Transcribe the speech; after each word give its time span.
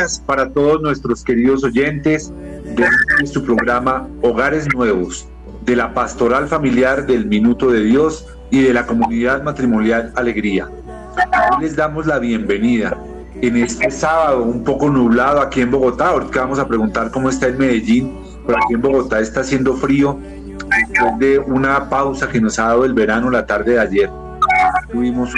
Días 0.00 0.22
para 0.24 0.48
todos 0.50 0.80
nuestros 0.80 1.22
queridos 1.22 1.62
oyentes 1.62 2.32
de 2.74 2.86
nuestro 3.18 3.44
programa 3.44 4.08
Hogares 4.22 4.66
Nuevos, 4.74 5.28
de 5.62 5.76
la 5.76 5.92
Pastoral 5.92 6.48
Familiar 6.48 7.06
del 7.06 7.26
Minuto 7.26 7.70
de 7.70 7.82
Dios 7.82 8.26
y 8.50 8.62
de 8.62 8.72
la 8.72 8.86
Comunidad 8.86 9.42
Matrimonial 9.42 10.10
Alegría. 10.16 10.68
Hoy 10.68 11.62
les 11.64 11.76
damos 11.76 12.06
la 12.06 12.18
bienvenida 12.18 12.96
en 13.42 13.56
este 13.58 13.90
sábado 13.90 14.42
un 14.42 14.64
poco 14.64 14.88
nublado 14.88 15.40
aquí 15.40 15.60
en 15.60 15.70
Bogotá. 15.70 16.08
Ahorita 16.08 16.40
vamos 16.40 16.58
a 16.58 16.66
preguntar 16.66 17.10
cómo 17.10 17.28
está 17.28 17.48
en 17.48 17.58
Medellín, 17.58 18.18
pero 18.46 18.56
aquí 18.56 18.74
en 18.74 18.80
Bogotá 18.80 19.20
está 19.20 19.40
haciendo 19.40 19.74
frío 19.74 20.18
después 20.56 21.18
de 21.18 21.38
una 21.40 21.90
pausa 21.90 22.26
que 22.26 22.40
nos 22.40 22.58
ha 22.58 22.68
dado 22.68 22.86
el 22.86 22.94
verano 22.94 23.30
la 23.30 23.44
tarde 23.44 23.72
de 23.72 23.80
ayer. 23.80 24.10
Tuvimos 24.90 25.30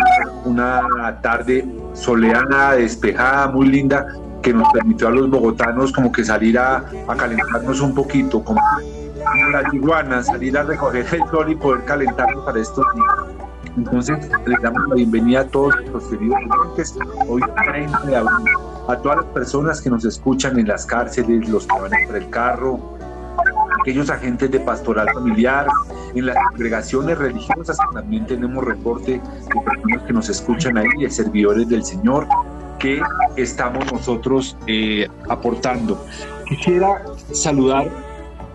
una, 0.45 0.87
una 0.95 1.21
tarde 1.21 1.67
soleada, 1.95 2.75
despejada, 2.75 3.49
muy 3.49 3.67
linda, 3.67 4.07
que 4.43 4.53
nos 4.53 4.71
permitió 4.73 5.09
a 5.09 5.11
los 5.11 5.31
bogotanos 5.31 5.93
como 5.93 6.11
que 6.11 6.25
salir 6.25 6.59
a, 6.59 6.85
calentarnos 7.17 7.81
un 7.81 7.95
poquito, 7.95 8.43
como, 8.43 8.61
las 9.53 9.73
iguanas, 9.73 10.27
salir 10.27 10.59
a 10.59 10.65
recoger 10.65 11.07
el 11.13 11.25
sol 11.31 11.51
y 11.51 11.55
poder 11.55 11.85
calentarnos 11.85 12.45
para 12.45 12.61
estos 12.61 12.85
días. 12.95 13.47
Entonces, 13.77 14.19
les 14.45 14.61
damos 14.61 14.89
la 14.89 14.95
bienvenida 14.97 15.41
a 15.41 15.47
todos 15.47 15.75
nuestros 15.77 16.05
queridos 16.09 16.39
oyentes, 16.51 16.99
hoy 17.27 17.41
30 17.65 18.01
de 18.01 18.17
abril, 18.17 18.49
a 18.89 18.97
todas 18.97 19.19
las 19.19 19.27
personas 19.27 19.81
que 19.81 19.89
nos 19.89 20.05
escuchan 20.05 20.59
en 20.59 20.69
las 20.69 20.85
cárceles, 20.85 21.49
los 21.49 21.67
que 21.67 21.81
van 21.81 21.95
entre 21.95 22.19
el 22.19 22.29
carro, 22.29 22.79
aquellos 23.81 24.11
agentes 24.11 24.51
de 24.51 24.61
pastoral 24.61 25.09
familiar, 25.15 25.67
en 26.15 26.27
las 26.27 26.37
congregaciones 26.51 27.17
religiosas, 27.17 27.79
también 27.95 28.27
tenemos 28.27 28.63
reporte 28.65 29.13
de 29.13 29.61
personas 29.65 30.03
que 30.07 30.13
nos 30.13 30.29
escuchan 30.29 30.77
ahí, 30.77 30.89
de 31.01 31.11
servidores 31.11 31.69
del 31.69 31.85
Señor, 31.85 32.27
que 32.83 33.01
estamos 33.37 33.91
nosotros 33.93 34.57
eh, 34.67 35.09
aportando. 35.29 36.05
Quisiera 36.49 37.05
saludar 37.33 37.89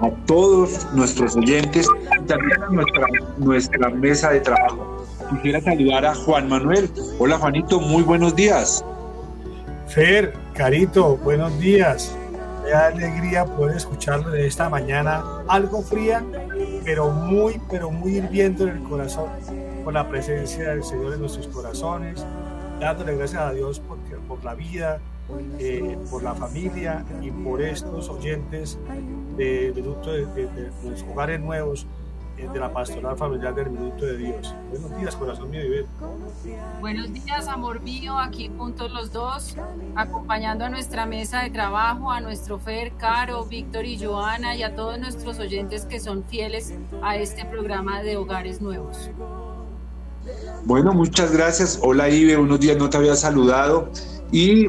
a 0.02 0.10
todos 0.26 0.86
nuestros 0.94 1.36
oyentes 1.38 1.88
y 2.22 2.26
también 2.26 2.62
a 2.62 2.68
nuestra, 2.68 3.08
nuestra 3.38 3.90
mesa 3.90 4.32
de 4.32 4.42
trabajo. 4.42 5.06
Quisiera 5.30 5.62
saludar 5.62 6.06
a 6.06 6.14
Juan 6.14 6.50
Manuel. 6.50 6.92
Hola 7.18 7.38
Juanito, 7.38 7.80
muy 7.80 8.04
buenos 8.04 8.36
días. 8.36 8.84
Fer, 9.88 10.34
Carito, 10.54 11.16
buenos 11.18 11.58
días. 11.60 12.14
Me 12.64 12.72
da 12.72 12.88
alegría 12.88 13.46
poder 13.46 13.78
escucharlo 13.78 14.36
esta 14.36 14.70
mañana, 14.70 15.24
algo 15.48 15.82
fría, 15.82 16.22
pero 16.84 17.10
muy, 17.12 17.62
pero 17.72 17.90
muy 17.90 18.18
hirviendo 18.18 18.66
en 18.66 18.78
el 18.78 18.84
corazón, 18.84 19.30
con 19.86 19.94
la 19.94 20.10
presencia 20.10 20.72
del 20.72 20.84
Señor 20.84 21.14
en 21.14 21.22
nuestros 21.22 21.48
corazones, 21.48 22.26
dándole 22.80 23.16
gracias 23.16 23.42
a 23.42 23.52
Dios 23.52 23.80
por 23.80 23.98
por 24.28 24.44
la 24.44 24.54
vida, 24.54 25.00
eh, 25.60 25.98
por 26.10 26.24
la 26.24 26.34
familia 26.34 27.06
y 27.22 27.32
por 27.32 27.62
estos 27.62 28.10
oyentes 28.10 28.78
de, 29.36 29.72
Minuto 29.76 30.12
de, 30.12 30.72
los 30.84 31.04
Hogares 31.04 31.40
Nuevos 31.40 31.86
eh, 32.38 32.48
de 32.52 32.60
la 32.60 32.72
Pastoral 32.72 33.18
Familiar 33.18 33.54
del 33.54 33.70
Minuto 33.70 34.06
de 34.06 34.18
Dios. 34.18 34.56
Buenos 34.70 34.98
días, 34.98 35.16
corazón 35.16 35.50
mío 35.50 35.62
y 35.64 35.86
Buenos 36.80 37.12
días, 37.12 37.48
amor 37.48 37.82
mío, 37.82 38.18
aquí 38.18 38.50
juntos 38.58 38.92
los 38.92 39.12
dos, 39.12 39.58
acompañando 39.96 40.66
a 40.66 40.70
nuestra 40.70 41.06
mesa 41.06 41.42
de 41.42 41.50
trabajo, 41.50 42.12
a 42.12 42.22
nuestro 42.22 42.60
Fer, 42.60 42.94
Caro, 42.94 43.46
Víctor 43.46 43.86
y 43.86 43.98
Joana 43.98 44.56
y 44.56 44.64
a 44.64 44.76
todos 44.76 45.00
nuestros 45.00 45.40
oyentes 45.40 45.86
que 45.86 46.00
son 46.00 46.24
fieles 46.24 46.74
a 47.02 47.18
este 47.18 47.44
programa 47.46 48.02
de 48.02 48.18
Hogares 48.18 48.62
Nuevos. 48.62 49.10
Bueno, 50.66 50.94
muchas 50.94 51.32
gracias. 51.32 51.80
Hola 51.82 52.10
Ibe, 52.10 52.38
unos 52.38 52.60
días 52.60 52.78
no 52.78 52.90
te 52.90 52.98
había 52.98 53.16
saludado. 53.16 53.90
Y 54.32 54.68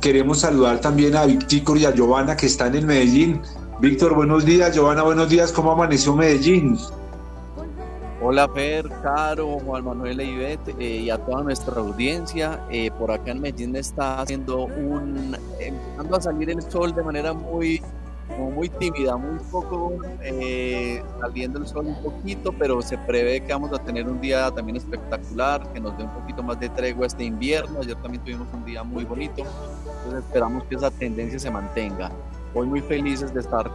queremos 0.00 0.40
saludar 0.40 0.80
también 0.80 1.16
a 1.16 1.26
Víctor 1.26 1.78
y 1.78 1.86
a 1.86 1.94
Giovanna 1.94 2.36
que 2.36 2.46
están 2.46 2.74
en 2.74 2.86
Medellín. 2.86 3.40
Víctor, 3.80 4.14
buenos 4.14 4.44
días. 4.44 4.74
Giovanna, 4.74 5.02
buenos 5.02 5.28
días. 5.28 5.52
¿Cómo 5.52 5.72
amaneció 5.72 6.14
Medellín? 6.14 6.78
Hola 8.20 8.48
Fer, 8.48 8.88
Caro, 9.00 9.60
Juan 9.60 9.84
Manuel 9.84 10.18
e 10.18 10.58
eh, 10.80 10.84
y 11.02 11.10
a 11.10 11.18
toda 11.18 11.44
nuestra 11.44 11.76
audiencia. 11.76 12.60
Eh, 12.68 12.90
por 12.98 13.12
acá 13.12 13.30
en 13.30 13.40
Medellín 13.40 13.76
está 13.76 14.20
haciendo 14.20 14.64
un, 14.64 15.36
empezando 15.60 16.16
a 16.16 16.20
salir 16.20 16.50
el 16.50 16.60
sol 16.62 16.92
de 16.92 17.02
manera 17.04 17.32
muy 17.32 17.80
como 18.28 18.50
muy 18.50 18.68
tímida, 18.68 19.16
muy 19.16 19.38
poco 19.50 19.98
eh, 20.22 21.02
saliendo 21.20 21.58
el 21.58 21.66
sol 21.66 21.86
un 21.86 22.02
poquito, 22.02 22.52
pero 22.52 22.80
se 22.82 22.98
prevé 22.98 23.40
que 23.40 23.52
vamos 23.52 23.72
a 23.72 23.78
tener 23.78 24.06
un 24.06 24.20
día 24.20 24.50
también 24.50 24.76
espectacular, 24.76 25.72
que 25.72 25.80
nos 25.80 25.96
dé 25.96 26.04
un 26.04 26.10
poquito 26.10 26.42
más 26.42 26.60
de 26.60 26.68
tregua 26.68 27.06
este 27.06 27.24
invierno. 27.24 27.80
Ayer 27.80 27.96
también 27.96 28.22
tuvimos 28.22 28.48
un 28.52 28.64
día 28.64 28.82
muy 28.82 29.04
bonito, 29.04 29.42
entonces 29.42 30.24
esperamos 30.24 30.64
que 30.64 30.74
esa 30.74 30.90
tendencia 30.90 31.38
se 31.38 31.50
mantenga. 31.50 32.10
Hoy 32.54 32.66
muy 32.66 32.80
felices 32.80 33.32
de 33.32 33.40
estar 33.40 33.70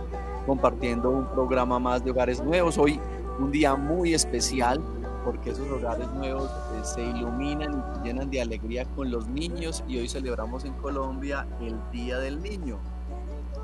compartiendo 0.46 1.10
un 1.10 1.26
programa 1.28 1.80
más 1.80 2.04
de 2.04 2.12
hogares 2.12 2.44
nuevos. 2.44 2.78
Hoy 2.78 3.00
un 3.40 3.52
día 3.52 3.76
muy 3.76 4.14
especial 4.14 4.82
porque 5.26 5.52
esos 5.52 5.70
hogares 5.70 6.08
nuevos 6.14 6.50
eh, 6.50 6.82
se 6.84 7.02
iluminan 7.02 7.84
y 7.96 8.08
llenan 8.08 8.30
de 8.30 8.42
alegría 8.42 8.86
con 8.96 9.10
los 9.10 9.28
niños 9.28 9.84
y 9.88 9.98
hoy 9.98 10.10
celebramos 10.10 10.66
en 10.66 10.74
Colombia 10.74 11.48
el 11.62 11.80
Día 11.92 12.20
del 12.20 12.42
Niño 12.42 12.78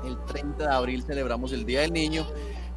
el 0.04 0.18
30 0.26 0.68
de 0.68 0.74
abril 0.74 1.02
celebramos 1.02 1.52
el 1.52 1.64
Día 1.64 1.80
del 1.80 1.92
Niño. 1.92 2.26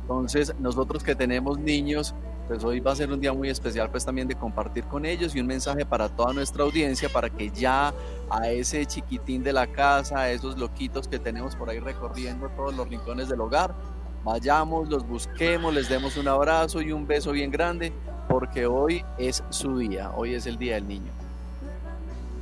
Entonces, 0.01 0.53
nosotros 0.59 1.03
que 1.03 1.15
tenemos 1.15 1.57
niños, 1.57 2.13
pues 2.47 2.63
hoy 2.63 2.79
va 2.81 2.91
a 2.91 2.95
ser 2.95 3.11
un 3.11 3.21
día 3.21 3.31
muy 3.31 3.49
especial 3.49 3.89
pues 3.89 4.03
también 4.03 4.27
de 4.27 4.35
compartir 4.35 4.83
con 4.83 5.05
ellos 5.05 5.33
y 5.33 5.39
un 5.39 5.47
mensaje 5.47 5.85
para 5.85 6.09
toda 6.09 6.33
nuestra 6.33 6.63
audiencia 6.63 7.07
para 7.07 7.29
que 7.29 7.49
ya 7.49 7.93
a 8.29 8.49
ese 8.49 8.85
chiquitín 8.85 9.43
de 9.43 9.53
la 9.53 9.67
casa, 9.67 10.19
a 10.19 10.31
esos 10.31 10.57
loquitos 10.57 11.07
que 11.07 11.19
tenemos 11.19 11.55
por 11.55 11.69
ahí 11.69 11.79
recorriendo 11.79 12.49
todos 12.49 12.75
los 12.75 12.89
rincones 12.89 13.29
del 13.29 13.39
hogar, 13.39 13.73
vayamos, 14.25 14.89
los 14.89 15.07
busquemos, 15.07 15.73
les 15.73 15.87
demos 15.87 16.17
un 16.17 16.27
abrazo 16.27 16.81
y 16.81 16.91
un 16.91 17.07
beso 17.07 17.31
bien 17.31 17.49
grande 17.49 17.93
porque 18.27 18.65
hoy 18.65 19.05
es 19.17 19.43
su 19.49 19.77
día, 19.77 20.11
hoy 20.15 20.33
es 20.33 20.45
el 20.45 20.57
Día 20.57 20.75
del 20.75 20.87
Niño. 20.87 21.22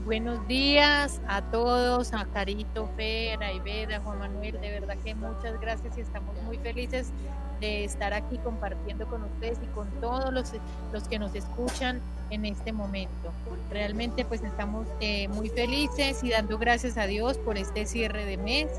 Buenos 0.06 0.47
días 0.47 1.22
a 1.28 1.44
todos, 1.44 2.12
a 2.13 2.25
Carito, 2.25 2.89
Fer, 2.95 3.44
a 3.44 3.53
Iveda, 3.53 4.00
Juan 4.00 4.17
Manuel, 4.17 4.59
de 4.59 4.72
verdad 4.72 4.97
que 5.03 5.13
muchas 5.13 5.62
gracias 5.62 5.95
y 5.95 6.01
estamos 6.01 6.35
muy 6.41 6.57
felices 6.57 7.12
de 7.59 7.84
estar 7.84 8.11
aquí 8.11 8.40
compartiendo 8.40 9.06
con 9.06 9.23
ustedes 9.23 9.59
y 9.61 9.67
con 9.67 9.88
todos 10.01 10.34
los, 10.34 10.53
los 10.91 11.07
que 11.07 11.19
nos 11.19 11.35
escuchan 11.35 12.01
en 12.31 12.45
este 12.45 12.73
momento. 12.73 13.31
Realmente 13.69 14.25
pues 14.25 14.41
estamos 14.41 14.88
eh, 15.01 15.28
muy 15.28 15.50
felices 15.50 16.23
y 16.23 16.31
dando 16.31 16.57
gracias 16.57 16.97
a 16.97 17.06
Dios 17.06 17.38
por 17.38 17.59
este 17.59 17.85
cierre 17.85 18.25
de 18.25 18.38
mes, 18.38 18.72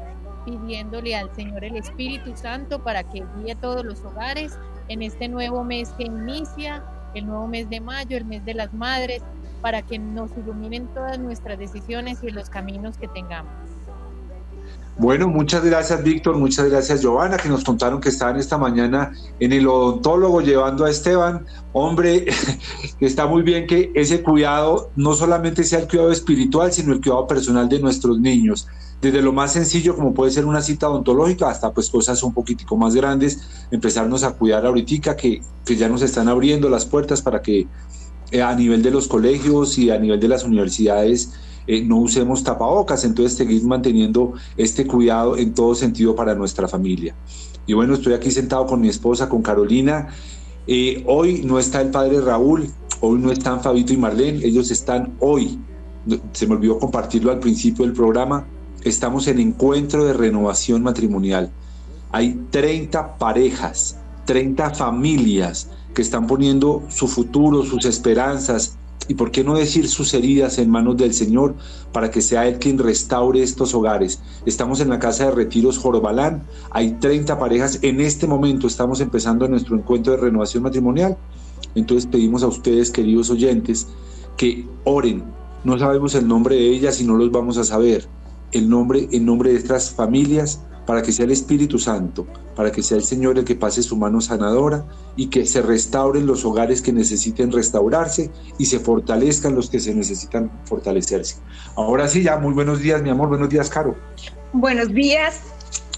pidiéndole 0.45 1.15
al 1.15 1.33
Señor 1.37 1.63
el 1.63 1.77
Espíritu 1.77 2.37
Santo 2.37 2.83
para 2.83 3.05
que 3.05 3.25
guíe 3.37 3.55
todos 3.55 3.85
los 3.85 4.01
hogares 4.01 4.59
en 4.89 5.03
este 5.03 5.29
nuevo 5.29 5.63
mes 5.63 5.91
que 5.91 6.03
inicia, 6.03 6.83
el 7.15 7.27
nuevo 7.27 7.47
mes 7.47 7.71
de 7.71 7.81
mayo, 7.81 8.17
el 8.17 8.25
mes 8.25 8.45
de 8.45 8.55
las 8.55 8.73
madres, 8.75 9.23
para 9.63 9.83
que 9.83 9.99
nos 9.99 10.31
iluminen 10.37 10.89
todas 10.89 11.19
nuestras 11.19 11.59
decisiones 11.59 12.23
y 12.23 12.31
los 12.31 12.51
caminos 12.51 12.99
que 12.99 13.09
tengamos. 13.09 13.53
Bueno, 14.99 15.27
muchas 15.27 15.65
gracias 15.65 16.03
Víctor, 16.05 16.37
muchas 16.37 16.69
gracias 16.69 17.01
Giovanna, 17.01 17.39
que 17.39 17.49
nos 17.49 17.65
contaron 17.65 17.99
que 17.99 18.11
estaban 18.11 18.37
esta 18.37 18.59
mañana 18.59 19.13
en 19.41 19.53
el 19.53 19.67
odontólogo 19.67 20.43
llevando 20.43 20.85
a 20.85 20.91
Esteban. 20.91 21.47
Hombre, 21.73 22.27
está 23.01 23.27
muy 23.27 23.43
bien 23.43 23.67
que 23.67 23.91
ese 23.95 24.23
cuidado 24.23 24.91
no 24.95 25.15
solamente 25.15 25.65
sea 25.65 25.79
el 25.79 25.89
cuidado 25.89 26.13
espiritual, 26.13 26.73
sino 26.73 26.93
el 26.93 27.01
cuidado 27.01 27.27
personal 27.27 27.71
de 27.71 27.81
nuestros 27.81 28.21
niños. 28.21 28.69
Desde 29.01 29.23
lo 29.23 29.33
más 29.33 29.55
sencillo, 29.55 29.97
como 29.97 30.13
puede 30.13 30.31
ser 30.31 30.45
una 30.45 30.61
cita 30.61 30.89
odontológica, 30.89 31.49
hasta 31.49 31.73
pues 31.73 31.89
cosas 31.89 32.23
un 32.23 32.35
poquitico 32.35 32.77
más 32.77 32.95
grandes, 32.95 33.67
empezarnos 33.71 34.23
a 34.23 34.33
cuidar 34.33 34.65
ahorita 34.67 35.17
que, 35.17 35.43
que 35.65 35.75
ya 35.75 35.89
nos 35.89 36.03
están 36.03 36.29
abriendo 36.29 36.69
las 36.69 36.85
puertas 36.85 37.23
para 37.23 37.41
que 37.41 37.67
a 38.41 38.55
nivel 38.55 38.83
de 38.83 38.91
los 38.91 39.09
colegios 39.09 39.79
y 39.79 39.91
a 39.91 39.99
nivel 39.99 40.21
de 40.21 40.29
las 40.29 40.45
universidades 40.45 41.33
eh, 41.67 41.83
no 41.85 41.99
usemos 41.99 42.43
tapabocas, 42.43 43.05
entonces 43.05 43.37
seguir 43.37 43.65
manteniendo 43.65 44.33
este 44.57 44.87
cuidado 44.87 45.37
en 45.37 45.55
todo 45.55 45.75
sentido 45.75 46.15
para 46.17 46.35
nuestra 46.35 46.67
familia. 46.69 47.15
Y 47.67 47.75
bueno, 47.75 47.95
estoy 47.95 48.15
aquí 48.15 48.31
sentado 48.31 48.67
con 48.67 48.81
mi 48.81 48.89
esposa, 48.89 49.29
con 49.29 49.43
Carolina, 49.43 50.09
Eh, 50.67 51.03
hoy 51.07 51.43
no 51.45 51.59
está 51.59 51.81
el 51.81 51.91
padre 51.91 52.21
Raúl, 52.21 52.69
hoy 53.01 53.19
no 53.19 53.33
están 53.33 53.61
Fabito 53.61 53.93
y 53.93 53.97
Marlene, 53.97 54.45
ellos 54.45 54.71
están 54.71 55.15
hoy. 55.19 55.59
Se 56.33 56.47
me 56.47 56.55
olvidó 56.55 56.79
compartirlo 56.79 57.33
al 57.33 57.41
principio 57.41 57.85
del 57.85 57.95
programa. 57.95 58.47
Estamos 58.85 59.27
en 59.27 59.41
encuentro 59.41 60.05
de 60.05 60.13
renovación 60.13 60.83
matrimonial. 60.83 61.51
Hay 62.13 62.47
30 62.51 63.19
parejas, 63.19 63.99
30 64.25 64.71
familias 64.75 65.69
que 65.95 66.03
están 66.03 66.27
poniendo 66.27 66.83
su 66.89 67.09
futuro, 67.09 67.65
sus 67.65 67.85
esperanzas, 67.85 68.77
y 69.09 69.15
por 69.15 69.31
qué 69.31 69.43
no 69.45 69.55
decir 69.55 69.89
sus 69.89 70.15
heridas 70.15 70.59
en 70.59 70.71
manos 70.71 70.97
del 70.97 71.13
Señor 71.13 71.55
para 71.93 72.11
que 72.11 72.23
sea 72.23 72.47
Él 72.47 72.59
quien 72.59 72.79
restaure 72.79 73.43
estos 73.43 73.75
hogares. 73.75 74.21
Estamos 74.47 74.81
en 74.81 74.91
la 74.91 74.99
casa 74.99 75.27
de 75.27 75.33
retiros 75.33 75.79
Jorobalán, 75.79 76.45
hay 76.71 76.93
30 76.93 77.39
parejas, 77.39 77.79
en 77.83 78.01
este 78.01 78.27
momento 78.27 78.67
estamos 78.67 79.01
empezando 79.01 79.49
nuestro 79.49 79.77
encuentro 79.77 80.13
de 80.13 80.19
renovación 80.19 80.63
matrimonial. 80.63 81.17
Entonces 81.75 82.07
pedimos 82.07 82.43
a 82.43 82.49
ustedes, 82.49 82.91
queridos 82.91 83.31
oyentes, 83.31 83.89
que 84.37 84.67
oren. 84.85 85.25
No 85.65 85.79
sabemos 85.79 86.15
el 86.15 86.27
nombre 86.27 86.57
de 86.57 86.69
ellas 86.69 87.01
y 87.01 87.05
no 87.05 87.17
los 87.17 87.31
vamos 87.31 87.57
a 87.57 87.65
saber. 87.65 88.07
El 88.53 88.69
nombre, 88.69 89.09
en 89.11 89.25
nombre 89.25 89.53
de 89.53 89.59
estas 89.59 89.91
familias, 89.91 90.61
para 90.87 91.03
que 91.03 91.13
sea 91.13 91.25
el 91.25 91.31
Espíritu 91.31 91.79
Santo, 91.79 92.27
para 92.57 92.73
que 92.73 92.83
sea 92.83 92.97
el 92.97 93.05
Señor 93.05 93.39
el 93.39 93.45
que 93.45 93.55
pase 93.55 93.83
su 93.83 93.97
mano 93.97 94.21
sanadora 94.21 94.85
y 95.17 95.29
que 95.29 95.47
se 95.47 95.63
restauren 95.63 96.27
los 96.27 96.45
hogares 96.45 96.83
que 96.83 96.93
necesiten 96.93 97.53
restaurarse 97.53 98.31
y 98.59 98.67
se 98.67 98.81
fortalezcan 98.81 99.55
los 99.55 99.71
que 99.71 99.81
se 99.81 99.95
necesitan 99.95 100.51
fortalecerse. 100.65 101.37
Ahora 101.77 102.09
sí, 102.09 102.23
ya 102.23 102.37
muy 102.37 102.55
buenos 102.55 102.81
días, 102.81 103.03
mi 103.03 103.11
amor, 103.11 103.29
buenos 103.29 103.49
días, 103.49 103.71
Caro. 103.71 103.97
Buenos 104.53 104.93
días, 104.93 105.41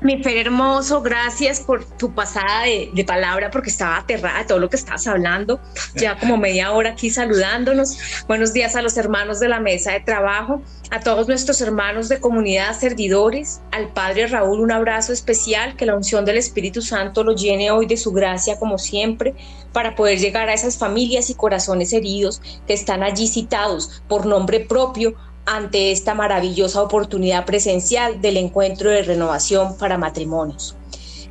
mi 0.02 0.22
Fer 0.22 0.36
hermoso, 0.36 1.02
gracias 1.02 1.60
por 1.60 1.84
tu 1.84 2.14
pasada 2.14 2.64
de, 2.64 3.04
palabra 3.04 3.50
porque 3.50 3.70
estaba 3.70 3.98
aterrada 3.98 4.40
de 4.40 4.44
todo 4.46 4.58
lo 4.58 4.68
que 4.68 4.76
estabas 4.76 5.06
hablando. 5.06 5.60
Ya 5.94 6.18
como 6.18 6.36
media 6.36 6.72
hora 6.72 6.90
aquí 6.90 7.10
saludándonos. 7.10 7.96
Buenos 8.26 8.52
días 8.52 8.76
a 8.76 8.82
los 8.82 8.96
hermanos 8.96 9.40
de 9.40 9.48
la 9.48 9.60
mesa 9.60 9.92
de 9.92 10.00
trabajo, 10.00 10.62
a 10.90 11.00
todos 11.00 11.28
nuestros 11.28 11.60
hermanos 11.60 12.08
de 12.08 12.20
comunidad 12.20 12.78
servidores, 12.78 13.60
al 13.72 13.88
Padre 13.88 14.26
Raúl 14.26 14.60
un 14.60 14.72
abrazo 14.72 15.12
especial, 15.12 15.76
que 15.76 15.86
la 15.86 15.96
unción 15.96 16.24
del 16.24 16.38
Espíritu 16.38 16.82
Santo 16.82 17.22
lo 17.22 17.34
llene 17.34 17.70
hoy 17.70 17.86
de 17.86 17.96
su 17.96 18.12
gracia 18.12 18.58
como 18.58 18.78
siempre, 18.78 19.34
para 19.72 19.94
poder 19.94 20.18
llegar 20.18 20.48
a 20.48 20.54
esas 20.54 20.78
familias 20.78 21.30
y 21.30 21.34
corazones 21.34 21.92
heridos 21.92 22.40
que 22.66 22.74
están 22.74 23.02
allí 23.02 23.26
citados 23.26 24.02
por 24.08 24.26
nombre 24.26 24.60
propio 24.60 25.14
ante 25.46 25.92
esta 25.92 26.14
maravillosa 26.14 26.82
oportunidad 26.82 27.44
presencial 27.44 28.20
del 28.20 28.36
encuentro 28.36 28.90
de 28.90 29.02
renovación 29.02 29.76
para 29.76 29.98
matrimonios. 29.98 30.76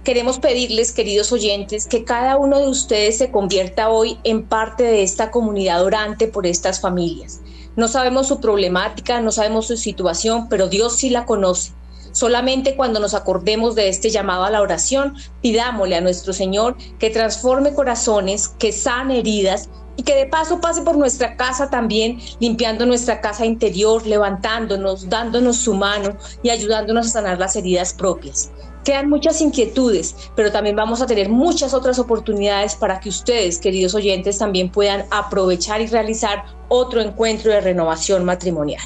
Queremos 0.03 0.39
pedirles, 0.39 0.91
queridos 0.91 1.31
oyentes, 1.31 1.87
que 1.87 2.03
cada 2.03 2.35
uno 2.35 2.59
de 2.59 2.67
ustedes 2.67 3.17
se 3.17 3.31
convierta 3.31 3.89
hoy 3.89 4.19
en 4.25 4.43
parte 4.43 4.83
de 4.83 5.01
esta 5.01 5.31
comunidad 5.31 5.81
orante 5.83 6.27
por 6.27 6.45
estas 6.45 6.81
familias. 6.81 7.39
No 7.77 7.87
sabemos 7.87 8.27
su 8.27 8.41
problemática, 8.41 9.21
no 9.21 9.31
sabemos 9.31 9.67
su 9.67 9.77
situación, 9.77 10.49
pero 10.49 10.67
Dios 10.67 10.97
sí 10.97 11.09
la 11.09 11.25
conoce. 11.25 11.71
Solamente 12.11 12.75
cuando 12.75 12.99
nos 12.99 13.15
acordemos 13.15 13.73
de 13.73 13.89
este 13.89 14.11
llamado 14.11 14.43
a 14.43 14.51
la 14.51 14.61
oración, 14.61 15.15
pidámosle 15.41 15.95
a 15.95 16.01
nuestro 16.01 16.33
Señor 16.33 16.77
que 16.99 17.09
transforme 17.09 17.73
corazones, 17.73 18.49
que 18.49 18.71
sane 18.71 19.19
heridas 19.19 19.69
y 19.95 20.03
que 20.03 20.15
de 20.15 20.25
paso 20.25 20.59
pase 20.59 20.81
por 20.81 20.97
nuestra 20.97 21.35
casa 21.35 21.69
también, 21.69 22.19
limpiando 22.39 22.85
nuestra 22.85 23.21
casa 23.21 23.45
interior, 23.45 24.05
levantándonos, 24.05 25.09
dándonos 25.09 25.57
su 25.57 25.73
mano 25.73 26.17
y 26.41 26.49
ayudándonos 26.49 27.07
a 27.07 27.09
sanar 27.09 27.39
las 27.39 27.55
heridas 27.55 27.93
propias. 27.93 28.51
Quedan 28.83 29.09
muchas 29.09 29.39
inquietudes, 29.39 30.15
pero 30.35 30.51
también 30.51 30.75
vamos 30.75 31.01
a 31.01 31.05
tener 31.05 31.29
muchas 31.29 31.73
otras 31.73 31.99
oportunidades 31.99 32.75
para 32.75 32.99
que 32.99 33.09
ustedes, 33.09 33.59
queridos 33.59 33.95
oyentes, 33.95 34.37
también 34.37 34.69
puedan 34.69 35.05
aprovechar 35.09 35.79
y 35.79 35.87
realizar 35.87 36.43
otro 36.67 36.99
encuentro 36.99 37.51
de 37.51 37.61
renovación 37.61 38.25
matrimonial. 38.25 38.83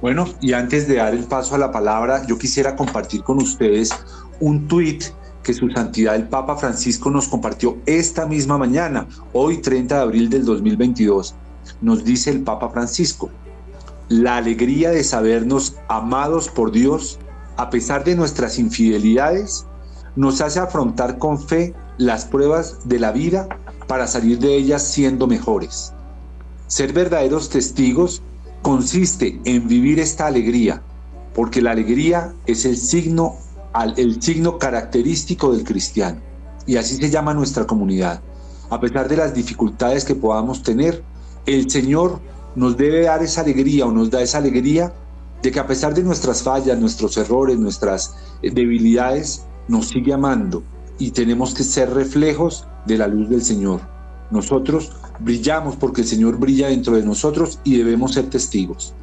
Bueno, 0.00 0.26
y 0.40 0.52
antes 0.52 0.88
de 0.88 0.96
dar 0.96 1.12
el 1.12 1.24
paso 1.24 1.54
a 1.54 1.58
la 1.58 1.72
palabra, 1.72 2.24
yo 2.26 2.38
quisiera 2.38 2.74
compartir 2.74 3.22
con 3.22 3.38
ustedes 3.38 3.90
un 4.40 4.66
tuit 4.68 5.04
que 5.46 5.54
su 5.54 5.70
santidad 5.70 6.16
el 6.16 6.26
Papa 6.26 6.56
Francisco 6.56 7.08
nos 7.08 7.28
compartió 7.28 7.76
esta 7.86 8.26
misma 8.26 8.58
mañana, 8.58 9.06
hoy 9.32 9.58
30 9.58 9.94
de 9.94 10.02
abril 10.02 10.28
del 10.28 10.44
2022. 10.44 11.36
Nos 11.80 12.02
dice 12.02 12.30
el 12.30 12.40
Papa 12.40 12.70
Francisco, 12.70 13.30
la 14.08 14.38
alegría 14.38 14.90
de 14.90 15.04
sabernos 15.04 15.76
amados 15.86 16.48
por 16.48 16.72
Dios 16.72 17.20
a 17.56 17.70
pesar 17.70 18.02
de 18.02 18.16
nuestras 18.16 18.58
infidelidades 18.58 19.66
nos 20.16 20.40
hace 20.40 20.58
afrontar 20.58 21.18
con 21.18 21.40
fe 21.40 21.74
las 21.96 22.24
pruebas 22.24 22.80
de 22.88 22.98
la 22.98 23.12
vida 23.12 23.48
para 23.86 24.08
salir 24.08 24.40
de 24.40 24.56
ellas 24.56 24.82
siendo 24.82 25.28
mejores. 25.28 25.92
Ser 26.66 26.92
verdaderos 26.92 27.50
testigos 27.50 28.20
consiste 28.62 29.40
en 29.44 29.68
vivir 29.68 30.00
esta 30.00 30.26
alegría, 30.26 30.82
porque 31.34 31.62
la 31.62 31.70
alegría 31.70 32.34
es 32.46 32.64
el 32.64 32.76
signo 32.76 33.36
el 33.84 34.22
signo 34.22 34.58
característico 34.58 35.52
del 35.52 35.64
cristiano. 35.64 36.20
Y 36.66 36.76
así 36.76 36.96
se 36.96 37.10
llama 37.10 37.34
nuestra 37.34 37.66
comunidad. 37.66 38.20
A 38.70 38.80
pesar 38.80 39.08
de 39.08 39.16
las 39.16 39.34
dificultades 39.34 40.04
que 40.04 40.14
podamos 40.14 40.62
tener, 40.62 41.02
el 41.46 41.70
Señor 41.70 42.20
nos 42.56 42.76
debe 42.76 43.02
dar 43.02 43.22
esa 43.22 43.42
alegría 43.42 43.86
o 43.86 43.92
nos 43.92 44.10
da 44.10 44.22
esa 44.22 44.38
alegría 44.38 44.92
de 45.42 45.52
que 45.52 45.60
a 45.60 45.66
pesar 45.66 45.94
de 45.94 46.02
nuestras 46.02 46.42
fallas, 46.42 46.78
nuestros 46.78 47.16
errores, 47.16 47.58
nuestras 47.58 48.16
eh, 48.42 48.50
debilidades, 48.50 49.44
nos 49.68 49.88
sigue 49.88 50.12
amando 50.12 50.62
y 50.98 51.10
tenemos 51.10 51.54
que 51.54 51.62
ser 51.62 51.92
reflejos 51.92 52.66
de 52.86 52.98
la 52.98 53.06
luz 53.06 53.28
del 53.28 53.42
Señor. 53.42 53.80
Nosotros 54.30 54.92
brillamos 55.20 55.76
porque 55.76 56.00
el 56.00 56.06
Señor 56.06 56.38
brilla 56.38 56.68
dentro 56.68 56.96
de 56.96 57.02
nosotros 57.02 57.60
y 57.64 57.76
debemos 57.76 58.14
ser 58.14 58.28
testigos. 58.30 58.94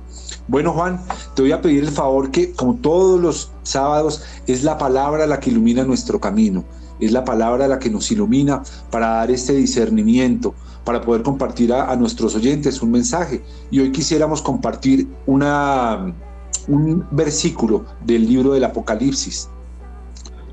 Bueno, 0.47 0.73
Juan, 0.73 0.99
te 1.35 1.41
voy 1.41 1.53
a 1.53 1.61
pedir 1.61 1.83
el 1.83 1.91
favor 1.91 2.29
que, 2.29 2.51
como 2.51 2.75
todos 2.75 3.19
los 3.19 3.51
sábados, 3.63 4.23
es 4.45 4.63
la 4.63 4.77
palabra 4.77 5.25
la 5.25 5.39
que 5.39 5.49
ilumina 5.49 5.85
nuestro 5.85 6.19
camino, 6.19 6.65
es 6.99 7.13
la 7.13 7.23
palabra 7.23 7.67
la 7.69 7.79
que 7.79 7.89
nos 7.89 8.11
ilumina 8.11 8.61
para 8.91 9.07
dar 9.07 9.31
este 9.31 9.53
discernimiento, 9.53 10.53
para 10.83 10.99
poder 10.99 11.23
compartir 11.23 11.71
a, 11.71 11.95
nuestros 11.95 12.35
oyentes 12.35 12.81
un 12.81 12.91
mensaje. 12.91 13.41
Y 13.71 13.79
hoy 13.79 13.93
quisiéramos 13.93 14.41
compartir 14.41 15.07
un 15.25 17.05
versículo 17.11 17.85
del 18.05 18.27
libro 18.27 18.51
del 18.51 18.65
Apocalipsis. 18.65 19.49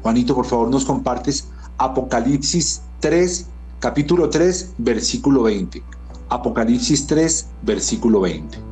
Juanito, 0.02 0.36
por 0.36 0.46
favor, 0.46 0.70
nos 0.70 0.84
compartes 0.84 1.48
Apocalipsis 1.78 2.82
3, 3.00 3.46
capítulo 3.80 4.30
3, 4.30 4.74
versículo 4.78 5.42
20. 5.42 5.82
Apocalipsis 6.28 7.08
3, 7.08 7.48
versículo 7.62 8.20
20 8.20 8.69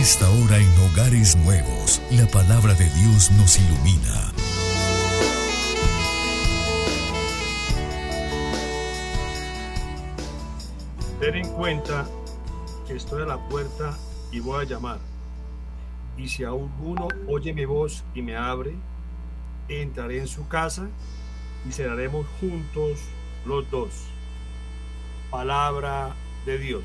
esta 0.00 0.30
hora 0.30 0.56
en 0.56 0.78
Hogares 0.78 1.36
Nuevos, 1.36 2.00
la 2.10 2.26
palabra 2.26 2.72
de 2.72 2.88
Dios 2.88 3.30
nos 3.32 3.58
ilumina. 3.58 4.32
Ten 11.20 11.34
en 11.34 11.48
cuenta 11.50 12.08
que 12.86 12.96
estoy 12.96 13.24
a 13.24 13.26
la 13.26 13.48
puerta 13.50 13.98
y 14.32 14.40
voy 14.40 14.64
a 14.64 14.66
llamar. 14.66 15.00
Y 16.16 16.28
si 16.28 16.44
alguno 16.44 17.08
oye 17.28 17.52
mi 17.52 17.66
voz 17.66 18.02
y 18.14 18.22
me 18.22 18.36
abre, 18.36 18.74
entraré 19.68 20.20
en 20.20 20.28
su 20.28 20.48
casa 20.48 20.88
y 21.68 21.72
cenaremos 21.72 22.24
juntos 22.40 23.00
los 23.44 23.70
dos. 23.70 23.90
Palabra 25.30 26.14
de 26.46 26.56
Dios. 26.56 26.84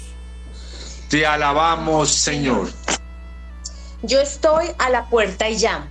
Te 1.10 1.26
alabamos, 1.26 2.10
Señor. 2.10 2.68
Yo 4.08 4.22
estoy 4.22 4.68
a 4.78 4.92
la 4.92 5.10
puerta 5.10 5.50
y 5.50 5.58
llamo. 5.58 5.88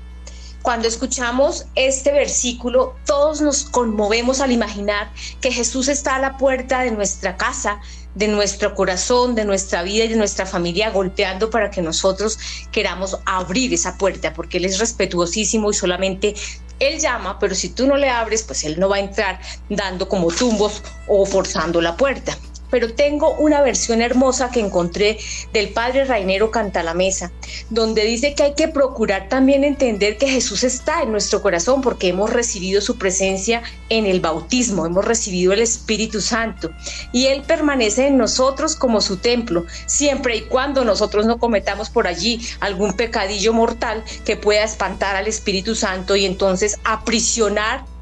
Cuando 0.63 0.87
escuchamos 0.87 1.67
este 1.75 2.13
versículo, 2.13 2.95
todos 3.07 3.41
nos 3.41 3.65
conmovemos 3.65 4.41
al 4.41 4.53
imaginar 4.53 5.11
que 5.41 5.51
Jesús 5.51 5.89
está 5.89 6.15
a 6.15 6.19
la 6.21 6.37
puerta 6.37 6.83
de 6.83 6.93
nuestra 6.93 7.37
casa, 7.37 7.81
de 8.15 8.29
nuestro 8.29 8.77
corazón, 8.77 9.35
de 9.35 9.45
nuestra 9.45 9.83
vida 9.83 10.05
y 10.05 10.09
de 10.09 10.17
nuestra 10.17 10.47
familia, 10.47 10.91
golpeando 10.91 11.51
para 11.51 11.73
que 11.73 11.83
nosotros 11.83 12.39
queramos 12.71 13.19
abrir 13.27 13.75
esa 13.75 13.99
puerta, 13.99 14.33
porque 14.33 14.59
Él 14.59 14.67
es 14.67 14.79
respetuosísimo 14.79 15.71
y 15.71 15.75
solamente 15.75 16.37
Él 16.79 17.01
llama, 17.01 17.41
pero 17.41 17.57
si 17.57 17.71
tú 17.71 17.85
no 17.89 17.97
le 17.97 18.11
abres, 18.11 18.45
pues 18.45 18.63
Él 18.63 18.79
no 18.79 18.89
va 18.89 18.97
a 18.97 19.01
entrar 19.01 19.41
dando 19.69 20.09
como 20.09 20.31
tumbos 20.31 20.85
o 21.09 21.27
forzando 21.27 21.81
la 21.81 21.97
puerta 21.97 22.39
pero 22.75 22.93
tengo 22.93 23.37
una 23.37 23.63
versión 23.63 24.03
hermosa 24.03 24.51
que 24.51 24.59
encontré 24.59 25.17
del 25.53 25.69
padre 25.69 26.07
Rainero 26.07 26.51
Cantalamesa, 26.51 27.31
donde 27.71 28.03
dice 28.05 28.35
que 28.35 28.43
hay 28.43 28.55
que 28.55 28.67
procurar 28.67 29.29
también 29.29 29.63
entender 29.63 30.19
que 30.19 30.27
Jesús 30.27 30.65
está 30.65 31.01
en 31.03 31.13
nuestro 31.13 31.41
corazón 31.41 31.83
porque 31.83 32.09
hemos 32.09 32.33
recibido 32.33 32.81
su 32.81 32.99
presencia 32.99 33.63
en 33.91 34.07
el 34.07 34.19
bautismo, 34.19 34.87
hemos 34.87 35.05
recibido 35.05 35.53
el 35.53 35.61
Espíritu 35.61 36.21
Santo 36.21 36.73
y 37.13 37.27
Él 37.27 37.43
permanece 37.43 38.09
en 38.09 38.19
nosotros 38.19 38.75
como 38.75 39.01
su 39.01 39.19
templo, 39.19 39.67
siempre 39.87 40.35
y 40.35 40.41
cuando 40.41 40.85
nosotros 40.85 41.27
no 41.27 41.39
cometamos 41.39 41.91
por 41.91 42.09
allí 42.09 42.41
algún 42.59 42.95
pecadillo 42.95 43.53
mortal 43.53 44.03
que 44.25 44.37
pueda 44.37 44.65
espantar 44.65 45.15
al 45.15 45.29
Espíritu 45.29 45.77
Santo 45.77 46.17
y 46.17 46.27
entonces 46.27 46.81
aprisionar 46.83 47.94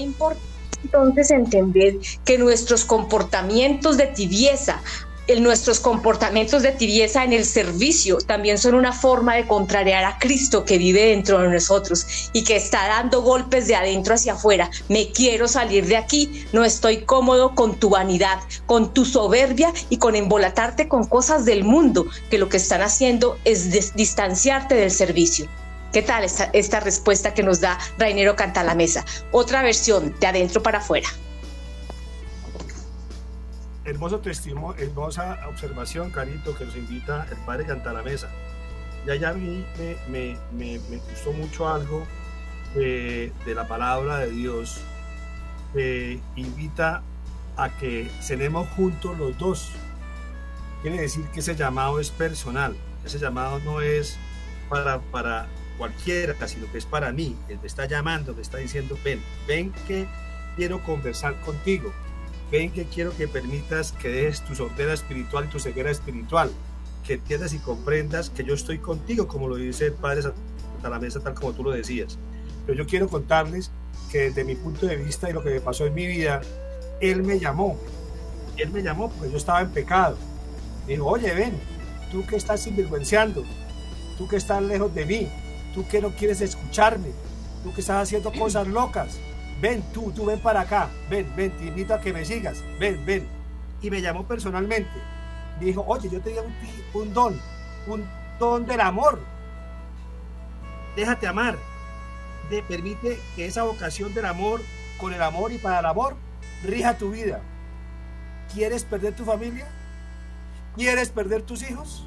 importante 0.00 0.50
entonces 0.82 1.30
entender 1.30 1.98
que 2.24 2.38
nuestros 2.38 2.84
comportamientos 2.84 3.96
de 3.96 4.06
tibieza, 4.06 4.80
nuestros 5.38 5.78
comportamientos 5.78 6.62
de 6.62 6.72
tibieza 6.72 7.22
en 7.22 7.32
el 7.32 7.44
servicio 7.44 8.18
también 8.18 8.58
son 8.58 8.74
una 8.74 8.92
forma 8.92 9.36
de 9.36 9.46
contrariar 9.46 10.02
a 10.04 10.18
Cristo 10.18 10.64
que 10.64 10.76
vive 10.76 11.06
dentro 11.06 11.38
de 11.38 11.48
nosotros 11.48 12.30
y 12.32 12.42
que 12.42 12.56
está 12.56 12.88
dando 12.88 13.22
golpes 13.22 13.68
de 13.68 13.76
adentro 13.76 14.14
hacia 14.14 14.32
afuera. 14.32 14.70
Me 14.88 15.12
quiero 15.12 15.46
salir 15.46 15.86
de 15.86 15.96
aquí, 15.96 16.44
no 16.52 16.64
estoy 16.64 17.02
cómodo 17.02 17.54
con 17.54 17.78
tu 17.78 17.90
vanidad, 17.90 18.40
con 18.66 18.92
tu 18.92 19.04
soberbia 19.04 19.72
y 19.88 19.98
con 19.98 20.16
embolatarte 20.16 20.88
con 20.88 21.04
cosas 21.04 21.44
del 21.44 21.62
mundo, 21.62 22.06
que 22.28 22.38
lo 22.38 22.48
que 22.48 22.56
están 22.56 22.82
haciendo 22.82 23.38
es 23.44 23.94
distanciarte 23.94 24.74
del 24.74 24.90
servicio. 24.90 25.46
¿Qué 25.92 26.02
tal 26.02 26.24
esta, 26.24 26.50
esta 26.52 26.80
respuesta 26.80 27.34
que 27.34 27.42
nos 27.42 27.60
da 27.60 27.78
Rainero 27.98 28.36
Canta 28.36 28.62
la 28.62 28.74
Mesa? 28.74 29.04
Otra 29.32 29.62
versión, 29.62 30.14
de 30.20 30.26
adentro 30.26 30.62
para 30.62 30.78
afuera 30.78 31.08
hermoso 33.90 34.20
testimonio, 34.20 34.82
hermosa 34.82 35.40
observación, 35.48 36.10
Carito, 36.10 36.56
que 36.56 36.64
nos 36.64 36.76
invita 36.76 37.26
el 37.30 37.36
Padre 37.38 37.66
Cantalamesa. 37.66 38.28
Ya 39.06 39.14
ya 39.14 39.30
a 39.30 39.34
mí 39.34 39.64
me, 40.08 40.36
me, 40.52 40.78
me, 40.78 40.98
gustó 40.98 41.32
mucho 41.32 41.68
algo 41.68 42.06
de, 42.74 43.32
la 43.46 43.66
palabra 43.66 44.18
de 44.18 44.30
Dios 44.30 44.80
que 45.72 46.20
invita 46.36 47.02
a 47.56 47.70
que 47.76 48.10
cenemos 48.20 48.68
juntos 48.70 49.18
los 49.18 49.36
dos. 49.38 49.72
Quiere 50.82 51.00
decir 51.00 51.26
que 51.28 51.40
ese 51.40 51.56
llamado 51.56 52.00
es 52.00 52.10
personal, 52.10 52.76
ese 53.04 53.18
llamado 53.18 53.58
no 53.60 53.80
es 53.80 54.18
para, 54.68 55.00
para 55.00 55.48
cualquiera, 55.80 56.36
sino 56.46 56.70
que 56.70 56.76
es 56.76 56.84
para 56.84 57.10
mí. 57.10 57.34
Él 57.48 57.58
me 57.60 57.66
está 57.66 57.86
llamando, 57.86 58.34
me 58.34 58.42
está 58.42 58.58
diciendo, 58.58 58.98
ven, 59.02 59.22
ven 59.48 59.72
que 59.88 60.06
quiero 60.56 60.82
conversar 60.84 61.40
contigo 61.40 61.90
ven 62.50 62.70
que 62.70 62.84
quiero 62.84 63.16
que 63.16 63.28
permitas 63.28 63.92
que 63.92 64.08
dejes 64.08 64.42
tu 64.42 64.54
sordera 64.54 64.92
espiritual 64.92 65.44
y 65.44 65.48
tu 65.48 65.60
ceguera 65.60 65.90
espiritual, 65.90 66.50
que 67.06 67.14
entiendas 67.14 67.54
y 67.54 67.58
comprendas 67.58 68.30
que 68.30 68.44
yo 68.44 68.54
estoy 68.54 68.78
contigo, 68.78 69.28
como 69.28 69.48
lo 69.48 69.56
dice 69.56 69.86
el 69.86 69.92
Padre 69.92 70.22
Santa 70.22 70.88
la 70.88 70.98
mesa, 70.98 71.20
tal 71.20 71.34
como 71.34 71.52
tú 71.52 71.62
lo 71.62 71.70
decías. 71.70 72.18
Pero 72.66 72.78
yo 72.78 72.86
quiero 72.86 73.08
contarles 73.08 73.70
que 74.10 74.22
desde 74.22 74.44
mi 74.44 74.56
punto 74.56 74.86
de 74.86 74.96
vista 74.96 75.30
y 75.30 75.32
lo 75.32 75.42
que 75.42 75.50
me 75.50 75.60
pasó 75.60 75.86
en 75.86 75.94
mi 75.94 76.06
vida, 76.06 76.40
Él 77.00 77.22
me 77.22 77.38
llamó. 77.38 77.78
Él 78.56 78.70
me 78.70 78.82
llamó 78.82 79.10
porque 79.10 79.30
yo 79.30 79.36
estaba 79.36 79.60
en 79.60 79.70
pecado. 79.70 80.16
Me 80.86 80.94
dijo, 80.94 81.06
oye, 81.06 81.32
ven, 81.34 81.52
tú 82.10 82.26
que 82.26 82.36
estás 82.36 82.62
sinvergüenciando, 82.62 83.44
tú 84.18 84.26
que 84.26 84.36
estás 84.36 84.62
lejos 84.62 84.94
de 84.94 85.06
mí, 85.06 85.28
tú 85.74 85.86
que 85.86 86.00
no 86.00 86.10
quieres 86.10 86.40
escucharme, 86.40 87.10
tú 87.62 87.72
que 87.72 87.80
estás 87.80 88.02
haciendo 88.02 88.32
cosas 88.32 88.66
locas, 88.66 89.18
ven 89.60 89.82
tú, 89.92 90.12
tú 90.12 90.26
ven 90.26 90.40
para 90.40 90.62
acá, 90.62 90.88
ven, 91.08 91.30
ven, 91.36 91.50
te 91.52 91.66
invito 91.66 91.94
a 91.94 92.00
que 92.00 92.12
me 92.12 92.24
sigas, 92.24 92.62
ven, 92.78 93.04
ven. 93.04 93.26
Y 93.82 93.90
me 93.90 94.00
llamó 94.00 94.26
personalmente. 94.26 94.90
Me 95.58 95.66
dijo, 95.66 95.84
oye, 95.86 96.08
yo 96.08 96.20
te 96.20 96.38
un, 96.40 96.54
un 96.94 97.14
don, 97.14 97.40
un 97.86 98.04
don 98.38 98.66
del 98.66 98.80
amor. 98.80 99.20
Déjate 100.96 101.26
amar. 101.26 101.56
Te 102.48 102.62
permite 102.62 103.20
que 103.36 103.46
esa 103.46 103.62
vocación 103.62 104.12
del 104.12 104.26
amor, 104.26 104.60
con 104.98 105.12
el 105.12 105.22
amor 105.22 105.52
y 105.52 105.58
para 105.58 105.80
el 105.80 105.86
amor, 105.86 106.16
rija 106.64 106.98
tu 106.98 107.10
vida. 107.10 107.40
¿Quieres 108.52 108.84
perder 108.84 109.14
tu 109.14 109.24
familia? 109.24 109.68
¿Quieres 110.76 111.10
perder 111.10 111.42
tus 111.42 111.62
hijos? 111.62 112.04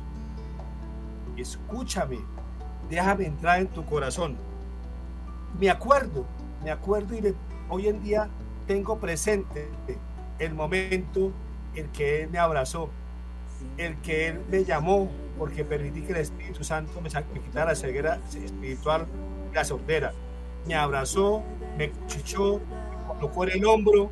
Escúchame, 1.38 2.20
déjame 2.90 3.25
entrar 3.25 3.60
en 3.60 3.68
tu 3.68 3.86
corazón. 3.86 4.36
Me 5.60 5.70
acuerdo 5.70 6.25
me 6.63 6.72
acuerdo 6.72 7.13
y 7.16 7.36
hoy 7.70 7.88
en 7.88 8.02
día 8.02 8.30
tengo 8.68 8.98
presente 8.98 9.68
el 10.40 10.54
momento 10.54 11.32
en 11.75 11.90
que 11.90 12.24
Él 12.24 12.30
me 12.30 12.40
abrazó, 12.40 12.90
el 13.78 13.98
que 13.98 14.30
Él 14.30 14.42
me 14.50 14.63
llamó, 14.63 15.10
porque 15.38 15.66
permití 15.66 16.02
que 16.02 16.13
el 16.13 16.20
Espíritu 16.20 16.63
Santo 16.63 17.02
me, 17.02 17.10
quitara 17.10 17.72
la 17.72 17.75
ceguera 17.75 18.20
espiritual, 18.34 19.06
la 19.54 19.66
sordera. 19.66 20.13
Me 20.66 20.75
abrazó, 20.75 21.44
me 21.78 21.90
cuchichó, 21.90 22.60
me 22.60 23.13
colocó 23.16 23.44
en 23.44 23.52
el 23.52 23.66
hombro. 23.66 24.12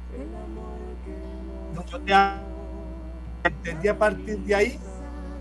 yo 1.90 2.00
te 2.02 2.14
entendí 3.46 3.88
a 3.88 3.98
partir 3.98 4.40
de 4.40 4.56
ahí 4.56 4.80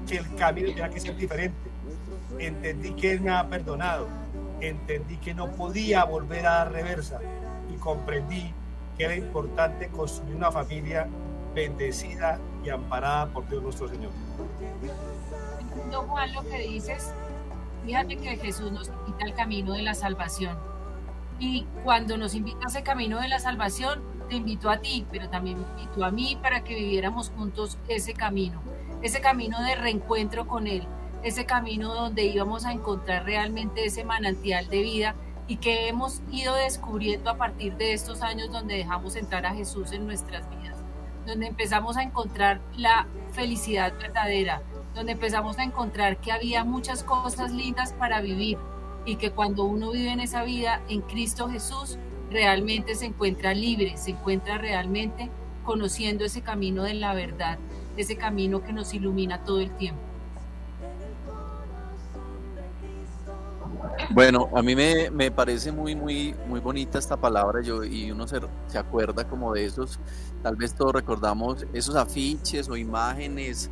que 0.06 0.18
el 0.18 0.34
camino 0.36 0.68
tenía 0.68 0.88
que 0.88 1.00
ser 1.00 1.16
diferente. 1.16 1.69
Entendí 2.40 2.92
que 2.92 3.12
Él 3.12 3.20
me 3.20 3.30
ha 3.30 3.48
perdonado 3.48 4.08
entendí 4.60 5.16
que 5.16 5.34
no 5.34 5.50
podía 5.52 6.04
volver 6.04 6.46
a 6.46 6.50
dar 6.56 6.72
reversa 6.72 7.18
y 7.72 7.76
comprendí 7.76 8.52
que 8.96 9.04
era 9.04 9.16
importante 9.16 9.88
construir 9.88 10.36
una 10.36 10.52
familia 10.52 11.08
bendecida 11.54 12.38
y 12.64 12.68
amparada 12.68 13.26
por 13.26 13.48
Dios 13.48 13.62
nuestro 13.62 13.88
Señor. 13.88 14.12
No, 15.90 16.02
Juan, 16.02 16.32
lo 16.34 16.42
que 16.42 16.58
dices, 16.58 17.12
fíjate 17.84 18.16
que 18.16 18.36
Jesús 18.36 18.70
nos 18.70 18.88
invita 18.88 19.24
al 19.24 19.34
camino 19.34 19.72
de 19.72 19.82
la 19.82 19.94
salvación. 19.94 20.56
Y 21.38 21.66
cuando 21.84 22.18
nos 22.18 22.34
invita 22.34 22.66
a 22.66 22.68
ese 22.68 22.82
camino 22.82 23.18
de 23.20 23.28
la 23.28 23.38
salvación, 23.38 24.02
te 24.28 24.36
invito 24.36 24.68
a 24.68 24.76
ti, 24.78 25.06
pero 25.10 25.30
también 25.30 25.58
me 25.58 25.80
invito 25.80 26.04
a 26.04 26.10
mí 26.10 26.38
para 26.40 26.62
que 26.62 26.74
viviéramos 26.74 27.30
juntos 27.30 27.78
ese 27.88 28.12
camino, 28.12 28.60
ese 29.00 29.22
camino 29.22 29.60
de 29.62 29.74
reencuentro 29.74 30.46
con 30.46 30.66
Él, 30.66 30.86
ese 31.22 31.44
camino 31.44 31.94
donde 31.94 32.24
íbamos 32.24 32.64
a 32.64 32.72
encontrar 32.72 33.24
realmente 33.24 33.84
ese 33.84 34.04
manantial 34.04 34.68
de 34.68 34.82
vida 34.82 35.14
y 35.46 35.56
que 35.56 35.88
hemos 35.88 36.22
ido 36.30 36.54
descubriendo 36.54 37.30
a 37.30 37.36
partir 37.36 37.76
de 37.76 37.92
estos 37.92 38.22
años 38.22 38.50
donde 38.52 38.76
dejamos 38.76 39.16
entrar 39.16 39.46
a 39.46 39.54
Jesús 39.54 39.92
en 39.92 40.06
nuestras 40.06 40.48
vidas, 40.48 40.78
donde 41.26 41.46
empezamos 41.46 41.96
a 41.96 42.02
encontrar 42.02 42.60
la 42.76 43.06
felicidad 43.32 43.92
verdadera, 43.98 44.62
donde 44.94 45.12
empezamos 45.12 45.58
a 45.58 45.64
encontrar 45.64 46.18
que 46.18 46.32
había 46.32 46.64
muchas 46.64 47.02
cosas 47.02 47.52
lindas 47.52 47.92
para 47.92 48.20
vivir 48.20 48.58
y 49.04 49.16
que 49.16 49.30
cuando 49.30 49.64
uno 49.64 49.90
vive 49.90 50.12
en 50.12 50.20
esa 50.20 50.44
vida 50.44 50.82
en 50.88 51.00
Cristo 51.02 51.48
Jesús, 51.48 51.98
realmente 52.30 52.94
se 52.94 53.06
encuentra 53.06 53.54
libre, 53.54 53.96
se 53.96 54.12
encuentra 54.12 54.56
realmente 54.58 55.30
conociendo 55.64 56.24
ese 56.24 56.42
camino 56.42 56.84
de 56.84 56.94
la 56.94 57.12
verdad, 57.12 57.58
ese 57.96 58.16
camino 58.16 58.62
que 58.62 58.72
nos 58.72 58.94
ilumina 58.94 59.42
todo 59.44 59.60
el 59.60 59.76
tiempo. 59.76 60.09
Bueno, 64.08 64.48
a 64.54 64.62
mí 64.62 64.74
me, 64.74 65.10
me, 65.10 65.30
parece 65.30 65.70
muy, 65.70 65.94
muy, 65.94 66.34
muy 66.48 66.60
bonita 66.60 66.98
esta 66.98 67.16
palabra 67.16 67.60
yo, 67.62 67.84
y 67.84 68.10
uno 68.10 68.26
se, 68.26 68.40
se, 68.66 68.78
acuerda 68.78 69.28
como 69.28 69.52
de 69.52 69.66
esos, 69.66 70.00
tal 70.42 70.56
vez 70.56 70.74
todos 70.74 70.92
recordamos 70.92 71.66
esos 71.72 71.94
afiches 71.94 72.68
o 72.68 72.76
imágenes 72.76 73.70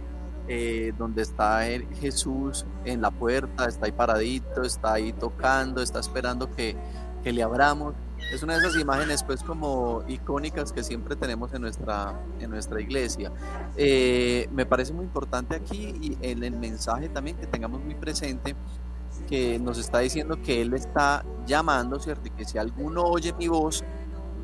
eh, 0.50 0.94
donde 0.96 1.20
está 1.20 1.60
Jesús 2.00 2.64
en 2.86 3.02
la 3.02 3.10
puerta, 3.10 3.66
está 3.66 3.84
ahí 3.84 3.92
paradito, 3.92 4.62
está 4.62 4.94
ahí 4.94 5.12
tocando, 5.12 5.82
está 5.82 6.00
esperando 6.00 6.50
que, 6.50 6.74
que 7.22 7.32
le 7.32 7.42
abramos. 7.42 7.94
Es 8.32 8.42
una 8.42 8.54
de 8.54 8.60
esas 8.60 8.80
imágenes 8.80 9.22
pues 9.22 9.42
como 9.42 10.04
icónicas 10.08 10.72
que 10.72 10.82
siempre 10.82 11.16
tenemos 11.16 11.52
en 11.52 11.60
nuestra, 11.60 12.18
en 12.40 12.48
nuestra 12.48 12.80
iglesia. 12.80 13.30
Eh, 13.76 14.48
me 14.50 14.64
parece 14.64 14.94
muy 14.94 15.04
importante 15.04 15.54
aquí 15.54 15.94
y 16.00 16.18
en 16.22 16.42
el 16.42 16.56
mensaje 16.56 17.10
también 17.10 17.36
que 17.36 17.46
tengamos 17.46 17.82
muy 17.82 17.94
presente 17.94 18.56
que 19.28 19.58
nos 19.58 19.78
está 19.78 19.98
diciendo 19.98 20.40
que 20.42 20.62
Él 20.62 20.74
está 20.74 21.24
llamando, 21.46 22.00
¿cierto? 22.00 22.28
Y 22.28 22.30
que 22.30 22.44
si 22.44 22.58
alguno 22.58 23.04
oye 23.04 23.32
mi 23.34 23.48
voz 23.48 23.84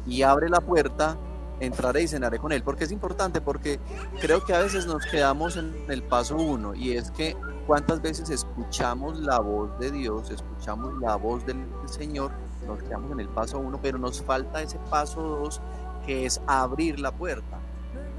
y 0.06 0.22
abre 0.22 0.48
la 0.48 0.60
puerta, 0.60 1.16
entraré 1.60 2.02
y 2.02 2.08
cenaré 2.08 2.38
con 2.38 2.52
Él. 2.52 2.62
Porque 2.62 2.84
es 2.84 2.92
importante, 2.92 3.40
porque 3.40 3.80
creo 4.20 4.44
que 4.44 4.54
a 4.54 4.60
veces 4.60 4.86
nos 4.86 5.04
quedamos 5.06 5.56
en 5.56 5.74
el 5.88 6.02
paso 6.02 6.36
uno 6.36 6.74
y 6.74 6.92
es 6.92 7.10
que 7.10 7.36
cuántas 7.66 8.02
veces 8.02 8.28
escuchamos 8.30 9.18
la 9.20 9.40
voz 9.40 9.78
de 9.78 9.90
Dios, 9.90 10.30
escuchamos 10.30 10.94
la 11.00 11.16
voz 11.16 11.44
del 11.46 11.64
Señor, 11.86 12.32
nos 12.66 12.82
quedamos 12.82 13.12
en 13.12 13.20
el 13.20 13.28
paso 13.28 13.58
uno, 13.58 13.78
pero 13.80 13.98
nos 13.98 14.22
falta 14.22 14.62
ese 14.62 14.78
paso 14.90 15.22
dos 15.22 15.60
que 16.04 16.26
es 16.26 16.40
abrir 16.46 17.00
la 17.00 17.12
puerta. 17.12 17.58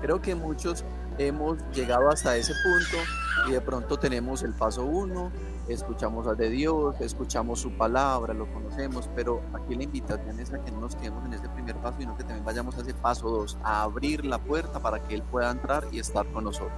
Creo 0.01 0.21
que 0.21 0.35
muchos 0.35 0.83
hemos 1.17 1.57
llegado 1.73 2.09
hasta 2.09 2.35
ese 2.35 2.53
punto 2.63 3.49
y 3.49 3.53
de 3.53 3.61
pronto 3.61 3.97
tenemos 3.97 4.43
el 4.43 4.53
paso 4.53 4.83
uno, 4.83 5.31
escuchamos 5.67 6.27
a 6.27 6.33
de 6.33 6.49
Dios, 6.49 6.95
escuchamos 6.99 7.59
su 7.59 7.71
palabra, 7.71 8.33
lo 8.33 8.51
conocemos, 8.51 9.09
pero 9.15 9.41
aquí 9.53 9.75
la 9.75 9.83
invitación 9.83 10.39
es 10.39 10.53
a 10.53 10.63
que 10.63 10.71
no 10.71 10.81
nos 10.81 10.95
quedemos 10.95 11.25
en 11.25 11.33
ese 11.33 11.49
primer 11.49 11.75
paso, 11.77 11.97
sino 11.99 12.15
que 12.15 12.23
también 12.23 12.45
vayamos 12.45 12.77
a 12.77 12.81
ese 12.81 12.93
paso 12.93 13.29
dos, 13.29 13.57
a 13.63 13.83
abrir 13.83 14.25
la 14.25 14.37
puerta 14.37 14.79
para 14.79 14.99
que 14.99 15.15
Él 15.15 15.23
pueda 15.23 15.51
entrar 15.51 15.85
y 15.91 15.99
estar 15.99 16.25
con 16.27 16.43
nosotros. 16.43 16.71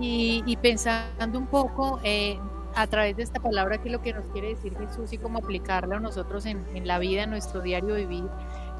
Y, 0.00 0.56
pensando 0.62 1.38
un 1.38 1.46
poco 1.46 1.98
eh, 2.04 2.38
a 2.76 2.86
través 2.86 3.16
de 3.16 3.24
esta 3.24 3.40
palabra, 3.40 3.78
que 3.78 3.88
es 3.88 3.92
lo 3.92 4.00
que 4.00 4.12
nos 4.12 4.26
quiere 4.26 4.50
decir 4.50 4.76
Jesús 4.78 5.12
y 5.12 5.18
cómo 5.18 5.38
aplicarla 5.38 5.96
a 5.96 6.00
nosotros 6.00 6.46
en, 6.46 6.64
en 6.74 6.86
la 6.86 6.98
vida, 6.98 7.24
en 7.24 7.30
nuestro 7.30 7.62
diario 7.62 7.96
vivir, 7.96 8.24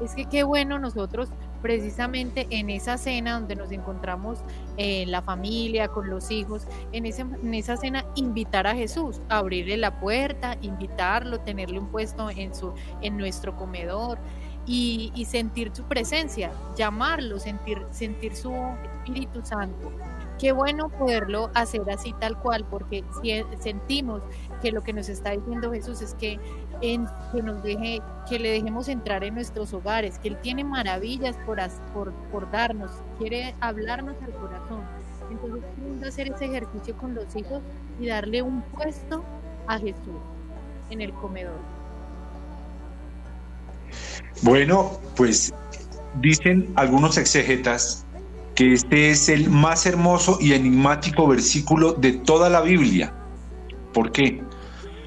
es 0.01 0.15
que 0.15 0.25
qué 0.25 0.43
bueno 0.43 0.79
nosotros 0.79 1.29
precisamente 1.61 2.47
en 2.49 2.69
esa 2.69 2.97
cena 2.97 3.33
donde 3.33 3.55
nos 3.55 3.71
encontramos 3.71 4.39
en 4.77 5.11
la 5.11 5.21
familia, 5.21 5.87
con 5.89 6.09
los 6.09 6.31
hijos, 6.31 6.67
en, 6.91 7.05
ese, 7.05 7.21
en 7.21 7.53
esa 7.53 7.77
cena 7.77 8.05
invitar 8.15 8.67
a 8.67 8.75
Jesús, 8.75 9.21
abrirle 9.29 9.77
la 9.77 9.99
puerta, 9.99 10.57
invitarlo, 10.61 11.39
tenerle 11.39 11.79
un 11.79 11.87
puesto 11.87 12.29
en, 12.29 12.53
su, 12.53 12.73
en 13.01 13.17
nuestro 13.17 13.55
comedor 13.55 14.19
y, 14.65 15.11
y, 15.15 15.25
sentir 15.25 15.71
su 15.73 15.83
presencia, 15.83 16.51
llamarlo, 16.75 17.39
sentir, 17.39 17.85
sentir 17.91 18.35
su 18.35 18.53
Espíritu 18.99 19.41
Santo. 19.43 19.91
Qué 20.39 20.53
bueno 20.53 20.87
poderlo 20.89 21.51
hacer 21.53 21.81
así 21.89 22.13
tal 22.19 22.39
cual, 22.39 22.65
porque 22.69 23.03
si 23.21 23.43
sentimos 23.59 24.21
que 24.61 24.71
lo 24.71 24.81
que 24.81 24.93
nos 24.93 25.09
está 25.09 25.31
diciendo 25.31 25.71
Jesús 25.71 26.01
es 26.01 26.13
que, 26.13 26.39
que 26.81 27.43
nos 27.43 27.61
deje, 27.63 28.01
que 28.27 28.39
le 28.39 28.51
dejemos 28.51 28.87
entrar 28.87 29.23
en 29.23 29.35
nuestros 29.35 29.73
hogares, 29.73 30.17
que 30.19 30.29
Él 30.29 30.37
tiene 30.41 30.63
maravillas 30.63 31.35
por, 31.45 31.59
por, 31.93 32.13
por 32.31 32.49
darnos, 32.51 32.91
quiere 33.17 33.55
hablarnos 33.59 34.15
al 34.21 34.31
corazón. 34.31 34.81
Entonces, 35.29 35.63
hacer 36.07 36.31
ese 36.33 36.45
ejercicio 36.45 36.97
con 36.97 37.13
los 37.13 37.35
hijos 37.35 37.61
y 37.99 38.07
darle 38.07 38.41
un 38.41 38.61
puesto 38.61 39.23
a 39.67 39.77
Jesús 39.77 40.21
en 40.89 41.01
el 41.01 41.13
comedor. 41.13 41.59
Bueno, 44.41 44.99
pues 45.15 45.53
dicen 46.21 46.71
algunos 46.75 47.17
exegetas 47.17 48.05
que 48.55 48.73
este 48.73 49.11
es 49.11 49.29
el 49.29 49.49
más 49.49 49.85
hermoso 49.85 50.37
y 50.39 50.53
enigmático 50.53 51.27
versículo 51.27 51.93
de 51.93 52.13
toda 52.13 52.49
la 52.49 52.61
Biblia. 52.61 53.13
¿Por 53.93 54.11
qué? 54.11 54.43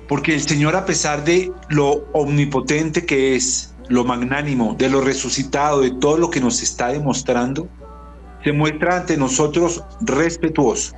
Porque 0.08 0.34
el 0.34 0.42
Señor, 0.42 0.76
a 0.76 0.84
pesar 0.84 1.24
de 1.24 1.52
lo 1.68 2.04
omnipotente 2.12 3.06
que 3.06 3.36
es, 3.36 3.72
lo 3.88 4.04
magnánimo, 4.04 4.74
de 4.78 4.88
lo 4.88 5.00
resucitado, 5.00 5.80
de 5.80 5.90
todo 5.90 6.16
lo 6.16 6.30
que 6.30 6.40
nos 6.40 6.62
está 6.62 6.88
demostrando, 6.88 7.68
se 8.42 8.52
muestra 8.52 8.96
ante 8.96 9.16
nosotros 9.16 9.82
respetuoso, 10.00 10.94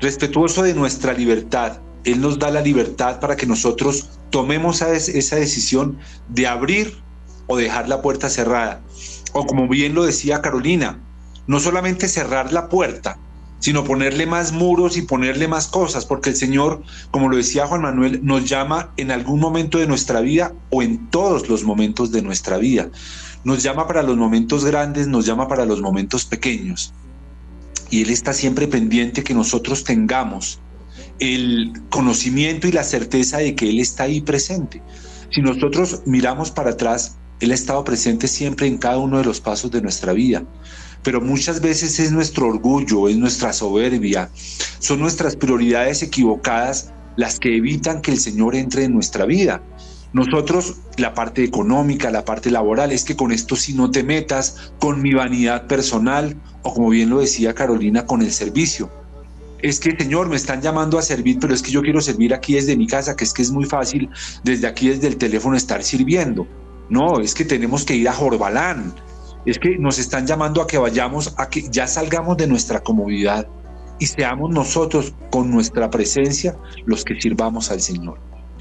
respetuoso 0.00 0.62
de 0.62 0.74
nuestra 0.74 1.12
libertad. 1.12 1.78
Él 2.04 2.20
nos 2.20 2.38
da 2.38 2.50
la 2.50 2.60
libertad 2.60 3.20
para 3.20 3.36
que 3.36 3.46
nosotros 3.46 4.10
tomemos 4.30 4.82
esa 4.82 5.36
decisión 5.36 5.98
de 6.28 6.46
abrir 6.46 6.98
o 7.46 7.56
dejar 7.56 7.88
la 7.88 8.02
puerta 8.02 8.28
cerrada. 8.28 8.82
O 9.32 9.46
como 9.46 9.68
bien 9.68 9.94
lo 9.94 10.04
decía 10.04 10.42
Carolina, 10.42 11.00
no 11.46 11.60
solamente 11.60 12.08
cerrar 12.08 12.52
la 12.52 12.68
puerta, 12.68 13.18
sino 13.58 13.84
ponerle 13.84 14.26
más 14.26 14.52
muros 14.52 14.96
y 14.96 15.02
ponerle 15.02 15.48
más 15.48 15.68
cosas, 15.68 16.04
porque 16.04 16.30
el 16.30 16.36
Señor, 16.36 16.82
como 17.10 17.28
lo 17.28 17.36
decía 17.36 17.66
Juan 17.66 17.82
Manuel, 17.82 18.20
nos 18.22 18.48
llama 18.48 18.92
en 18.96 19.10
algún 19.10 19.40
momento 19.40 19.78
de 19.78 19.86
nuestra 19.86 20.20
vida 20.20 20.52
o 20.70 20.82
en 20.82 21.08
todos 21.10 21.48
los 21.48 21.64
momentos 21.64 22.12
de 22.12 22.22
nuestra 22.22 22.58
vida. 22.58 22.90
Nos 23.42 23.62
llama 23.62 23.86
para 23.86 24.02
los 24.02 24.16
momentos 24.16 24.64
grandes, 24.64 25.06
nos 25.06 25.24
llama 25.26 25.48
para 25.48 25.64
los 25.64 25.80
momentos 25.80 26.24
pequeños. 26.24 26.92
Y 27.90 28.02
Él 28.02 28.10
está 28.10 28.32
siempre 28.32 28.68
pendiente 28.68 29.22
que 29.22 29.34
nosotros 29.34 29.84
tengamos 29.84 30.60
el 31.18 31.72
conocimiento 31.90 32.66
y 32.68 32.72
la 32.72 32.84
certeza 32.84 33.38
de 33.38 33.54
que 33.54 33.70
Él 33.70 33.80
está 33.80 34.04
ahí 34.04 34.20
presente. 34.20 34.82
Si 35.30 35.40
nosotros 35.40 36.02
miramos 36.04 36.50
para 36.50 36.70
atrás, 36.70 37.16
Él 37.40 37.50
ha 37.50 37.54
estado 37.54 37.84
presente 37.84 38.28
siempre 38.28 38.66
en 38.66 38.78
cada 38.78 38.98
uno 38.98 39.18
de 39.18 39.24
los 39.24 39.40
pasos 39.40 39.70
de 39.70 39.80
nuestra 39.80 40.12
vida 40.12 40.44
pero 41.04 41.20
muchas 41.20 41.60
veces 41.60 42.00
es 42.00 42.10
nuestro 42.10 42.48
orgullo, 42.48 43.08
es 43.08 43.16
nuestra 43.16 43.52
soberbia, 43.52 44.30
son 44.80 44.98
nuestras 44.98 45.36
prioridades 45.36 46.02
equivocadas 46.02 46.90
las 47.16 47.38
que 47.38 47.56
evitan 47.56 48.00
que 48.00 48.10
el 48.10 48.18
Señor 48.18 48.56
entre 48.56 48.84
en 48.84 48.94
nuestra 48.94 49.26
vida. 49.26 49.62
Nosotros, 50.12 50.76
la 50.96 51.12
parte 51.12 51.44
económica, 51.44 52.10
la 52.10 52.24
parte 52.24 52.50
laboral, 52.50 52.90
es 52.90 53.04
que 53.04 53.16
con 53.16 53.32
esto 53.32 53.54
si 53.54 53.74
no 53.74 53.90
te 53.90 54.02
metas, 54.02 54.72
con 54.80 55.02
mi 55.02 55.12
vanidad 55.12 55.66
personal, 55.66 56.36
o 56.62 56.72
como 56.72 56.88
bien 56.88 57.10
lo 57.10 57.20
decía 57.20 57.54
Carolina, 57.54 58.06
con 58.06 58.22
el 58.22 58.32
servicio. 58.32 58.90
Es 59.60 59.80
que, 59.80 59.96
Señor, 59.96 60.28
me 60.28 60.36
están 60.36 60.62
llamando 60.62 60.98
a 60.98 61.02
servir, 61.02 61.38
pero 61.40 61.52
es 61.52 61.62
que 61.62 61.70
yo 61.70 61.82
quiero 61.82 62.00
servir 62.00 62.32
aquí 62.32 62.54
desde 62.54 62.76
mi 62.76 62.86
casa, 62.86 63.16
que 63.16 63.24
es 63.24 63.32
que 63.32 63.42
es 63.42 63.50
muy 63.50 63.64
fácil 63.64 64.08
desde 64.42 64.66
aquí, 64.66 64.88
desde 64.88 65.08
el 65.08 65.16
teléfono, 65.16 65.56
estar 65.56 65.82
sirviendo. 65.82 66.46
No, 66.88 67.18
es 67.20 67.34
que 67.34 67.44
tenemos 67.44 67.84
que 67.84 67.96
ir 67.96 68.08
a 68.08 68.12
Jorbalán, 68.12 68.94
es 69.46 69.58
que 69.58 69.78
nos 69.78 69.98
están 69.98 70.26
llamando 70.26 70.62
a 70.62 70.66
que 70.66 70.78
vayamos, 70.78 71.34
a 71.36 71.48
que 71.48 71.62
ya 71.70 71.86
salgamos 71.86 72.36
de 72.36 72.46
nuestra 72.46 72.80
comodidad 72.80 73.46
y 73.98 74.06
seamos 74.06 74.50
nosotros 74.50 75.14
con 75.30 75.50
nuestra 75.50 75.90
presencia 75.90 76.56
los 76.86 77.04
que 77.04 77.20
sirvamos 77.20 77.70
al 77.70 77.80
Señor. 77.80 78.18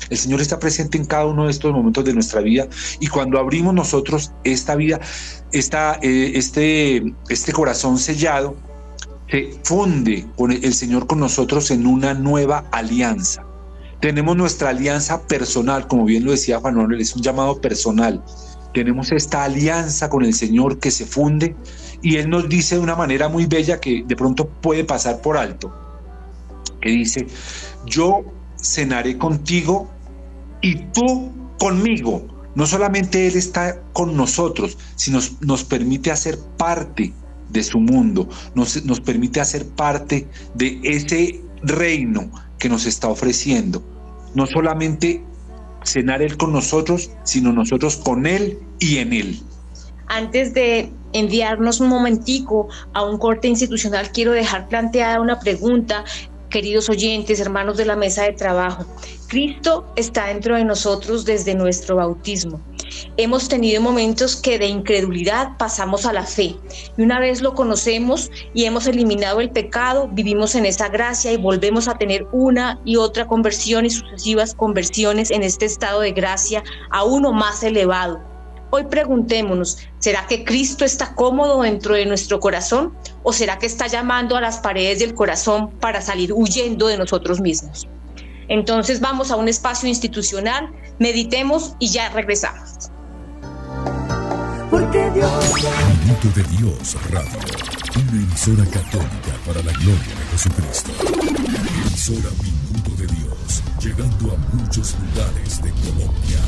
El 0.10 0.18
Señor 0.18 0.42
está 0.42 0.60
presente 0.60 0.98
en 0.98 1.06
cada 1.06 1.26
uno 1.26 1.46
de 1.46 1.52
estos 1.52 1.72
momentos 1.72 2.04
de 2.04 2.14
nuestra 2.14 2.42
vida 2.42 2.68
y 3.00 3.08
cuando 3.08 3.40
abrimos 3.40 3.74
nosotros 3.74 4.32
esta 4.44 4.76
vida, 4.76 5.00
esta, 5.52 6.00
eh, 6.02 6.34
este, 6.36 7.14
este 7.30 7.54
corazón 7.54 7.98
sellado, 7.98 8.56
se 9.30 9.52
funde 9.64 10.28
con 10.36 10.52
el 10.52 10.74
Señor 10.74 11.08
con 11.08 11.20
nosotros 11.20 11.72
en 11.72 11.88
una 11.88 12.14
nueva 12.14 12.66
alianza. 12.72 13.46
Tenemos 14.02 14.36
nuestra 14.36 14.70
alianza 14.70 15.26
personal, 15.28 15.88
como 15.88 16.06
bien 16.06 16.26
lo 16.26 16.32
decía 16.32 16.60
Juan 16.60 16.76
Manuel, 16.76 17.00
es 17.00 17.16
un 17.16 17.22
llamado 17.22 17.62
personal 17.62 18.22
tenemos 18.74 19.12
esta 19.12 19.44
alianza 19.44 20.10
con 20.10 20.26
el 20.26 20.34
Señor 20.34 20.80
que 20.80 20.92
se 20.92 21.06
funde 21.06 21.56
y 22.02 22.18
Él 22.18 22.30
nos 22.30 22.50
dice 22.50 22.76
de 22.76 22.82
una 22.82 22.96
manera 22.96 23.30
muy 23.30 23.46
bella 23.46 23.80
que 23.80 24.04
de 24.06 24.16
pronto 24.16 24.48
puede 24.48 24.84
pasar 24.84 25.22
por 25.22 25.38
alto, 25.38 25.74
que 26.82 26.90
dice, 26.90 27.28
yo 27.86 28.24
cenaré 28.62 29.18
contigo 29.18 29.90
y 30.62 30.76
tú 30.92 31.32
conmigo. 31.60 32.28
No 32.56 32.68
solamente 32.68 33.28
Él 33.28 33.36
está 33.36 33.82
con 33.94 34.16
nosotros, 34.16 34.78
sino 34.96 35.20
nos, 35.42 35.64
permite 35.64 36.12
hacer 36.12 36.38
parte 36.58 37.14
de 37.50 37.64
su 37.64 37.80
mundo, 37.80 38.30
nos, 38.54 38.84
nos 38.86 39.00
permite 39.00 39.40
hacer 39.40 39.68
parte 39.68 40.28
de 40.54 40.80
ese 40.84 41.42
reino 41.64 42.30
que 42.60 42.70
nos 42.70 42.86
está 42.86 43.08
ofreciendo. 43.08 43.84
No 44.36 44.46
solamente 44.46 45.24
cenar 45.84 46.22
Él 46.22 46.38
con 46.38 46.52
nosotros, 46.52 47.12
sino 47.24 47.52
nosotros 47.52 47.98
con 47.98 48.26
Él 48.26 48.60
y 48.80 48.98
en 48.98 49.14
Él. 49.14 49.40
Antes 50.08 50.54
de 50.54 50.92
enviarnos 51.14 51.80
un 51.80 51.90
momentico 51.90 52.68
a 52.94 53.04
un 53.04 53.18
corte 53.18 53.48
institucional, 53.48 54.12
quiero 54.12 54.32
dejar 54.32 54.68
planteada 54.68 55.22
una 55.22 55.40
pregunta 55.40 56.04
queridos 56.50 56.88
oyentes, 56.90 57.40
hermanos 57.40 57.78
de 57.78 57.86
la 57.86 57.96
mesa 57.96 58.24
de 58.24 58.34
trabajo. 58.34 58.86
Cristo 59.34 59.92
está 59.96 60.28
dentro 60.28 60.58
de 60.58 60.64
nosotros 60.64 61.26
desde 61.26 61.56
nuestro 61.56 61.96
bautismo. 61.96 62.62
Hemos 63.18 63.50
tenido 63.50 63.82
momentos 63.82 64.36
que 64.36 64.60
de 64.60 64.68
incredulidad 64.68 65.58
pasamos 65.58 66.06
a 66.06 66.14
la 66.14 66.24
fe 66.24 66.56
y 66.96 67.02
una 67.02 67.20
vez 67.20 67.42
lo 67.42 67.56
conocemos 67.56 68.30
y 68.54 68.66
hemos 68.66 68.86
eliminado 68.86 69.42
el 69.42 69.50
pecado, 69.50 70.08
vivimos 70.08 70.54
en 70.54 70.68
esa 70.68 70.88
gracia 70.88 71.34
y 71.34 71.38
volvemos 71.38 71.88
a 71.88 71.98
tener 71.98 72.28
una 72.32 72.80
y 72.86 72.98
otra 72.98 73.26
conversión 73.26 73.88
y 73.88 73.90
sucesivas 73.90 74.54
conversiones 74.54 75.32
en 75.32 75.42
este 75.42 75.66
estado 75.66 76.02
de 76.02 76.12
gracia 76.12 76.64
a 76.92 77.04
uno 77.04 77.34
más 77.34 77.64
elevado 77.64 78.22
Hoy 78.70 78.86
preguntémonos, 78.86 79.80
¿será 79.98 80.28
que 80.28 80.44
Cristo 80.44 80.86
está 80.86 81.16
cómodo 81.16 81.64
dentro 81.64 81.96
de 81.96 82.06
nuestro 82.06 82.40
corazón 82.40 82.94
o 83.24 83.34
será 83.34 83.58
que 83.58 83.66
está 83.66 83.88
llamando 83.88 84.36
a 84.36 84.42
las 84.42 84.60
paredes 84.60 85.00
del 85.00 85.16
corazón 85.16 85.72
para 85.80 86.02
salir 86.02 86.34
huyendo 86.34 86.88
de 86.88 87.00
nosotros 87.00 87.40
mismos? 87.40 87.88
Entonces 88.54 89.00
vamos 89.00 89.32
a 89.32 89.36
un 89.36 89.48
espacio 89.48 89.90
institucional, 89.90 90.72
meditemos 91.00 91.76
y 91.80 91.88
ya 91.88 92.10
regresamos. 92.10 92.92
Porque 94.70 95.10
Dios... 95.10 95.32
Minuto 96.04 96.28
de 96.36 96.44
Dios 96.58 96.96
Radio, 97.10 97.40
una 97.96 98.12
emisora 98.12 98.64
católica 98.66 99.34
para 99.44 99.64
la 99.64 99.72
gloria 99.72 100.14
de 100.20 100.26
Jesucristo. 100.34 100.92
Emisora 101.88 102.30
Minuto 102.44 102.92
de 102.96 103.08
Dios, 103.08 103.64
llegando 103.80 104.36
a 104.36 104.56
muchos 104.56 104.96
lugares 105.00 105.60
de 105.64 105.72
Colombia. 105.72 106.40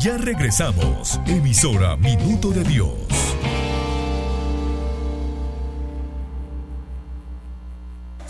Ya 0.00 0.16
regresamos. 0.16 1.20
Emisora 1.26 1.94
Minuto 1.98 2.52
de 2.52 2.64
Dios. 2.64 2.96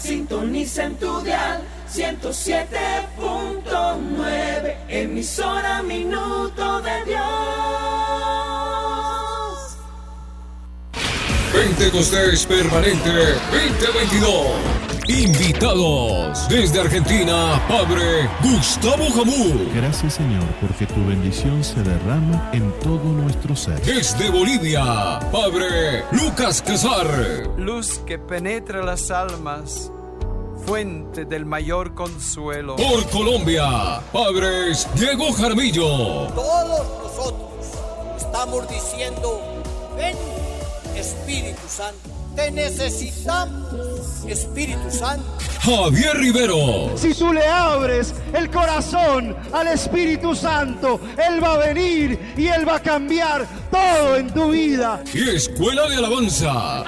Sintoniza 0.04 0.84
en 0.84 0.96
tu 0.96 1.20
dial 1.22 1.62
107.9. 1.90 4.76
Emisora 4.88 5.82
Minuto 5.82 6.82
de 6.82 7.04
Dios. 7.06 7.24
Pentecostés 11.54 12.44
Permanente 12.44 13.10
2022 13.50 14.84
Invitados 15.08 16.48
desde 16.48 16.80
Argentina, 16.80 17.60
Padre 17.68 18.26
Gustavo 18.42 19.04
Jamú. 19.10 19.68
Gracias 19.74 20.14
Señor, 20.14 20.44
porque 20.62 20.86
tu 20.86 21.04
bendición 21.06 21.62
se 21.62 21.82
derrama 21.82 22.48
en 22.54 22.72
todo 22.80 23.12
nuestro 23.12 23.54
ser. 23.54 23.78
Desde 23.82 24.30
Bolivia, 24.30 25.18
Padre 25.30 26.04
Lucas 26.10 26.62
Casar. 26.62 27.06
Luz 27.58 27.98
que 28.06 28.18
penetra 28.18 28.82
las 28.82 29.10
almas, 29.10 29.92
fuente 30.66 31.24
del 31.24 31.44
mayor 31.44 31.94
consuelo. 31.94 32.76
Por 32.76 33.08
Colombia, 33.10 34.00
Padres 34.12 34.88
Diego 34.94 35.32
Jaramillo. 35.32 36.28
Todos 36.34 36.86
nosotros 37.02 37.66
estamos 38.16 38.68
diciendo, 38.68 39.62
ven 39.96 40.16
Espíritu 40.96 41.62
Santo, 41.68 42.10
te 42.34 42.50
necesitamos 42.50 44.24
Espíritu 44.26 44.90
Santo. 44.90 45.24
Javier 45.60 46.16
Rivero. 46.16 46.96
Si 46.96 47.14
tú 47.14 47.32
le 47.32 47.46
abres 47.46 48.14
el 48.32 48.50
corazón 48.50 49.34
al 49.52 49.68
Espíritu 49.68 50.34
Santo, 50.34 51.00
Él 51.16 51.42
va 51.42 51.54
a 51.54 51.58
venir 51.58 52.34
y 52.36 52.48
Él 52.48 52.68
va 52.68 52.76
a 52.76 52.82
cambiar 52.82 53.46
todo 53.70 54.16
en 54.16 54.32
tu 54.32 54.50
vida. 54.50 55.02
Y 55.12 55.30
Escuela 55.30 55.88
de 55.88 55.96
Alabanza. 55.96 56.84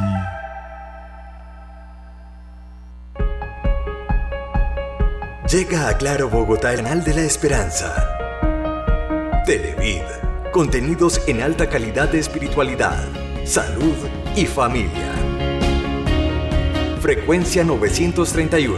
Llega 5.51 5.89
a 5.89 5.97
Claro 5.97 6.29
Bogotá 6.29 6.73
el 6.73 6.83
canal 6.83 7.03
de 7.03 7.15
la 7.15 7.21
esperanza. 7.21 8.17
Televid. 9.47 10.03
Contenidos 10.51 11.21
en 11.25 11.41
alta 11.41 11.67
calidad 11.67 12.07
de 12.07 12.19
espiritualidad, 12.19 13.03
salud 13.45 13.95
y 14.35 14.45
familia. 14.45 15.11
Frecuencia 17.01 17.63
931. 17.63 18.77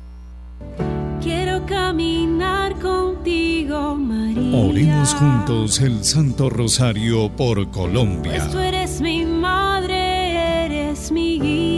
Quiero 1.23 1.64
caminar 1.66 2.79
contigo, 2.79 3.95
María. 3.97 4.57
Oremos 4.57 5.14
juntos 5.14 5.81
el 5.81 6.05
Santo 6.05 6.51
Rosario 6.51 7.31
por 7.35 7.71
Colombia. 7.71 8.35
Pues 8.37 8.51
tú 8.53 8.59
eres 8.59 9.01
mi 9.01 9.25
madre, 9.25 10.66
eres 10.66 11.11
mi 11.11 11.40
guía. 11.40 11.76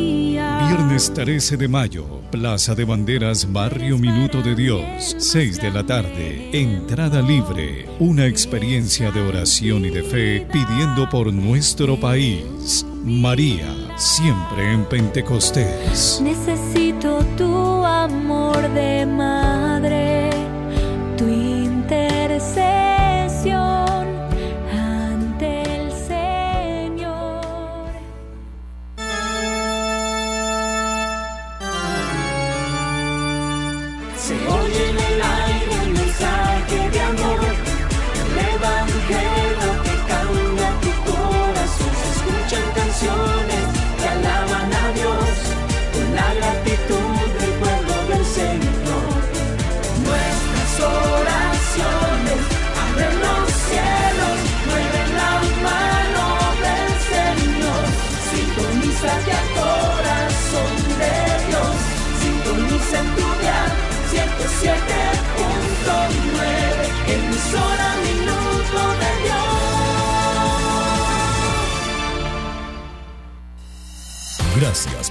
Viernes 0.79 1.13
13 1.13 1.57
de 1.57 1.67
mayo, 1.67 2.07
Plaza 2.31 2.73
de 2.73 2.85
Banderas, 2.85 3.53
Barrio 3.53 3.99
Minuto 3.99 4.43
de 4.43 4.55
Dios, 4.55 5.17
6 5.19 5.61
de 5.61 5.73
la 5.73 5.85
tarde, 5.85 6.51
entrada 6.53 7.21
libre, 7.21 7.89
una 7.99 8.27
experiencia 8.27 9.11
de 9.11 9.21
oración 9.21 9.85
y 9.85 9.91
de 9.91 10.05
fe 10.05 10.47
pidiendo 10.53 11.09
por 11.11 11.33
nuestro 11.33 11.99
país. 11.99 12.87
María, 13.05 13.67
siempre 13.97 14.73
en 14.73 14.85
Pentecostés. 14.85 16.21
Necesito 16.23 17.25
tu 17.37 17.85
amor 17.85 18.57
de 18.73 19.05
madre, 19.05 19.58
Se 34.29 34.35
oye 34.47 34.91
en 34.91 35.08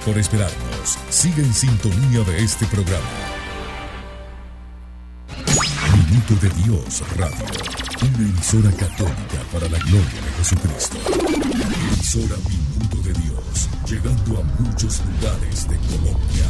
por 0.08 0.16
esperarnos. 0.16 0.98
Sigue 1.10 1.42
en 1.42 1.52
sintonía 1.52 2.20
de 2.20 2.42
este 2.42 2.64
programa. 2.66 3.04
Minuto 6.08 6.34
de 6.40 6.48
Dios 6.62 7.02
Radio. 7.18 7.44
Una 8.00 8.28
emisora 8.30 8.70
católica 8.70 9.38
para 9.52 9.68
la 9.68 9.78
gloria 9.78 10.20
de 10.24 10.30
Jesucristo. 10.38 10.96
Emisora 11.92 12.36
Minuto 12.48 12.96
de 13.06 13.12
Dios. 13.20 13.68
Llegando 13.86 14.40
a 14.40 14.62
muchos 14.62 15.02
lugares 15.04 15.68
de 15.68 15.76
Colombia. 15.76 16.46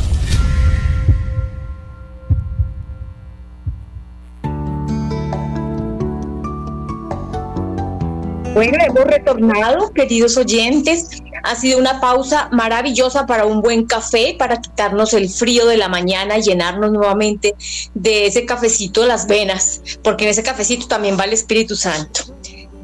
Bueno, 8.55 8.79
hemos 8.85 9.05
retornado, 9.05 9.92
queridos 9.92 10.37
oyentes. 10.37 11.23
Ha 11.48 11.56
sido 11.56 11.78
una 11.78 11.98
pausa 11.98 12.50
maravillosa 12.52 13.24
para 13.24 13.46
un 13.46 13.62
buen 13.62 13.87
café, 13.87 14.37
para 14.38 14.61
quitarnos 14.61 15.14
el 15.14 15.30
frío 15.30 15.64
de 15.64 15.78
la 15.78 15.88
mañana 15.88 16.37
y 16.37 16.42
llenarnos 16.42 16.92
nuevamente 16.92 17.54
de 17.94 18.26
ese 18.26 18.44
cafecito 18.44 19.06
las 19.06 19.26
venas, 19.26 19.80
porque 20.02 20.24
en 20.24 20.30
ese 20.30 20.42
cafecito 20.42 20.87
también 20.88 21.18
va 21.18 21.24
el 21.24 21.32
Espíritu 21.32 21.74
Santo. 21.74 22.20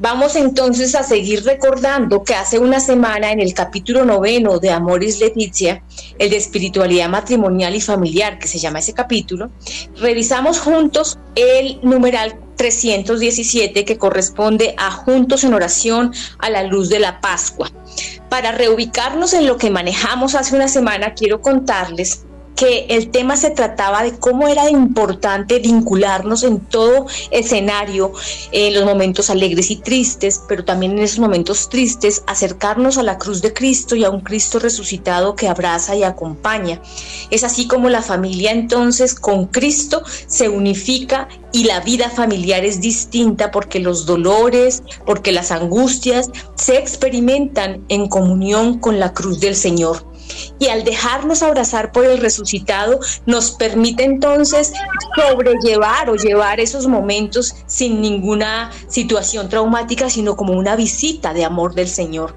Vamos 0.00 0.34
entonces 0.34 0.94
a 0.94 1.02
seguir 1.02 1.44
recordando 1.44 2.24
que 2.24 2.34
hace 2.34 2.58
una 2.58 2.80
semana 2.80 3.32
en 3.32 3.40
el 3.40 3.52
capítulo 3.52 4.06
noveno 4.06 4.58
de 4.58 4.70
Amoris 4.70 5.20
Leticia, 5.20 5.82
el 6.18 6.30
de 6.30 6.36
espiritualidad 6.36 7.10
matrimonial 7.10 7.74
y 7.74 7.82
familiar, 7.82 8.38
que 8.38 8.48
se 8.48 8.58
llama 8.58 8.78
ese 8.78 8.94
capítulo, 8.94 9.50
revisamos 9.96 10.58
juntos 10.58 11.18
el 11.36 11.80
numeral 11.82 12.43
317 12.56 13.84
que 13.84 13.98
corresponde 13.98 14.74
a 14.78 14.90
Juntos 14.90 15.44
en 15.44 15.54
oración 15.54 16.12
a 16.38 16.50
la 16.50 16.62
luz 16.62 16.88
de 16.88 16.98
la 16.98 17.20
Pascua. 17.20 17.70
Para 18.28 18.52
reubicarnos 18.52 19.32
en 19.34 19.46
lo 19.46 19.56
que 19.56 19.70
manejamos 19.70 20.34
hace 20.34 20.56
una 20.56 20.68
semana, 20.68 21.14
quiero 21.14 21.40
contarles 21.40 22.24
que 22.56 22.86
el 22.90 23.10
tema 23.10 23.36
se 23.36 23.50
trataba 23.50 24.02
de 24.02 24.18
cómo 24.18 24.48
era 24.48 24.70
importante 24.70 25.58
vincularnos 25.58 26.42
en 26.42 26.60
todo 26.60 27.06
escenario, 27.30 28.12
en 28.52 28.74
los 28.74 28.84
momentos 28.84 29.30
alegres 29.30 29.70
y 29.70 29.76
tristes, 29.76 30.40
pero 30.48 30.64
también 30.64 30.92
en 30.92 31.00
esos 31.00 31.18
momentos 31.18 31.68
tristes, 31.68 32.22
acercarnos 32.26 32.98
a 32.98 33.02
la 33.02 33.18
cruz 33.18 33.42
de 33.42 33.52
Cristo 33.52 33.96
y 33.96 34.04
a 34.04 34.10
un 34.10 34.20
Cristo 34.20 34.58
resucitado 34.58 35.34
que 35.34 35.48
abraza 35.48 35.96
y 35.96 36.02
acompaña. 36.02 36.80
Es 37.30 37.44
así 37.44 37.66
como 37.66 37.88
la 37.88 38.02
familia 38.02 38.52
entonces 38.52 39.14
con 39.14 39.46
Cristo 39.46 40.02
se 40.26 40.48
unifica 40.48 41.28
y 41.52 41.64
la 41.64 41.80
vida 41.80 42.10
familiar 42.10 42.64
es 42.64 42.80
distinta 42.80 43.50
porque 43.50 43.78
los 43.78 44.06
dolores, 44.06 44.82
porque 45.06 45.32
las 45.32 45.50
angustias 45.50 46.30
se 46.56 46.78
experimentan 46.78 47.84
en 47.88 48.08
comunión 48.08 48.78
con 48.78 48.98
la 48.98 49.12
cruz 49.12 49.40
del 49.40 49.56
Señor. 49.56 50.13
Y 50.58 50.68
al 50.68 50.84
dejarnos 50.84 51.42
abrazar 51.42 51.92
por 51.92 52.04
el 52.04 52.18
resucitado, 52.18 53.00
nos 53.26 53.52
permite 53.52 54.04
entonces 54.04 54.72
sobrellevar 55.16 56.10
o 56.10 56.16
llevar 56.16 56.60
esos 56.60 56.86
momentos 56.86 57.54
sin 57.66 58.00
ninguna 58.00 58.70
situación 58.88 59.48
traumática, 59.48 60.10
sino 60.10 60.36
como 60.36 60.54
una 60.54 60.76
visita 60.76 61.34
de 61.34 61.44
amor 61.44 61.74
del 61.74 61.88
Señor 61.88 62.34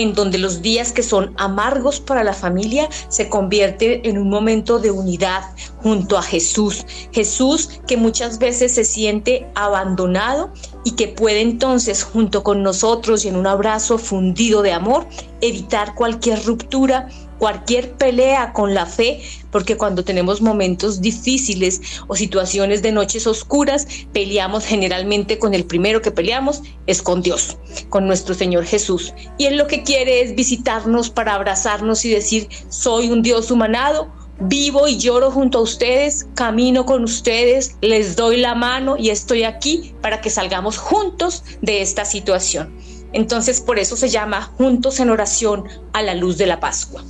en 0.00 0.14
donde 0.14 0.38
los 0.38 0.62
días 0.62 0.92
que 0.92 1.02
son 1.02 1.34
amargos 1.36 2.00
para 2.00 2.24
la 2.24 2.32
familia 2.32 2.88
se 3.08 3.28
convierten 3.28 4.00
en 4.04 4.16
un 4.16 4.30
momento 4.30 4.78
de 4.78 4.90
unidad 4.90 5.42
junto 5.82 6.16
a 6.16 6.22
Jesús. 6.22 6.86
Jesús 7.12 7.80
que 7.86 7.98
muchas 7.98 8.38
veces 8.38 8.72
se 8.72 8.84
siente 8.84 9.46
abandonado 9.54 10.52
y 10.84 10.92
que 10.92 11.08
puede 11.08 11.42
entonces 11.42 12.02
junto 12.02 12.42
con 12.42 12.62
nosotros 12.62 13.24
y 13.24 13.28
en 13.28 13.36
un 13.36 13.46
abrazo 13.46 13.98
fundido 13.98 14.62
de 14.62 14.72
amor 14.72 15.06
evitar 15.42 15.94
cualquier 15.94 16.42
ruptura 16.44 17.08
cualquier 17.40 17.92
pelea 17.94 18.52
con 18.52 18.74
la 18.74 18.84
fe, 18.84 19.22
porque 19.50 19.78
cuando 19.78 20.04
tenemos 20.04 20.42
momentos 20.42 21.00
difíciles 21.00 21.80
o 22.06 22.14
situaciones 22.14 22.82
de 22.82 22.92
noches 22.92 23.26
oscuras, 23.26 23.88
peleamos 24.12 24.66
generalmente 24.66 25.38
con 25.38 25.54
el 25.54 25.64
primero 25.64 26.02
que 26.02 26.10
peleamos, 26.10 26.62
es 26.86 27.00
con 27.00 27.22
Dios, 27.22 27.56
con 27.88 28.06
nuestro 28.06 28.34
Señor 28.34 28.66
Jesús. 28.66 29.14
Y 29.38 29.46
Él 29.46 29.56
lo 29.56 29.66
que 29.66 29.82
quiere 29.82 30.20
es 30.20 30.34
visitarnos 30.36 31.08
para 31.08 31.34
abrazarnos 31.34 32.04
y 32.04 32.10
decir, 32.10 32.46
soy 32.68 33.10
un 33.10 33.22
Dios 33.22 33.50
humanado, 33.50 34.12
vivo 34.38 34.86
y 34.86 34.98
lloro 34.98 35.30
junto 35.30 35.58
a 35.58 35.62
ustedes, 35.62 36.26
camino 36.34 36.84
con 36.84 37.04
ustedes, 37.04 37.76
les 37.80 38.16
doy 38.16 38.36
la 38.36 38.54
mano 38.54 38.98
y 38.98 39.08
estoy 39.08 39.44
aquí 39.44 39.94
para 40.02 40.20
que 40.20 40.28
salgamos 40.28 40.76
juntos 40.76 41.42
de 41.62 41.80
esta 41.80 42.04
situación. 42.04 42.74
Entonces 43.12 43.60
por 43.62 43.78
eso 43.78 43.96
se 43.96 44.08
llama 44.08 44.42
Juntos 44.42 45.00
en 45.00 45.10
oración 45.10 45.64
a 45.92 46.02
la 46.02 46.14
luz 46.14 46.38
de 46.38 46.46
la 46.46 46.60
Pascua. 46.60 47.02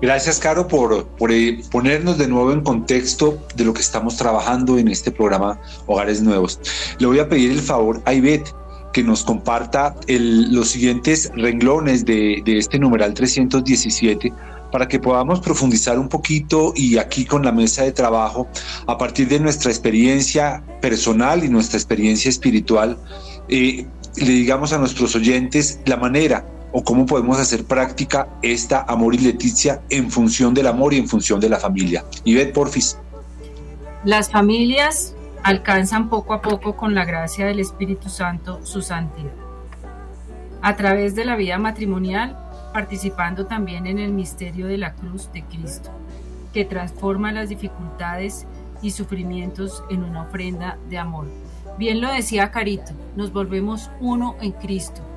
Gracias, 0.00 0.38
Caro, 0.38 0.68
por, 0.68 1.06
por 1.08 1.32
eh, 1.32 1.60
ponernos 1.72 2.18
de 2.18 2.28
nuevo 2.28 2.52
en 2.52 2.60
contexto 2.60 3.38
de 3.56 3.64
lo 3.64 3.74
que 3.74 3.80
estamos 3.80 4.16
trabajando 4.16 4.78
en 4.78 4.88
este 4.88 5.10
programa 5.10 5.60
Hogares 5.86 6.22
Nuevos. 6.22 6.60
Le 6.98 7.06
voy 7.08 7.18
a 7.18 7.28
pedir 7.28 7.50
el 7.50 7.60
favor 7.60 8.00
a 8.04 8.14
Ivette 8.14 8.54
que 8.92 9.02
nos 9.02 9.24
comparta 9.24 9.96
el- 10.06 10.54
los 10.54 10.68
siguientes 10.70 11.30
renglones 11.34 12.04
de, 12.04 12.42
de 12.44 12.58
este 12.58 12.78
numeral 12.78 13.12
317 13.12 14.32
para 14.70 14.86
que 14.86 15.00
podamos 15.00 15.40
profundizar 15.40 15.98
un 15.98 16.08
poquito 16.08 16.72
y 16.76 16.98
aquí 16.98 17.24
con 17.24 17.44
la 17.44 17.50
mesa 17.52 17.82
de 17.82 17.90
trabajo, 17.92 18.46
a 18.86 18.98
partir 18.98 19.26
de 19.28 19.40
nuestra 19.40 19.70
experiencia 19.70 20.62
personal 20.80 21.42
y 21.42 21.48
nuestra 21.48 21.76
experiencia 21.78 22.28
espiritual, 22.28 22.98
eh, 23.48 23.86
le 24.16 24.30
digamos 24.30 24.72
a 24.72 24.78
nuestros 24.78 25.16
oyentes 25.16 25.80
la 25.86 25.96
manera 25.96 26.44
o 26.72 26.82
cómo 26.84 27.06
podemos 27.06 27.38
hacer 27.38 27.64
práctica 27.64 28.28
esta 28.42 28.82
amor 28.82 29.14
y 29.14 29.18
leticia 29.18 29.82
en 29.90 30.10
función 30.10 30.54
del 30.54 30.66
amor 30.66 30.94
y 30.94 30.98
en 30.98 31.08
función 31.08 31.40
de 31.40 31.48
la 31.48 31.58
familia. 31.58 32.04
Ivette, 32.24 32.52
porfis. 32.52 32.98
Las 34.04 34.30
familias 34.30 35.14
alcanzan 35.42 36.08
poco 36.08 36.34
a 36.34 36.42
poco 36.42 36.76
con 36.76 36.94
la 36.94 37.04
gracia 37.04 37.46
del 37.46 37.60
Espíritu 37.60 38.08
Santo 38.08 38.60
su 38.64 38.82
santidad. 38.82 39.32
A 40.62 40.76
través 40.76 41.14
de 41.14 41.24
la 41.24 41.36
vida 41.36 41.58
matrimonial, 41.58 42.36
participando 42.72 43.46
también 43.46 43.86
en 43.86 43.98
el 43.98 44.12
misterio 44.12 44.66
de 44.66 44.78
la 44.78 44.94
cruz 44.94 45.32
de 45.32 45.42
Cristo, 45.44 45.90
que 46.52 46.64
transforma 46.64 47.32
las 47.32 47.48
dificultades 47.48 48.46
y 48.82 48.90
sufrimientos 48.90 49.82
en 49.90 50.04
una 50.04 50.22
ofrenda 50.22 50.78
de 50.88 50.98
amor. 50.98 51.26
Bien 51.78 52.00
lo 52.00 52.12
decía 52.12 52.50
Carito, 52.50 52.92
nos 53.16 53.32
volvemos 53.32 53.90
uno 54.00 54.36
en 54.40 54.52
Cristo. 54.52 55.07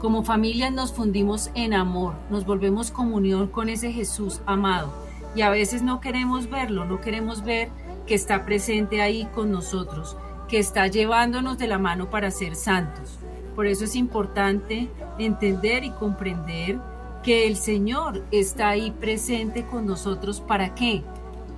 Como 0.00 0.22
familias 0.22 0.72
nos 0.72 0.92
fundimos 0.92 1.50
en 1.54 1.74
amor, 1.74 2.14
nos 2.30 2.46
volvemos 2.46 2.92
comunión 2.92 3.48
con 3.48 3.68
ese 3.68 3.92
Jesús 3.92 4.40
amado 4.46 4.92
y 5.34 5.42
a 5.42 5.50
veces 5.50 5.82
no 5.82 6.00
queremos 6.00 6.48
verlo, 6.48 6.84
no 6.84 7.00
queremos 7.00 7.42
ver 7.42 7.68
que 8.06 8.14
está 8.14 8.44
presente 8.44 9.02
ahí 9.02 9.26
con 9.34 9.50
nosotros, 9.50 10.16
que 10.48 10.60
está 10.60 10.86
llevándonos 10.86 11.58
de 11.58 11.66
la 11.66 11.78
mano 11.78 12.10
para 12.10 12.30
ser 12.30 12.54
santos. 12.54 13.18
Por 13.56 13.66
eso 13.66 13.84
es 13.84 13.96
importante 13.96 14.88
entender 15.18 15.82
y 15.82 15.90
comprender 15.90 16.78
que 17.24 17.48
el 17.48 17.56
Señor 17.56 18.24
está 18.30 18.68
ahí 18.68 18.92
presente 18.92 19.66
con 19.66 19.84
nosotros. 19.84 20.40
¿Para 20.40 20.76
qué? 20.76 21.02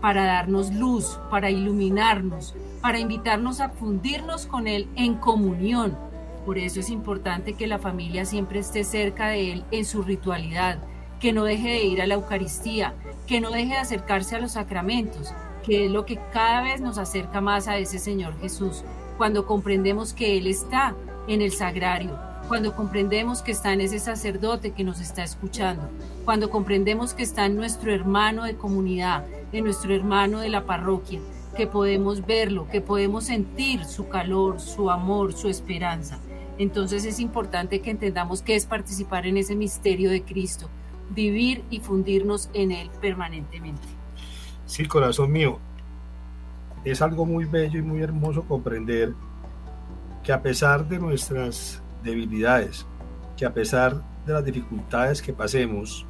Para 0.00 0.24
darnos 0.24 0.72
luz, 0.72 1.20
para 1.30 1.50
iluminarnos, 1.50 2.54
para 2.80 2.98
invitarnos 2.98 3.60
a 3.60 3.68
fundirnos 3.68 4.46
con 4.46 4.66
Él 4.66 4.88
en 4.96 5.16
comunión. 5.16 6.09
Por 6.50 6.58
eso 6.58 6.80
es 6.80 6.90
importante 6.90 7.52
que 7.52 7.68
la 7.68 7.78
familia 7.78 8.24
siempre 8.24 8.58
esté 8.58 8.82
cerca 8.82 9.28
de 9.28 9.52
Él 9.52 9.64
en 9.70 9.84
su 9.84 10.02
ritualidad, 10.02 10.78
que 11.20 11.32
no 11.32 11.44
deje 11.44 11.68
de 11.68 11.84
ir 11.84 12.02
a 12.02 12.08
la 12.08 12.14
Eucaristía, 12.14 12.92
que 13.28 13.40
no 13.40 13.52
deje 13.52 13.74
de 13.74 13.76
acercarse 13.76 14.34
a 14.34 14.40
los 14.40 14.50
sacramentos, 14.50 15.32
que 15.62 15.84
es 15.84 15.92
lo 15.92 16.06
que 16.06 16.18
cada 16.32 16.62
vez 16.62 16.80
nos 16.80 16.98
acerca 16.98 17.40
más 17.40 17.68
a 17.68 17.78
ese 17.78 18.00
Señor 18.00 18.36
Jesús, 18.40 18.82
cuando 19.16 19.46
comprendemos 19.46 20.12
que 20.12 20.38
Él 20.38 20.48
está 20.48 20.96
en 21.28 21.40
el 21.40 21.52
sagrario, 21.52 22.18
cuando 22.48 22.74
comprendemos 22.74 23.42
que 23.42 23.52
está 23.52 23.72
en 23.72 23.82
ese 23.82 24.00
sacerdote 24.00 24.72
que 24.72 24.82
nos 24.82 25.00
está 25.00 25.22
escuchando, 25.22 25.88
cuando 26.24 26.50
comprendemos 26.50 27.14
que 27.14 27.22
está 27.22 27.46
en 27.46 27.54
nuestro 27.54 27.94
hermano 27.94 28.42
de 28.42 28.56
comunidad, 28.56 29.24
en 29.52 29.62
nuestro 29.62 29.94
hermano 29.94 30.40
de 30.40 30.48
la 30.48 30.66
parroquia, 30.66 31.20
que 31.56 31.68
podemos 31.68 32.26
verlo, 32.26 32.66
que 32.72 32.80
podemos 32.80 33.22
sentir 33.22 33.84
su 33.84 34.08
calor, 34.08 34.60
su 34.60 34.90
amor, 34.90 35.32
su 35.32 35.48
esperanza. 35.48 36.18
Entonces 36.60 37.06
es 37.06 37.20
importante 37.20 37.80
que 37.80 37.90
entendamos 37.90 38.42
qué 38.42 38.54
es 38.54 38.66
participar 38.66 39.26
en 39.26 39.38
ese 39.38 39.56
misterio 39.56 40.10
de 40.10 40.22
Cristo, 40.24 40.68
vivir 41.08 41.64
y 41.70 41.80
fundirnos 41.80 42.50
en 42.52 42.70
Él 42.70 42.90
permanentemente. 43.00 43.88
Sí, 44.66 44.84
corazón 44.84 45.32
mío, 45.32 45.58
es 46.84 47.00
algo 47.00 47.24
muy 47.24 47.46
bello 47.46 47.78
y 47.78 47.82
muy 47.82 48.02
hermoso 48.02 48.42
comprender 48.42 49.14
que 50.22 50.34
a 50.34 50.42
pesar 50.42 50.86
de 50.86 50.98
nuestras 50.98 51.80
debilidades, 52.04 52.84
que 53.38 53.46
a 53.46 53.54
pesar 53.54 54.02
de 54.26 54.34
las 54.34 54.44
dificultades 54.44 55.22
que 55.22 55.32
pasemos, 55.32 56.04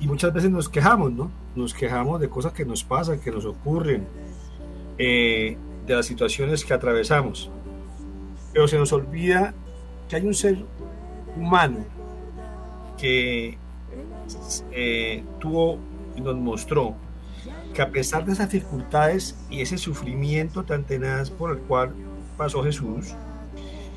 y 0.00 0.06
muchas 0.06 0.32
veces 0.32 0.50
nos 0.50 0.66
quejamos, 0.66 1.12
¿no? 1.12 1.30
Nos 1.54 1.74
quejamos 1.74 2.22
de 2.22 2.30
cosas 2.30 2.54
que 2.54 2.64
nos 2.64 2.82
pasan, 2.84 3.20
que 3.20 3.30
nos 3.30 3.44
ocurren, 3.44 4.08
eh, 4.96 5.58
de 5.86 5.94
las 5.94 6.06
situaciones 6.06 6.64
que 6.64 6.72
atravesamos. 6.72 7.50
Pero 8.52 8.68
se 8.68 8.78
nos 8.78 8.92
olvida 8.92 9.54
que 10.08 10.16
hay 10.16 10.26
un 10.26 10.34
ser 10.34 10.58
humano 11.36 11.78
que 12.98 13.56
eh, 14.72 15.24
tuvo 15.38 15.78
y 16.16 16.20
nos 16.20 16.36
mostró 16.36 16.94
que 17.74 17.82
a 17.82 17.90
pesar 17.90 18.24
de 18.24 18.32
esas 18.32 18.50
dificultades 18.50 19.36
y 19.48 19.60
ese 19.60 19.78
sufrimiento 19.78 20.64
tan 20.64 20.84
tenaz 20.84 21.30
por 21.30 21.52
el 21.52 21.58
cual 21.58 21.94
pasó 22.36 22.62
Jesús, 22.64 23.14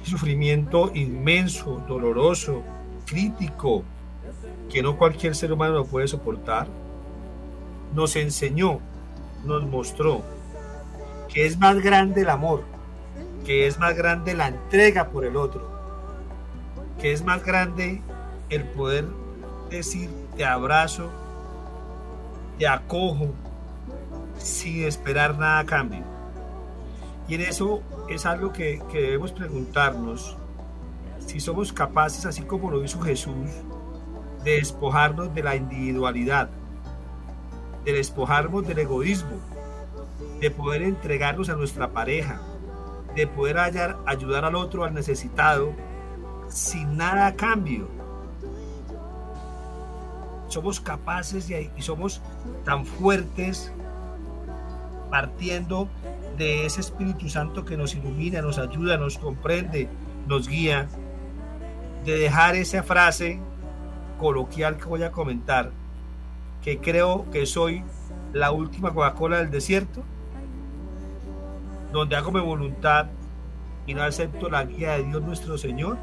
sufrimiento 0.04 0.92
inmenso, 0.94 1.84
doloroso, 1.88 2.62
crítico, 3.06 3.84
que 4.70 4.82
no 4.82 4.98
cualquier 4.98 5.36
ser 5.36 5.52
humano 5.52 5.76
lo 5.76 5.86
puede 5.86 6.08
soportar, 6.08 6.68
nos 7.94 8.16
enseñó, 8.16 8.80
nos 9.46 9.64
mostró 9.66 10.22
que 11.28 11.46
es 11.46 11.58
más 11.58 11.80
grande 11.82 12.22
el 12.22 12.30
amor, 12.30 12.64
que 13.46 13.68
es 13.68 13.80
más 13.80 13.96
grande 13.96 14.34
la 14.34 14.48
entrega 14.48 15.10
por 15.10 15.26
el 15.26 15.36
otro, 15.36 15.68
que 17.00 17.12
es 17.12 17.24
más 17.24 17.44
grande 17.44 18.02
el 18.50 18.64
poder 18.64 19.06
decir 19.70 20.10
te 20.36 20.46
abrazo, 20.46 21.10
te 22.58 22.68
acojo, 22.68 23.30
sin 24.38 24.84
esperar 24.84 25.38
nada 25.38 25.60
a 25.60 25.66
cambio. 25.66 26.04
Y 27.28 27.36
en 27.36 27.42
eso 27.42 27.82
es 28.10 28.26
algo 28.26 28.52
que, 28.52 28.82
debemos 28.92 29.32
preguntarnos 29.32 30.38
si 31.26 31.40
somos 31.40 31.72
capaces, 31.72 32.26
así 32.26 32.44
como 32.44 32.70
lo 32.70 32.84
hizo 32.84 33.00
Jesús, 33.02 33.50
de 34.44 34.56
despojarnos 34.58 35.34
de 35.34 35.44
la 35.44 35.56
individualidad, 35.56 36.50
de 37.86 37.94
despojarnos 37.94 38.68
del 38.68 38.80
egoísmo, 38.80 39.38
de 40.40 40.52
poder 40.52 40.82
entregarnos 40.82 41.50
a 41.50 41.56
nuestra 41.56 41.90
pareja, 41.90 42.42
de 43.16 43.28
poder 43.28 43.58
hallar, 43.58 43.98
ayudar 44.06 44.46
al 44.46 44.56
otro, 44.56 44.84
al 44.84 44.94
necesitado, 44.94 45.74
sin 46.48 46.98
nada 46.98 47.28
a 47.28 47.36
cambio. 47.36 47.88
somos 50.48 50.80
capaces 50.80 51.50
y, 51.50 51.72
y 51.76 51.82
somos 51.82 52.22
tan 52.64 52.86
fuertes 52.86 53.72
partiendo 55.10 55.90
de 56.38 56.66
ese 56.66 56.82
Espíritu 56.82 57.28
Santo 57.30 57.66
que 57.66 57.78
nos 57.78 57.96
ilumina, 57.96 58.42
nos 58.42 58.58
ayuda, 58.60 58.98
nos 58.98 59.18
comprende, 59.18 59.90
nos 60.28 60.48
guía, 60.48 60.88
de 62.06 62.18
dejar 62.18 62.56
esa 62.56 62.84
frase 62.84 63.40
coloquial 64.20 64.78
que 64.78 64.86
voy 64.86 65.04
a 65.04 65.12
comentar, 65.12 65.72
que 66.64 66.80
creo 66.80 67.26
que 67.32 67.46
soy 67.46 67.84
la 68.32 68.52
última 68.52 68.94
Coca-Cola 68.94 69.38
del 69.38 69.52
desierto, 69.52 70.04
donde 71.94 72.16
hago 72.16 72.32
mi 72.32 72.42
voluntad 72.42 73.06
y 73.86 73.94
no 73.94 74.02
acepto 74.02 74.50
la 74.50 74.66
guía 74.66 74.94
de 74.94 75.04
Dios 75.04 75.22
nuestro 75.22 75.58
Señor, 75.58 75.98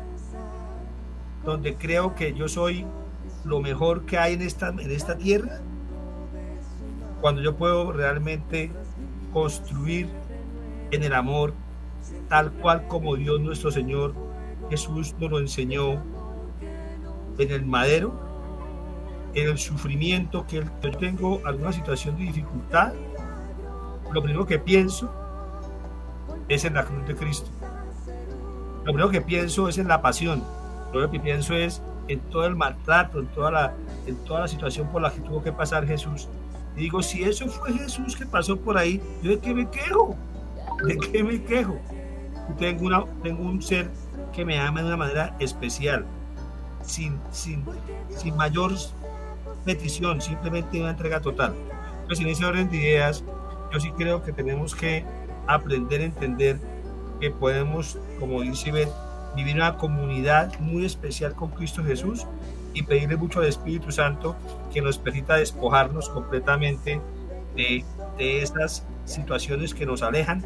donde 1.45 1.75
creo 1.75 2.15
que 2.15 2.33
yo 2.33 2.49
soy 2.49 2.87
lo 3.45 3.61
mejor 3.61 4.07
que 4.07 4.17
hay 4.17 4.35
en 4.35 4.43
esta, 4.43 4.69
en 4.69 4.91
esta 4.91 5.17
tierra, 5.17 5.61
cuando 7.21 7.43
yo 7.43 7.57
puedo 7.57 7.93
realmente 7.93 8.71
construir 9.33 10.09
en 10.93 11.03
el 11.03 11.13
amor, 11.13 11.55
tal 12.29 12.53
cual 12.53 12.87
como 12.87 13.17
Dios 13.17 13.41
nuestro 13.41 13.71
Señor 13.71 14.15
Jesús 14.71 15.15
nos 15.19 15.31
lo 15.31 15.39
enseñó 15.41 16.01
en 17.39 17.51
el 17.51 17.67
madero, 17.67 18.13
en 19.35 19.49
el 19.49 19.59
sufrimiento 19.59 20.47
que 20.47 20.65
yo 20.83 20.91
tengo 20.93 21.41
alguna 21.45 21.73
situación 21.73 22.17
de 22.17 22.25
dificultad, 22.25 22.93
lo 24.13 24.23
primero 24.23 24.47
que 24.47 24.59
pienso 24.59 25.20
es 26.51 26.65
en 26.65 26.75
la 26.75 26.85
cruz 26.85 27.07
de 27.07 27.15
Cristo. 27.15 27.49
Lo 28.79 28.93
primero 28.93 29.11
que 29.11 29.21
pienso 29.21 29.69
es 29.69 29.79
en 29.79 29.89
la 29.89 30.03
pasión. 30.03 30.43
Lo 30.87 30.91
primero 30.91 31.11
que 31.13 31.21
pienso 31.21 31.55
es 31.55 31.81
en 32.09 32.19
todo 32.21 32.45
el 32.45 32.57
maltrato, 32.57 33.21
en 33.21 33.27
toda 33.29 33.51
la, 33.51 33.75
en 34.07 34.17
toda 34.25 34.41
la 34.41 34.49
situación 34.49 34.89
por 34.89 35.01
la 35.01 35.13
que 35.13 35.21
tuvo 35.21 35.43
que 35.43 35.53
pasar 35.53 35.87
Jesús. 35.87 36.29
Y 36.77 36.81
digo, 36.81 37.03
si 37.03 37.23
eso 37.23 37.47
fue 37.47 37.73
Jesús 37.73 38.17
que 38.17 38.27
pasó 38.27 38.57
por 38.57 38.77
ahí, 38.77 39.01
¿yo 39.23 39.31
de 39.31 39.39
qué 39.39 39.55
me 39.55 39.69
quejo? 39.71 40.17
¿De 40.85 40.97
qué 40.97 41.23
me 41.23 41.43
quejo? 41.43 41.79
Tengo, 42.59 42.87
una, 42.87 43.05
tengo 43.23 43.45
un 43.45 43.63
ser 43.63 43.91
que 44.33 44.45
me 44.45 44.59
ama 44.59 44.81
de 44.81 44.89
una 44.89 44.97
manera 44.97 45.37
especial, 45.39 46.05
sin, 46.83 47.21
sin, 47.31 47.65
sin 48.17 48.37
mayor 48.37 48.73
petición, 49.65 50.21
simplemente 50.21 50.81
una 50.81 50.91
entrega 50.91 51.21
total. 51.21 51.55
Entonces, 52.03 52.25
en 52.25 52.33
ese 52.33 52.45
orden 52.45 52.69
de 52.71 52.77
ideas, 52.77 53.23
yo 53.73 53.79
sí 53.79 53.93
creo 53.93 54.23
que 54.25 54.33
tenemos 54.33 54.75
que 54.75 55.05
aprender 55.55 56.01
a 56.01 56.05
entender 56.05 56.59
que 57.21 57.31
podemos, 57.31 57.99
como 58.19 58.43
dice 58.43 58.73
Beth, 58.73 58.91
vivir 59.37 59.57
una 59.57 59.77
comunidad 59.77 60.59
muy 60.61 60.85
especial 60.85 61.35
con 61.35 61.51
Cristo 61.51 61.85
Jesús 61.85 62.27
y 62.75 62.83
pedirle 62.83 63.17
mucho 63.17 63.41
al 63.41 63.47
Espíritu 63.47 63.93
Santo 63.93 64.37
que 64.73 64.81
nos 64.81 64.99
permita 64.99 65.37
despojarnos 65.37 66.09
completamente 66.09 67.01
de, 67.57 67.85
de 68.17 68.43
esas 68.43 68.85
situaciones 69.05 69.75
que 69.75 69.87
nos 69.87 70.03
alejan 70.03 70.43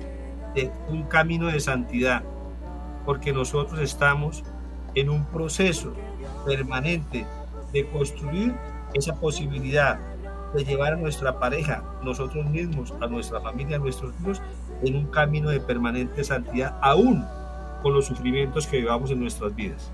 de 0.54 0.70
un 0.88 1.04
camino 1.04 1.48
de 1.48 1.60
santidad, 1.60 2.22
porque 3.04 3.32
nosotros 3.32 3.80
estamos 3.80 4.44
en 4.94 5.10
un 5.10 5.24
proceso 5.26 5.92
permanente 6.46 7.26
de 7.72 7.86
construir 7.88 8.54
esa 8.94 9.14
posibilidad 9.16 9.98
de 10.54 10.64
llevar 10.64 10.94
a 10.94 10.96
nuestra 10.96 11.38
pareja, 11.38 11.82
nosotros 12.02 12.46
mismos, 12.46 12.94
a 13.00 13.06
nuestra 13.06 13.40
familia, 13.40 13.76
a 13.76 13.80
nuestros 13.80 14.12
hijos, 14.20 14.40
en 14.82 14.96
un 14.96 15.06
camino 15.06 15.50
de 15.50 15.60
permanente 15.60 16.22
santidad, 16.24 16.76
aún 16.80 17.24
con 17.82 17.92
los 17.92 18.06
sufrimientos 18.06 18.66
que 18.66 18.80
llevamos 18.80 19.10
en 19.10 19.20
nuestras 19.20 19.54
vidas. 19.54 19.90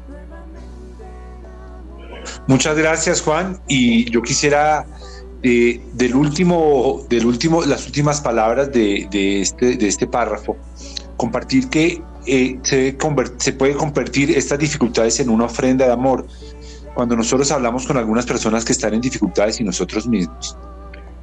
Muchas 2.47 2.77
gracias, 2.77 3.23
Juan. 3.23 3.61
Y 3.67 4.11
yo 4.11 4.23
quisiera 4.23 4.87
eh, 5.43 5.81
del 5.95 6.15
último, 6.15 7.05
del 7.09 7.27
último, 7.27 7.63
las 7.63 7.87
últimas 7.87 8.21
palabras 8.21 8.73
de, 8.73 9.09
de 9.11 9.41
este, 9.41 9.77
de 9.77 9.89
este 9.89 10.07
párrafo, 10.07 10.57
compartir 11.17 11.69
que 11.69 12.03
eh, 12.27 12.59
se, 12.63 12.97
se 13.39 13.53
puede 13.55 13.75
convertir 13.75 14.31
estas 14.37 14.59
dificultades 14.59 15.19
en 15.21 15.31
una 15.31 15.47
ofrenda 15.47 15.87
de 15.87 15.93
amor. 15.93 16.27
Cuando 17.01 17.17
nosotros 17.17 17.51
hablamos 17.51 17.87
con 17.87 17.97
algunas 17.97 18.27
personas 18.27 18.63
que 18.63 18.73
están 18.73 18.93
en 18.93 19.01
dificultades 19.01 19.59
y 19.59 19.65
nosotros 19.65 20.07
mismos, 20.07 20.59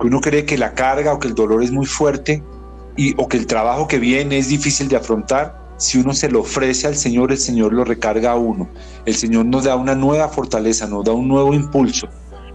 que 0.02 0.08
uno 0.08 0.20
cree 0.22 0.44
que 0.44 0.58
la 0.58 0.74
carga 0.74 1.14
o 1.14 1.20
que 1.20 1.28
el 1.28 1.36
dolor 1.36 1.62
es 1.62 1.70
muy 1.70 1.86
fuerte 1.86 2.42
y, 2.96 3.14
o 3.22 3.28
que 3.28 3.38
el 3.38 3.46
trabajo 3.46 3.88
que 3.88 4.00
viene 4.00 4.40
es 4.40 4.48
difícil 4.48 4.88
de 4.88 4.96
afrontar, 4.96 5.76
si 5.78 6.00
uno 6.00 6.16
se 6.16 6.32
lo 6.32 6.40
ofrece 6.40 6.88
al 6.88 6.96
Señor, 6.96 7.32
el 7.32 7.38
Señor 7.38 7.74
lo 7.74 7.84
recarga 7.84 8.32
a 8.32 8.36
uno. 8.38 8.68
El 9.06 9.14
Señor 9.14 9.46
nos 9.46 9.66
da 9.66 9.76
una 9.76 9.94
nueva 9.94 10.30
fortaleza, 10.30 10.88
nos 10.88 11.06
da 11.06 11.12
un 11.12 11.28
nuevo 11.28 11.54
impulso, 11.54 12.10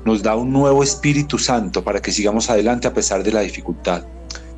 nos 0.04 0.20
da 0.20 0.34
un 0.34 0.50
nuevo 0.52 0.82
Espíritu 0.82 1.38
Santo 1.38 1.84
para 1.84 2.02
que 2.02 2.10
sigamos 2.10 2.50
adelante 2.50 2.88
a 2.88 2.92
pesar 2.92 3.22
de 3.22 3.30
la 3.30 3.42
dificultad. 3.42 4.04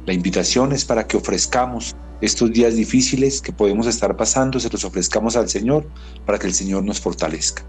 La 0.07 0.15
invitación 0.15 0.73
es 0.73 0.87
para 0.87 1.07
que 1.07 1.19
ofrezcamos 1.19 1.95
estos 2.23 2.51
días 2.51 2.77
difíciles 2.77 3.43
que 3.43 3.53
podemos 3.53 3.87
estar 3.87 4.17
pasando, 4.17 4.59
se 4.59 4.71
los 4.71 4.87
ofrezcamos 4.87 5.37
al 5.37 5.51
Señor 5.51 5.87
para 6.25 6.39
que 6.39 6.47
el 6.47 6.55
Señor 6.55 6.83
nos 6.83 6.99
fortalezca. 6.99 7.63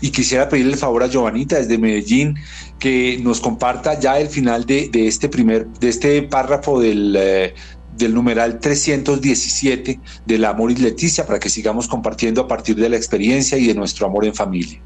Y 0.00 0.10
quisiera 0.10 0.48
pedirle 0.48 0.72
el 0.72 0.78
favor 0.78 1.02
a 1.02 1.08
Giovanita 1.08 1.56
desde 1.56 1.78
Medellín 1.78 2.36
que 2.78 3.18
nos 3.22 3.40
comparta 3.40 3.98
ya 3.98 4.18
el 4.18 4.28
final 4.28 4.64
de, 4.64 4.88
de 4.88 5.06
este 5.06 5.28
primer, 5.28 5.66
de 5.66 5.88
este 5.88 6.22
párrafo 6.22 6.80
del, 6.80 7.14
eh, 7.16 7.54
del 7.96 8.14
numeral 8.14 8.58
317 8.58 10.00
del 10.26 10.44
amor 10.44 10.70
y 10.70 10.76
Leticia 10.76 11.26
para 11.26 11.38
que 11.38 11.48
sigamos 11.48 11.88
compartiendo 11.88 12.40
a 12.42 12.48
partir 12.48 12.76
de 12.76 12.88
la 12.88 12.96
experiencia 12.96 13.58
y 13.58 13.66
de 13.66 13.74
nuestro 13.74 14.06
amor 14.06 14.24
en 14.24 14.34
familia. 14.34 14.80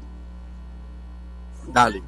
Dale. 1.73 2.01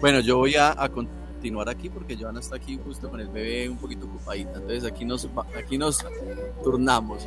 Bueno, 0.00 0.20
yo 0.20 0.38
voy 0.38 0.54
a, 0.54 0.80
a 0.80 0.88
continuar 0.88 1.68
aquí 1.68 1.88
porque 1.88 2.16
Joana 2.16 2.40
está 2.40 2.56
aquí 2.56 2.78
justo 2.84 3.08
con 3.10 3.20
el 3.20 3.28
bebé 3.28 3.68
un 3.68 3.78
poquito 3.78 4.06
ocupadita. 4.06 4.54
Entonces 4.54 4.84
aquí 4.84 5.04
nos, 5.04 5.28
aquí 5.56 5.78
nos 5.78 6.04
turnamos. 6.62 7.26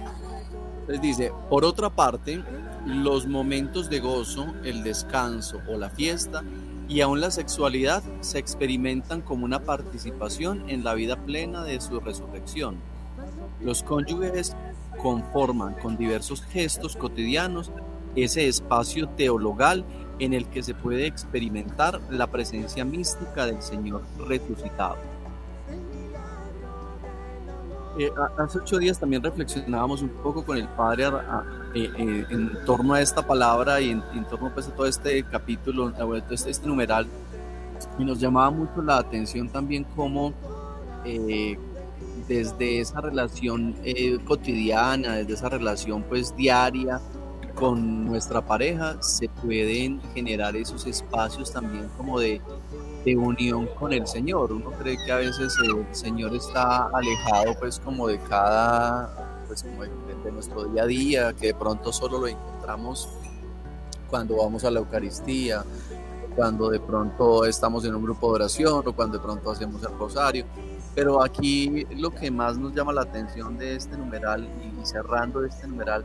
Entonces 0.81 1.01
dice, 1.01 1.31
por 1.49 1.63
otra 1.63 1.89
parte, 1.89 2.43
los 2.85 3.27
momentos 3.27 3.89
de 3.89 3.99
gozo, 3.99 4.53
el 4.63 4.83
descanso 4.83 5.61
o 5.69 5.77
la 5.77 5.89
fiesta 5.89 6.43
y 6.87 7.01
aún 7.01 7.21
la 7.21 7.31
sexualidad 7.31 8.03
se 8.21 8.39
experimentan 8.39 9.21
como 9.21 9.45
una 9.45 9.59
participación 9.59 10.69
en 10.69 10.83
la 10.83 10.93
vida 10.93 11.15
plena 11.15 11.63
de 11.63 11.79
su 11.79 11.99
resurrección. 11.99 12.77
Los 13.61 13.83
cónyuges 13.83 14.55
conforman 15.01 15.75
con 15.75 15.95
diversos 15.95 16.43
gestos 16.43 16.95
cotidianos 16.95 17.71
ese 18.15 18.47
espacio 18.47 19.07
teologal 19.09 19.85
en 20.19 20.33
el 20.33 20.47
que 20.47 20.63
se 20.63 20.73
puede 20.73 21.05
experimentar 21.05 22.01
la 22.09 22.27
presencia 22.27 22.83
mística 22.83 23.45
del 23.45 23.61
Señor 23.61 24.03
resucitado. 24.27 25.10
Eh, 27.97 28.09
hace 28.37 28.59
ocho 28.59 28.77
días 28.77 28.97
también 28.97 29.21
reflexionábamos 29.21 30.01
un 30.01 30.09
poco 30.09 30.45
con 30.45 30.57
el 30.57 30.67
Padre 30.69 31.05
a, 31.05 31.43
eh, 31.75 31.89
eh, 31.97 32.25
en 32.29 32.51
torno 32.65 32.93
a 32.93 33.01
esta 33.01 33.25
palabra 33.25 33.81
y 33.81 33.89
en, 33.89 34.01
en 34.13 34.23
torno 34.25 34.49
pues, 34.53 34.67
a 34.67 34.71
todo 34.71 34.87
este 34.87 35.23
capítulo, 35.23 35.91
todo 35.91 36.15
este, 36.15 36.49
este, 36.49 36.67
numeral, 36.67 37.05
y 37.99 38.05
nos 38.05 38.19
llamaba 38.19 38.49
mucho 38.49 38.81
la 38.81 38.97
atención 38.97 39.49
también 39.49 39.85
cómo 39.95 40.33
desde 42.27 42.79
esa 42.79 43.01
relación 43.01 43.75
cotidiana, 44.25 45.15
desde 45.15 45.33
esa 45.33 45.49
relación 45.49 46.03
pues 46.03 46.35
diaria, 46.35 47.01
con 47.55 48.05
nuestra 48.05 48.45
pareja 48.45 49.01
se 49.01 49.27
pueden 49.27 49.99
generar 50.13 50.55
esos 50.55 50.85
espacios 50.85 51.51
también 51.51 51.89
como 51.97 52.19
de, 52.19 52.39
de, 53.05 53.17
unión 53.17 53.67
con 53.79 53.93
el 53.93 54.07
Señor. 54.07 54.51
Uno 54.51 54.71
cree 54.71 54.97
que 55.05 55.11
a 55.11 55.17
veces 55.17 55.55
el 55.63 55.85
Señor 55.95 56.35
está 56.35 56.87
alejado 56.93 57.53
pues 57.59 57.79
como 57.79 58.07
de 58.07 58.19
cada, 58.19 59.43
pues 59.47 59.63
como 59.63 59.83
de, 59.83 59.89
de 60.23 60.31
nuestro 60.31 60.65
día 60.65 60.83
a 60.83 60.87
día, 60.87 61.33
que 61.33 61.47
de 61.47 61.53
pronto 61.53 61.91
solo 61.91 62.19
lo 62.19 62.27
encontramos 62.27 63.09
cuando 64.09 64.37
vamos 64.37 64.63
a 64.65 64.71
la 64.71 64.79
Eucaristía, 64.79 65.63
cuando 66.35 66.69
de 66.69 66.79
pronto 66.79 67.45
estamos 67.45 67.85
en 67.85 67.95
un 67.95 68.03
grupo 68.03 68.27
de 68.27 68.35
oración 68.35 68.83
o 68.85 68.93
cuando 68.93 69.17
de 69.17 69.23
pronto 69.23 69.49
hacemos 69.49 69.81
el 69.83 69.97
rosario. 69.97 70.45
Pero 70.93 71.23
aquí 71.23 71.85
lo 71.95 72.11
que 72.11 72.29
más 72.29 72.57
nos 72.57 72.75
llama 72.75 72.91
la 72.91 73.01
atención 73.01 73.57
de 73.57 73.75
este 73.75 73.97
numeral 73.97 74.47
y 74.61 74.85
cerrando 74.85 75.43
este 75.45 75.67
numeral 75.67 76.03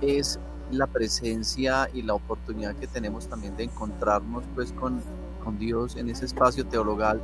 es 0.00 0.38
la 0.70 0.86
presencia 0.86 1.88
y 1.94 2.02
la 2.02 2.14
oportunidad 2.14 2.74
que 2.74 2.86
tenemos 2.86 3.26
también 3.28 3.56
de 3.56 3.64
encontrarnos 3.64 4.44
pues 4.54 4.72
con, 4.72 5.00
con 5.42 5.58
Dios 5.58 5.96
en 5.96 6.10
ese 6.10 6.26
espacio 6.26 6.66
teologal 6.66 7.20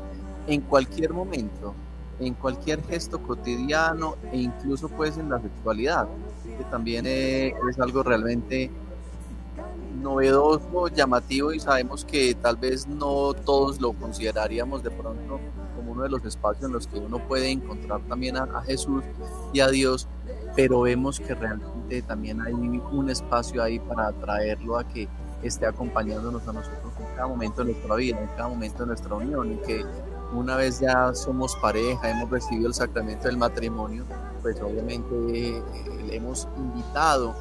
en 0.47 0.61
cualquier 0.61 1.13
momento, 1.13 1.75
en 2.21 2.35
cualquier 2.35 2.83
gesto 2.85 3.21
cotidiano 3.23 4.17
e 4.33 4.39
incluso 4.39 4.89
pues 4.89 5.17
en 5.19 5.31
la 5.31 5.41
sexualidad, 5.41 6.07
que 6.59 6.65
también 6.65 7.07
es, 7.07 7.55
es 7.71 7.79
algo 7.81 8.03
realmente 8.03 8.71
novedoso, 10.03 10.89
llamativo 10.89 11.53
y 11.53 11.61
sabemos 11.61 12.05
que 12.05 12.35
tal 12.35 12.57
vez 12.57 12.87
no 12.87 13.33
todos 13.33 13.81
lo 13.81 13.93
consideraríamos 13.93 14.83
de 14.83 14.91
pronto 14.91 15.41
como 15.75 15.93
uno 15.93 16.03
de 16.03 16.11
los 16.11 16.25
espacios 16.25 16.65
en 16.67 16.73
los 16.73 16.87
que 16.87 16.99
uno 16.99 17.19
puede 17.27 17.51
encontrar 17.51 18.01
también 18.03 18.37
a, 18.37 18.43
a 18.43 18.63
Jesús 18.63 19.03
y 19.53 19.61
a 19.61 19.69
Dios, 19.69 20.07
pero 20.55 20.83
vemos 20.83 21.21
que 21.21 21.35
realmente 21.35 22.03
también 22.03 22.41
hay 22.43 22.53
un 22.53 23.09
espacio 23.09 23.63
ahí 23.63 23.79
para 23.79 24.09
atraerlo 24.09 24.79
a 24.79 24.85
que 24.85 25.09
esté 25.49 25.67
acompañándonos 25.67 26.47
a 26.49 26.53
nosotros 26.53 26.93
en 26.99 27.17
cada 27.17 27.27
momento 27.27 27.65
de 27.65 27.73
nuestra 27.73 27.95
vida, 27.97 28.21
en 28.21 28.29
cada 28.37 28.49
momento 28.49 28.79
de 28.81 28.87
nuestra 28.87 29.15
unión, 29.15 29.53
y 29.53 29.57
que 29.59 29.85
una 30.33 30.57
vez 30.57 30.81
ya 30.81 31.15
somos 31.15 31.55
pareja, 31.57 32.11
hemos 32.11 32.31
recibido 32.31 32.69
el 32.69 32.75
sacramento 32.75 33.29
del 33.29 33.37
matrimonio, 33.37 34.05
pues 34.43 34.61
obviamente 34.61 35.09
eh, 35.33 35.63
le 36.07 36.17
hemos 36.17 36.49
invitado 36.57 37.35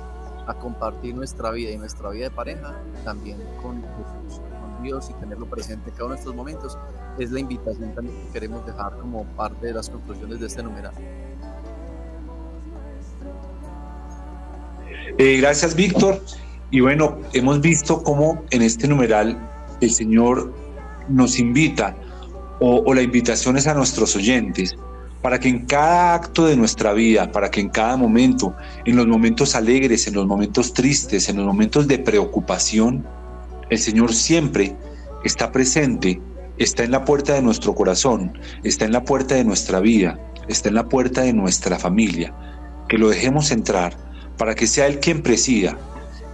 a 0.47 0.54
compartir 0.54 1.16
nuestra 1.16 1.51
vida 1.51 1.72
y 1.72 1.78
nuestra 1.78 2.10
vida 2.10 2.26
de 2.26 2.32
pareja 2.32 2.76
también 3.04 3.38
con 3.62 3.82
Jesús, 3.82 4.41
con 4.62 4.84
Dios 4.84 5.10
y 5.10 5.14
tenerlo 5.14 5.45
presente 5.45 5.89
en 5.89 5.95
cada 5.95 6.06
uno 6.06 6.16
de 6.16 6.20
estos 6.20 6.36
momentos. 6.36 6.78
Es 7.18 7.32
la 7.32 7.39
invitación 7.39 7.93
también 7.95 8.18
que 8.26 8.34
queremos 8.34 8.66
dejar 8.66 8.97
como 8.97 9.24
parte 9.36 9.68
de 9.68 9.74
las 9.74 9.89
conclusiones 9.89 10.39
de 10.39 10.47
este 10.47 10.64
numeral. 10.64 10.93
Eh, 15.18 15.38
gracias, 15.38 15.76
Víctor. 15.76 16.22
Y 16.74 16.80
bueno, 16.80 17.19
hemos 17.34 17.61
visto 17.61 18.01
cómo 18.01 18.45
en 18.49 18.63
este 18.63 18.88
numeral 18.88 19.38
el 19.80 19.91
Señor 19.91 20.51
nos 21.07 21.38
invita, 21.38 21.95
o, 22.59 22.91
la 22.95 23.03
invitación 23.03 23.57
es 23.57 23.67
a 23.67 23.76
nuestros 23.76 24.15
oyentes, 24.15 24.76
para 25.21 25.39
que 25.39 25.49
en 25.49 25.67
cada 25.67 26.15
acto 26.15 26.47
de 26.47 26.57
nuestra 26.57 26.93
vida, 26.93 27.32
para 27.32 27.51
que 27.51 27.61
en 27.61 27.69
cada 27.69 27.95
momento, 27.95 28.55
en 28.86 28.95
los 28.95 29.05
momentos 29.05 29.53
alegres, 29.53 30.07
en 30.07 30.15
los 30.15 30.26
momentos 30.26 30.74
tristes, 30.74 31.30
en 31.30 31.38
los 31.38 31.45
momentos 31.45 31.88
de 31.88 31.99
preocupación, 31.99 33.05
el 33.69 33.78
Señor 33.78 34.11
siempre 34.11 34.76
está 35.24 35.51
presente, 35.51 36.19
está 36.57 36.84
en 36.84 36.89
la 36.89 37.05
puerta 37.05 37.36
de 37.36 37.43
nuestro 37.43 37.76
corazón, 37.76 38.36
está 38.63 38.86
en 38.86 38.93
la 38.93 39.05
puerta 39.05 39.36
de 39.36 39.43
nuestra 39.43 39.80
vida, 39.80 40.17
está 40.47 40.69
en 40.69 40.76
la 40.76 40.89
puerta 40.89 41.21
de 41.21 41.34
nuestra 41.34 41.78
familia. 41.78 42.34
Que 42.89 42.97
lo 42.97 43.09
dejemos 43.09 43.51
entrar 43.51 43.95
para 44.39 44.55
que 44.55 44.65
sea 44.65 44.88
Él 44.88 44.99
quien 44.99 45.21
presida. 45.21 45.78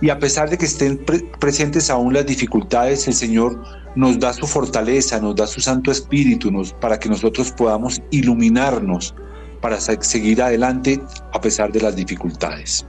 Y 0.02 0.10
a 0.10 0.18
pesar 0.20 0.50
de 0.50 0.58
que 0.58 0.66
estén 0.66 0.98
pre- 0.98 1.30
presentes 1.40 1.90
aún 1.90 2.14
las 2.14 2.26
dificultades, 2.26 3.08
el 3.08 3.14
Señor 3.14 3.62
nos 3.96 4.18
da 4.20 4.32
su 4.34 4.48
fortaleza, 4.48 5.20
nos 5.20 5.36
da 5.36 5.46
su 5.46 5.60
Santo 5.60 5.92
Espíritu 5.92 6.52
para 6.80 6.98
que 7.00 7.10
nosotros 7.10 7.52
podamos 7.52 8.02
iluminarnos 8.12 9.14
para 9.62 9.80
se- 9.80 10.02
seguir 10.02 10.42
adelante 10.42 11.02
a 11.34 11.42
pesar 11.42 11.72
de 11.72 11.82
las 11.82 11.96
dificultades. 11.96 12.86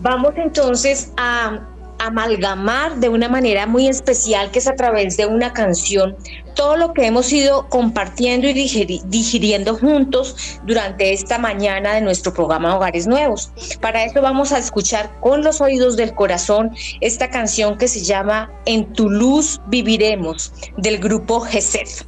Vamos 0.00 0.32
entonces 0.36 1.12
a 1.16 1.60
amalgamar 1.98 2.96
de 2.96 3.08
una 3.08 3.28
manera 3.28 3.66
muy 3.66 3.88
especial, 3.88 4.50
que 4.50 4.58
es 4.58 4.68
a 4.68 4.74
través 4.74 5.16
de 5.16 5.26
una 5.26 5.52
canción, 5.52 6.16
todo 6.54 6.76
lo 6.76 6.92
que 6.92 7.06
hemos 7.06 7.32
ido 7.32 7.68
compartiendo 7.68 8.48
y 8.48 8.52
digiriendo 8.52 9.76
juntos 9.76 10.58
durante 10.64 11.12
esta 11.12 11.38
mañana 11.38 11.94
de 11.94 12.00
nuestro 12.00 12.32
programa 12.34 12.76
Hogares 12.76 13.06
Nuevos. 13.06 13.52
Para 13.80 14.04
eso 14.04 14.20
vamos 14.20 14.52
a 14.52 14.58
escuchar 14.58 15.10
con 15.20 15.42
los 15.42 15.60
oídos 15.60 15.96
del 15.96 16.14
corazón 16.14 16.72
esta 17.00 17.30
canción 17.30 17.78
que 17.78 17.88
se 17.88 18.02
llama 18.02 18.50
En 18.66 18.92
tu 18.92 19.08
luz 19.08 19.60
viviremos, 19.68 20.52
del 20.76 20.98
grupo 20.98 21.40
GESEF. 21.40 22.02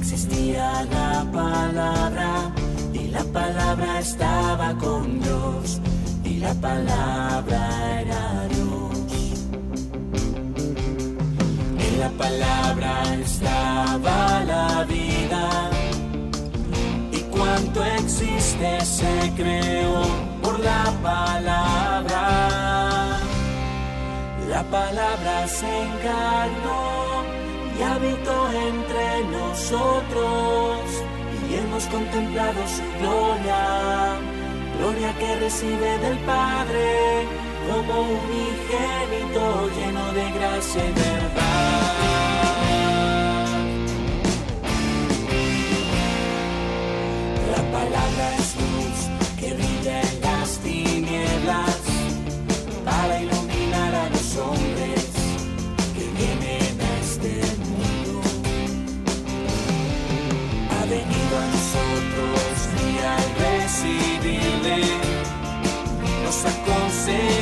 Existía 0.00 0.82
la 0.90 1.26
palabra 1.30 2.50
y 2.94 3.08
la 3.08 3.22
palabra 3.24 4.00
estaba 4.00 4.74
con 4.78 5.20
Dios 5.20 5.78
y 6.24 6.38
la 6.38 6.54
palabra 6.54 8.00
era 8.00 8.48
Dios. 8.48 9.10
En 11.86 12.00
la 12.00 12.10
palabra 12.22 12.92
estaba 13.26 14.44
la 14.52 14.84
vida 14.84 15.70
y 17.12 17.20
cuanto 17.36 17.84
existe 17.84 18.84
se 18.84 19.32
creó 19.36 20.02
por 20.42 20.58
la 20.60 20.84
palabra. 21.02 22.22
La 24.48 24.62
palabra 24.64 25.46
se 25.46 25.68
encarnó 25.82 27.29
y 27.80 27.82
habitó 27.82 28.50
entre 28.52 29.24
nosotros 29.30 30.80
y 31.48 31.54
hemos 31.54 31.84
contemplado 31.86 32.60
su 32.68 32.82
gloria, 33.00 34.18
gloria 34.78 35.14
que 35.18 35.36
recibe 35.36 35.98
del 35.98 36.18
Padre 36.18 37.26
como 37.70 38.02
unigénito 38.02 39.70
lleno 39.76 40.12
de 40.12 40.30
gracia 40.32 40.84
y 40.84 40.92
verdad. 40.92 42.49
Nos 66.42 66.54
ha 66.54 67.39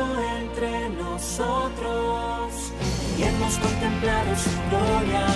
entre 0.00 0.88
nosotros 0.90 2.72
y 3.18 3.22
hemos 3.24 3.58
contemplado 3.58 4.36
su 4.36 4.50
gloria, 4.70 5.26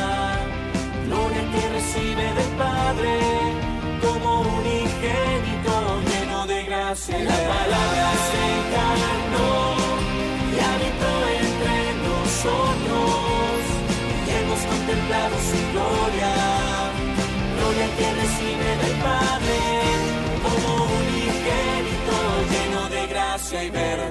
gloria 1.05 1.43
que 1.53 1.69
recibe 1.75 2.25
del 2.33 2.53
Padre 2.57 3.19
como 4.01 4.41
unigénito 4.41 6.01
lleno 6.09 6.47
de 6.47 6.63
gracia. 6.65 7.19
La 7.19 7.37
palabra 7.37 8.13
se 8.29 8.41
encarnó 8.57 9.77
y 10.53 10.59
habitó 10.73 11.13
entre 11.45 11.77
nosotros 12.09 13.61
y 14.27 14.31
hemos 14.41 14.61
contemplado 14.73 15.37
su 15.51 15.59
gloria, 15.73 16.33
gloria 17.57 17.87
que 17.99 18.09
recibe 18.23 18.69
del 18.83 18.97
Padre 19.03 19.59
como 20.43 20.85
unigénito 20.97 22.17
lleno 22.51 22.89
de 22.89 23.07
gracia 23.07 23.65
y 23.65 23.71
verdad. 23.71 24.06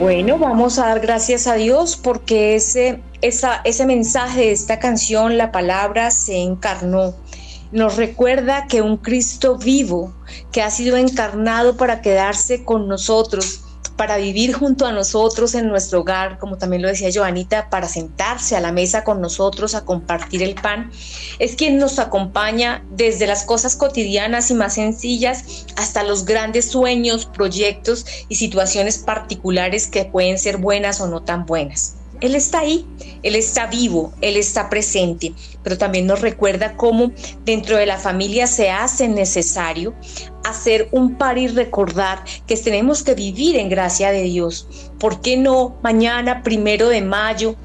Bueno, 0.00 0.38
vamos 0.38 0.78
a 0.78 0.86
dar 0.86 1.00
gracias 1.00 1.48
a 1.48 1.54
Dios 1.54 1.96
porque 1.96 2.54
ese, 2.54 3.02
esa, 3.20 3.60
ese 3.64 3.84
mensaje 3.84 4.42
de 4.42 4.52
esta 4.52 4.78
canción, 4.78 5.36
la 5.36 5.50
palabra 5.50 6.12
se 6.12 6.36
encarnó. 6.36 7.14
Nos 7.72 7.96
recuerda 7.96 8.68
que 8.68 8.80
un 8.80 8.98
Cristo 8.98 9.58
vivo, 9.58 10.14
que 10.52 10.62
ha 10.62 10.70
sido 10.70 10.96
encarnado 10.96 11.76
para 11.76 12.00
quedarse 12.00 12.64
con 12.64 12.86
nosotros, 12.86 13.64
para 13.98 14.16
vivir 14.16 14.54
junto 14.54 14.86
a 14.86 14.92
nosotros 14.92 15.54
en 15.56 15.68
nuestro 15.68 16.00
hogar, 16.00 16.38
como 16.38 16.56
también 16.56 16.80
lo 16.80 16.88
decía 16.88 17.10
Joanita, 17.12 17.68
para 17.68 17.88
sentarse 17.88 18.56
a 18.56 18.60
la 18.60 18.72
mesa 18.72 19.02
con 19.02 19.20
nosotros 19.20 19.74
a 19.74 19.84
compartir 19.84 20.42
el 20.42 20.54
pan, 20.54 20.90
es 21.40 21.56
quien 21.56 21.78
nos 21.78 21.98
acompaña 21.98 22.84
desde 22.90 23.26
las 23.26 23.42
cosas 23.42 23.74
cotidianas 23.76 24.50
y 24.50 24.54
más 24.54 24.74
sencillas 24.74 25.66
hasta 25.76 26.04
los 26.04 26.24
grandes 26.24 26.70
sueños, 26.70 27.26
proyectos 27.26 28.06
y 28.28 28.36
situaciones 28.36 28.98
particulares 28.98 29.88
que 29.88 30.04
pueden 30.04 30.38
ser 30.38 30.58
buenas 30.58 31.00
o 31.00 31.08
no 31.08 31.24
tan 31.24 31.44
buenas. 31.44 31.97
Él 32.20 32.34
está 32.34 32.60
ahí, 32.60 32.86
Él 33.22 33.36
está 33.36 33.66
vivo, 33.66 34.12
Él 34.20 34.36
está 34.36 34.68
presente, 34.68 35.32
pero 35.62 35.78
también 35.78 36.06
nos 36.06 36.20
recuerda 36.20 36.76
cómo 36.76 37.12
dentro 37.44 37.76
de 37.76 37.86
la 37.86 37.98
familia 37.98 38.46
se 38.46 38.70
hace 38.70 39.08
necesario 39.08 39.94
hacer 40.44 40.88
un 40.92 41.16
par 41.16 41.38
y 41.38 41.46
recordar 41.46 42.24
que 42.46 42.56
tenemos 42.56 43.02
que 43.02 43.14
vivir 43.14 43.56
en 43.56 43.68
gracia 43.68 44.10
de 44.10 44.22
Dios. 44.22 44.66
¿Por 44.98 45.20
qué 45.20 45.36
no 45.36 45.76
mañana, 45.82 46.42
primero 46.42 46.88
de 46.88 47.02
mayo, 47.02 47.56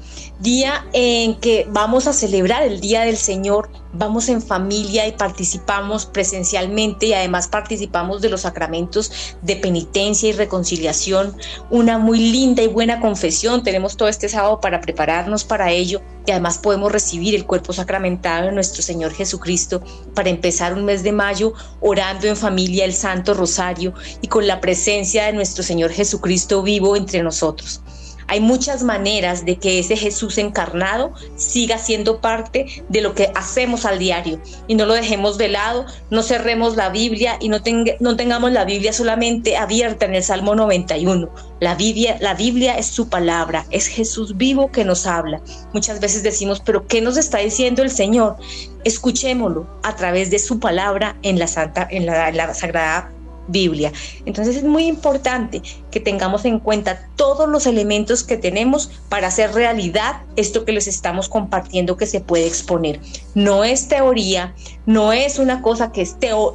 día 0.44 0.86
en 0.92 1.40
que 1.40 1.66
vamos 1.70 2.06
a 2.06 2.12
celebrar 2.12 2.62
el 2.62 2.78
Día 2.78 3.00
del 3.00 3.16
Señor, 3.16 3.70
vamos 3.94 4.28
en 4.28 4.42
familia 4.42 5.08
y 5.08 5.12
participamos 5.12 6.04
presencialmente 6.04 7.06
y 7.06 7.14
además 7.14 7.48
participamos 7.48 8.20
de 8.20 8.28
los 8.28 8.42
sacramentos 8.42 9.36
de 9.40 9.56
penitencia 9.56 10.28
y 10.28 10.32
reconciliación, 10.32 11.34
una 11.70 11.98
muy 11.98 12.18
linda 12.18 12.62
y 12.62 12.68
buena 12.68 13.00
confesión, 13.00 13.62
tenemos 13.62 13.96
todo 13.96 14.08
este 14.08 14.28
sábado 14.28 14.60
para 14.60 14.80
prepararnos 14.82 15.44
para 15.44 15.72
ello 15.72 16.02
y 16.26 16.30
además 16.30 16.58
podemos 16.58 16.92
recibir 16.92 17.34
el 17.34 17.46
cuerpo 17.46 17.72
sacramentado 17.72 18.46
de 18.46 18.52
nuestro 18.52 18.82
Señor 18.82 19.14
Jesucristo 19.14 19.82
para 20.14 20.28
empezar 20.28 20.74
un 20.74 20.84
mes 20.84 21.02
de 21.02 21.12
mayo 21.12 21.54
orando 21.80 22.26
en 22.26 22.36
familia 22.36 22.84
el 22.84 22.94
Santo 22.94 23.32
Rosario 23.32 23.94
y 24.20 24.28
con 24.28 24.46
la 24.46 24.60
presencia 24.60 25.24
de 25.24 25.32
nuestro 25.32 25.64
Señor 25.64 25.90
Jesucristo 25.90 26.62
vivo 26.62 26.96
entre 26.96 27.22
nosotros. 27.22 27.80
Hay 28.26 28.40
muchas 28.40 28.82
maneras 28.82 29.44
de 29.44 29.56
que 29.56 29.78
ese 29.78 29.96
Jesús 29.96 30.38
encarnado 30.38 31.12
siga 31.36 31.78
siendo 31.78 32.20
parte 32.20 32.84
de 32.88 33.00
lo 33.00 33.14
que 33.14 33.30
hacemos 33.34 33.84
al 33.84 33.98
diario 33.98 34.40
y 34.66 34.74
no 34.74 34.86
lo 34.86 34.94
dejemos 34.94 35.38
de 35.38 35.48
lado, 35.48 35.86
no 36.10 36.22
cerremos 36.22 36.76
la 36.76 36.88
Biblia 36.88 37.36
y 37.40 37.48
no, 37.48 37.62
tengamos 37.62 38.52
la 38.52 38.64
Biblia 38.64 38.92
solamente 38.92 39.56
abierta 39.56 40.06
en 40.06 40.14
el 40.14 40.22
Salmo 40.22 40.54
91. 40.54 41.28
La 41.60 41.74
Biblia, 41.74 42.18
la 42.20 42.34
Biblia 42.34 42.76
es 42.76 42.86
su 42.86 43.08
palabra, 43.08 43.66
es 43.70 43.86
Jesús 43.86 44.36
vivo 44.36 44.70
que 44.70 44.84
nos 44.84 45.06
habla. 45.06 45.40
Muchas 45.72 46.00
veces 46.00 46.22
decimos, 46.22 46.60
pero 46.64 46.86
¿qué 46.86 47.00
nos 47.00 47.16
está 47.16 47.38
diciendo 47.38 47.82
el 47.82 47.90
Señor? 47.90 48.36
Escuchémoslo 48.84 49.66
a 49.82 49.96
través 49.96 50.30
de 50.30 50.38
su 50.38 50.60
palabra 50.60 51.16
en 51.22 51.38
la 51.38 51.46
Santa, 51.46 51.86
en 51.90 52.06
la, 52.06 52.28
en 52.28 52.36
la 52.36 52.52
Sagrada 52.54 53.13
Biblia. 53.48 53.92
Entonces 54.26 54.56
es 54.56 54.64
muy 54.64 54.84
importante 54.86 55.62
que 55.90 56.00
tengamos 56.00 56.44
en 56.44 56.58
cuenta 56.58 57.08
todos 57.16 57.48
los 57.48 57.66
elementos 57.66 58.24
que 58.24 58.36
tenemos 58.36 58.90
para 59.08 59.28
hacer 59.28 59.52
realidad 59.52 60.22
esto 60.36 60.64
que 60.64 60.72
les 60.72 60.86
estamos 60.86 61.28
compartiendo 61.28 61.96
que 61.96 62.06
se 62.06 62.20
puede 62.20 62.46
exponer. 62.46 63.00
No 63.34 63.64
es 63.64 63.88
teoría, 63.88 64.54
no 64.86 65.12
es 65.12 65.38
una 65.38 65.62
cosa 65.62 65.92
que, 65.92 66.08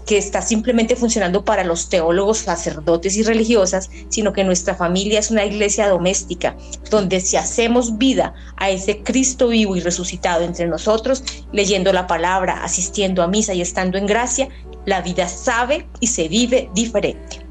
que 0.05 0.17
está 0.17 0.41
simplemente 0.41 0.95
funcionando 0.95 1.45
para 1.45 1.63
los 1.63 1.89
teólogos, 1.89 2.39
sacerdotes 2.39 3.15
y 3.17 3.23
religiosas, 3.23 3.89
sino 4.09 4.33
que 4.33 4.43
nuestra 4.43 4.75
familia 4.75 5.19
es 5.19 5.31
una 5.31 5.45
iglesia 5.45 5.87
doméstica, 5.87 6.55
donde 6.89 7.19
si 7.21 7.37
hacemos 7.37 7.97
vida 7.97 8.33
a 8.57 8.69
ese 8.69 9.01
Cristo 9.03 9.47
vivo 9.49 9.75
y 9.75 9.79
resucitado 9.79 10.43
entre 10.43 10.67
nosotros, 10.67 11.23
leyendo 11.51 11.93
la 11.93 12.07
palabra, 12.07 12.63
asistiendo 12.63 13.23
a 13.23 13.27
misa 13.27 13.53
y 13.53 13.61
estando 13.61 13.97
en 13.97 14.05
gracia, 14.05 14.49
la 14.86 15.01
vida 15.01 15.27
sabe 15.27 15.88
y 15.99 16.07
se 16.07 16.27
vive 16.27 16.69
diferente. 16.73 17.45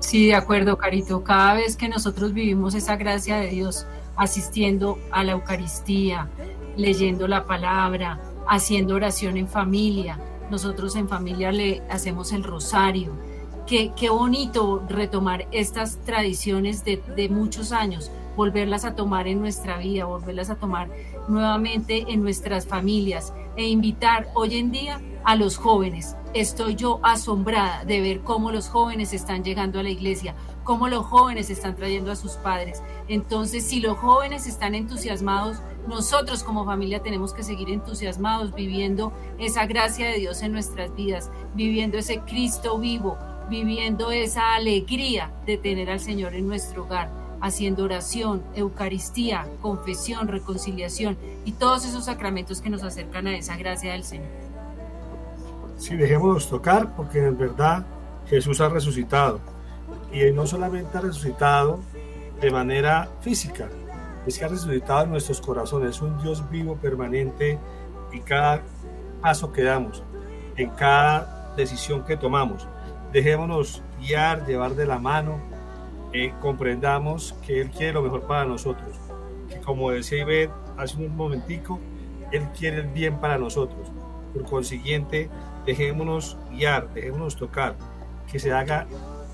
Sí, 0.00 0.26
de 0.26 0.34
acuerdo, 0.34 0.78
Carito. 0.78 1.22
Cada 1.22 1.54
vez 1.54 1.76
que 1.76 1.88
nosotros 1.88 2.32
vivimos 2.32 2.74
esa 2.74 2.96
gracia 2.96 3.36
de 3.36 3.48
Dios, 3.48 3.86
asistiendo 4.16 4.98
a 5.10 5.22
la 5.22 5.32
Eucaristía, 5.32 6.28
leyendo 6.76 7.28
la 7.28 7.46
palabra, 7.46 8.20
haciendo 8.48 8.94
oración 8.94 9.36
en 9.36 9.48
familia, 9.48 10.18
nosotros 10.50 10.96
en 10.96 11.08
familia 11.08 11.52
le 11.52 11.82
hacemos 11.90 12.32
el 12.32 12.42
rosario. 12.42 13.12
Qué, 13.66 13.92
qué 13.94 14.08
bonito 14.08 14.82
retomar 14.88 15.46
estas 15.52 15.98
tradiciones 16.04 16.84
de, 16.84 17.02
de 17.14 17.28
muchos 17.28 17.70
años, 17.70 18.10
volverlas 18.34 18.86
a 18.86 18.94
tomar 18.94 19.28
en 19.28 19.40
nuestra 19.40 19.76
vida, 19.76 20.06
volverlas 20.06 20.48
a 20.48 20.54
tomar 20.54 20.88
nuevamente 21.28 22.06
en 22.08 22.22
nuestras 22.22 22.66
familias 22.66 23.32
e 23.56 23.66
invitar 23.66 24.28
hoy 24.34 24.56
en 24.56 24.70
día 24.70 25.00
a 25.24 25.36
los 25.36 25.56
jóvenes. 25.56 26.16
Estoy 26.34 26.74
yo 26.74 27.00
asombrada 27.02 27.84
de 27.84 28.00
ver 28.00 28.20
cómo 28.20 28.50
los 28.50 28.68
jóvenes 28.68 29.12
están 29.12 29.42
llegando 29.42 29.80
a 29.80 29.82
la 29.82 29.90
iglesia, 29.90 30.34
cómo 30.62 30.88
los 30.88 31.06
jóvenes 31.06 31.50
están 31.50 31.74
trayendo 31.74 32.12
a 32.12 32.16
sus 32.16 32.32
padres. 32.32 32.82
Entonces, 33.08 33.64
si 33.64 33.80
los 33.80 33.96
jóvenes 33.98 34.46
están 34.46 34.74
entusiasmados, 34.74 35.62
nosotros 35.86 36.44
como 36.44 36.66
familia 36.66 37.02
tenemos 37.02 37.32
que 37.32 37.42
seguir 37.42 37.70
entusiasmados, 37.70 38.54
viviendo 38.54 39.12
esa 39.38 39.66
gracia 39.66 40.06
de 40.06 40.18
Dios 40.18 40.42
en 40.42 40.52
nuestras 40.52 40.94
vidas, 40.94 41.30
viviendo 41.54 41.96
ese 41.96 42.20
Cristo 42.20 42.78
vivo, 42.78 43.16
viviendo 43.48 44.10
esa 44.10 44.54
alegría 44.54 45.32
de 45.46 45.56
tener 45.56 45.90
al 45.90 46.00
Señor 46.00 46.34
en 46.34 46.46
nuestro 46.46 46.84
hogar, 46.84 47.10
haciendo 47.40 47.84
oración, 47.84 48.42
Eucaristía, 48.54 49.46
confesión, 49.60 50.28
reconciliación 50.28 51.16
y 51.44 51.52
todos 51.52 51.84
esos 51.84 52.06
sacramentos 52.06 52.60
que 52.60 52.70
nos 52.70 52.82
acercan 52.82 53.26
a 53.26 53.36
esa 53.36 53.56
gracia 53.56 53.92
del 53.92 54.04
Señor. 54.04 54.28
Sí, 55.76 55.96
dejémonos 55.96 56.48
tocar 56.48 56.94
porque 56.96 57.24
en 57.24 57.38
verdad 57.38 57.86
Jesús 58.26 58.60
ha 58.60 58.68
resucitado. 58.68 59.40
Y 60.12 60.32
no 60.32 60.46
solamente 60.46 60.98
ha 60.98 61.00
resucitado 61.00 61.80
de 62.40 62.50
manera 62.50 63.08
física, 63.20 63.68
es 64.26 64.38
que 64.38 64.44
ha 64.44 64.48
resucitado 64.48 65.04
en 65.04 65.10
nuestros 65.10 65.40
corazones. 65.40 65.90
Es 65.96 66.02
un 66.02 66.20
Dios 66.20 66.48
vivo, 66.50 66.76
permanente 66.76 67.58
en 68.12 68.22
cada 68.22 68.62
paso 69.20 69.52
que 69.52 69.62
damos, 69.62 70.02
en 70.56 70.70
cada 70.70 71.54
decisión 71.56 72.04
que 72.04 72.16
tomamos. 72.16 72.66
Dejémonos 73.12 73.82
guiar, 74.00 74.46
llevar 74.46 74.74
de 74.74 74.86
la 74.86 74.98
mano, 74.98 75.38
eh, 76.12 76.32
comprendamos 76.40 77.34
que 77.46 77.60
Él 77.60 77.70
quiere 77.70 77.94
lo 77.94 78.02
mejor 78.02 78.26
para 78.26 78.44
nosotros. 78.44 78.98
Que 79.48 79.60
como 79.60 79.90
decía 79.90 80.22
Ivette 80.22 80.52
hace 80.76 80.96
un 80.96 81.16
momentico, 81.16 81.78
Él 82.32 82.48
quiere 82.56 82.78
el 82.78 82.88
bien 82.88 83.18
para 83.20 83.38
nosotros. 83.38 83.90
Por 84.32 84.44
consiguiente, 84.44 85.30
dejémonos 85.66 86.36
guiar, 86.50 86.92
dejémonos 86.94 87.36
tocar, 87.36 87.76
que 88.30 88.38
se 88.38 88.52
haga 88.52 88.86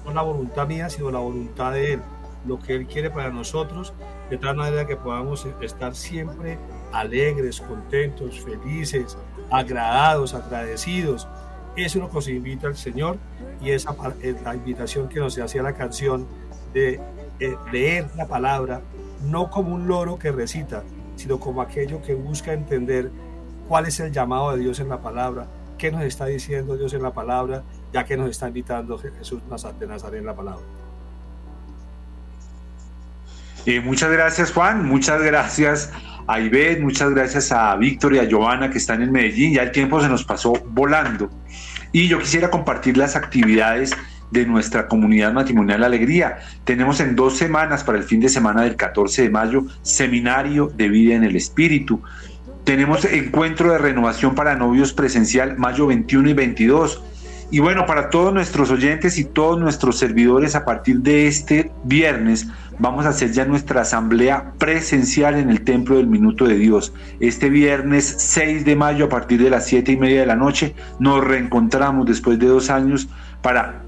no 0.05 0.13
la 0.13 0.23
voluntad 0.23 0.67
mía, 0.67 0.91
sino 0.91 1.11
la 1.11 1.19
voluntad 1.19 1.73
de 1.73 1.95
Él, 1.95 2.03
lo 2.47 2.59
que 2.59 2.75
Él 2.75 2.87
quiere 2.87 3.11
para 3.11 3.31
nosotros, 3.31 3.95
de 4.31 4.37
tal 4.37 4.57
manera 4.57 4.87
que 4.87 4.97
podamos 4.97 5.47
estar 5.61 5.95
siempre 5.95 6.59
alegres, 6.93 7.61
contentos, 7.61 8.41
felices, 8.41 9.17
agradados, 9.51 10.35
agradecidos. 10.35 11.27
Eso 11.77 11.99
es 11.99 12.03
lo 12.05 12.09
que 12.09 12.15
nos 12.15 12.29
invita 12.29 12.69
el 12.69 12.77
Señor 12.77 13.19
y 13.61 13.71
esa 13.71 13.97
es 14.23 14.43
la 14.43 14.55
invitación 14.55 15.09
que 15.09 15.19
nos 15.19 15.39
hacía 15.39 15.63
la 15.63 15.75
canción 15.75 16.27
de 16.75 17.01
eh, 17.41 17.57
leer 17.73 18.07
la 18.17 18.27
palabra, 18.27 18.83
no 19.25 19.49
como 19.51 19.75
un 19.75 19.89
loro 19.89 20.19
que 20.19 20.31
recita, 20.31 20.83
sino 21.17 21.41
como 21.41 21.63
aquello 21.63 22.03
que 22.03 22.15
busca 22.15 22.53
entender 22.53 23.11
cuál 23.69 23.87
es 23.87 23.99
el 24.01 24.13
llamado 24.13 24.53
de 24.53 24.59
Dios 24.59 24.81
en 24.81 24.89
la 24.89 25.01
palabra, 25.01 25.47
qué 25.79 25.91
nos 25.91 26.03
está 26.03 26.27
diciendo 26.27 26.77
Dios 26.77 26.93
en 26.93 27.03
la 27.03 27.13
palabra, 27.13 27.63
ya 27.93 28.05
que 28.05 28.17
nos 28.17 28.29
está 28.29 28.49
invitando 28.49 28.99
Jesús 28.99 29.41
de 29.79 29.87
Nazaret 29.87 30.21
en 30.21 30.27
la 30.27 30.35
palabra. 30.35 30.63
Eh, 33.67 33.81
muchas 33.81 34.11
gracias 34.11 34.53
Juan, 34.53 34.85
muchas 34.87 35.23
gracias 35.23 35.91
a 36.27 36.39
Ivette, 36.39 36.83
muchas 36.83 37.11
gracias 37.11 37.51
a 37.51 37.75
Víctor 37.77 38.15
y 38.15 38.19
a 38.19 38.25
Giovanna 38.25 38.69
que 38.69 38.79
están 38.79 39.01
en 39.01 39.11
Medellín, 39.11 39.55
ya 39.55 39.63
el 39.63 39.73
tiempo 39.73 40.01
se 40.01 40.09
nos 40.09 40.25
pasó 40.25 40.53
volando. 40.67 41.31
Y 41.93 42.09
yo 42.09 42.19
quisiera 42.19 42.51
compartir 42.51 42.97
las 42.97 43.17
actividades 43.17 43.97
de 44.35 44.45
nuestra 44.45 44.87
comunidad 44.89 45.33
matrimonial 45.33 45.85
Alegría. 45.85 46.39
Tenemos 46.65 47.01
en 47.01 47.17
dos 47.17 47.39
semanas, 47.39 47.85
para 47.85 47.97
el 47.97 48.05
fin 48.05 48.21
de 48.21 48.29
semana 48.29 48.63
del 48.63 48.77
14 48.77 49.23
de 49.23 49.31
mayo, 49.31 49.65
seminario 49.81 50.71
de 50.77 50.89
vida 50.89 51.15
en 51.15 51.25
el 51.25 51.37
Espíritu. 51.37 52.03
Tenemos 52.65 53.05
encuentro 53.05 53.73
de 53.73 53.79
renovación 53.79 54.35
para 54.35 54.57
novios 54.57 54.93
presencial 54.93 55.57
mayo 55.57 55.87
21 55.87 56.31
y 56.31 56.35
22. 56.35 57.03
Y 57.51 57.61
bueno, 57.61 57.87
para 57.87 58.11
todos 58.11 58.35
nuestros 58.35 58.71
oyentes 58.71 59.19
y 59.19 59.25
todos 59.25 59.61
nuestros 59.61 59.99
servidores, 59.99 60.57
a 60.57 60.65
partir 60.65 60.99
de 61.01 61.29
este 61.29 61.71
viernes 61.85 62.49
vamos 62.79 63.07
a 63.07 63.11
hacer 63.11 63.31
ya 63.31 63.45
nuestra 63.45 63.83
asamblea 63.83 64.53
presencial 64.59 65.37
en 65.37 65.51
el 65.51 65.61
Templo 65.61 65.97
del 65.97 66.09
Minuto 66.09 66.47
de 66.47 66.57
Dios. 66.57 66.93
Este 67.21 67.51
viernes 67.51 68.17
6 68.19 68.65
de 68.65 68.75
mayo 68.75 69.05
a 69.05 69.09
partir 69.09 69.41
de 69.41 69.51
las 69.51 69.67
7 69.67 69.93
y 69.93 69.97
media 69.97 70.21
de 70.21 70.27
la 70.27 70.35
noche 70.35 70.75
nos 70.99 71.23
reencontramos 71.23 72.07
después 72.07 72.41
de 72.41 72.47
dos 72.47 72.71
años 72.71 73.09
para 73.43 73.85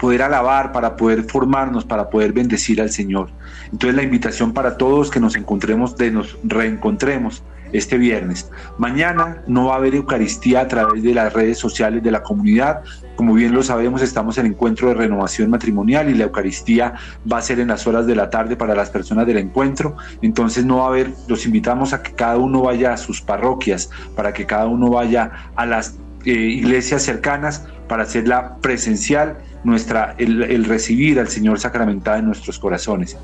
poder 0.00 0.22
alabar, 0.22 0.72
para 0.72 0.96
poder 0.96 1.24
formarnos, 1.24 1.84
para 1.84 2.08
poder 2.08 2.32
bendecir 2.32 2.80
al 2.80 2.90
Señor. 2.90 3.28
Entonces 3.70 3.94
la 3.94 4.02
invitación 4.02 4.52
para 4.52 4.78
todos 4.78 5.10
que 5.10 5.20
nos 5.20 5.36
encontremos, 5.36 5.96
de 5.96 6.10
nos 6.10 6.38
reencontremos 6.42 7.42
este 7.72 7.98
viernes. 7.98 8.50
Mañana 8.78 9.42
no 9.46 9.66
va 9.66 9.74
a 9.74 9.76
haber 9.76 9.94
Eucaristía 9.94 10.62
a 10.62 10.68
través 10.68 11.02
de 11.02 11.14
las 11.14 11.32
redes 11.32 11.58
sociales 11.58 12.02
de 12.02 12.10
la 12.10 12.22
comunidad. 12.22 12.82
Como 13.14 13.34
bien 13.34 13.54
lo 13.54 13.62
sabemos, 13.62 14.02
estamos 14.02 14.38
en 14.38 14.46
encuentro 14.46 14.88
de 14.88 14.94
renovación 14.94 15.50
matrimonial 15.50 16.08
y 16.08 16.14
la 16.14 16.24
Eucaristía 16.24 16.94
va 17.30 17.38
a 17.38 17.42
ser 17.42 17.60
en 17.60 17.68
las 17.68 17.86
horas 17.86 18.06
de 18.06 18.16
la 18.16 18.30
tarde 18.30 18.56
para 18.56 18.74
las 18.74 18.90
personas 18.90 19.26
del 19.26 19.38
encuentro. 19.38 19.96
Entonces 20.22 20.64
no 20.64 20.78
va 20.78 20.84
a 20.84 20.88
haber, 20.88 21.12
los 21.28 21.46
invitamos 21.46 21.92
a 21.92 22.02
que 22.02 22.12
cada 22.12 22.38
uno 22.38 22.62
vaya 22.62 22.92
a 22.92 22.96
sus 22.96 23.20
parroquias, 23.20 23.90
para 24.16 24.32
que 24.32 24.46
cada 24.46 24.66
uno 24.66 24.90
vaya 24.90 25.30
a 25.54 25.66
las 25.66 25.96
eh, 26.24 26.32
iglesias 26.32 27.02
cercanas 27.02 27.66
para 27.88 28.04
hacerla 28.04 28.56
presencial, 28.60 29.38
nuestra, 29.64 30.14
el, 30.18 30.64
recibir 30.64 31.20
al 31.20 31.28
Señor 31.28 31.58
sacramentado 31.60 32.18
en 32.18 32.26
nuestros 32.26 32.58
corazones. 32.58 33.16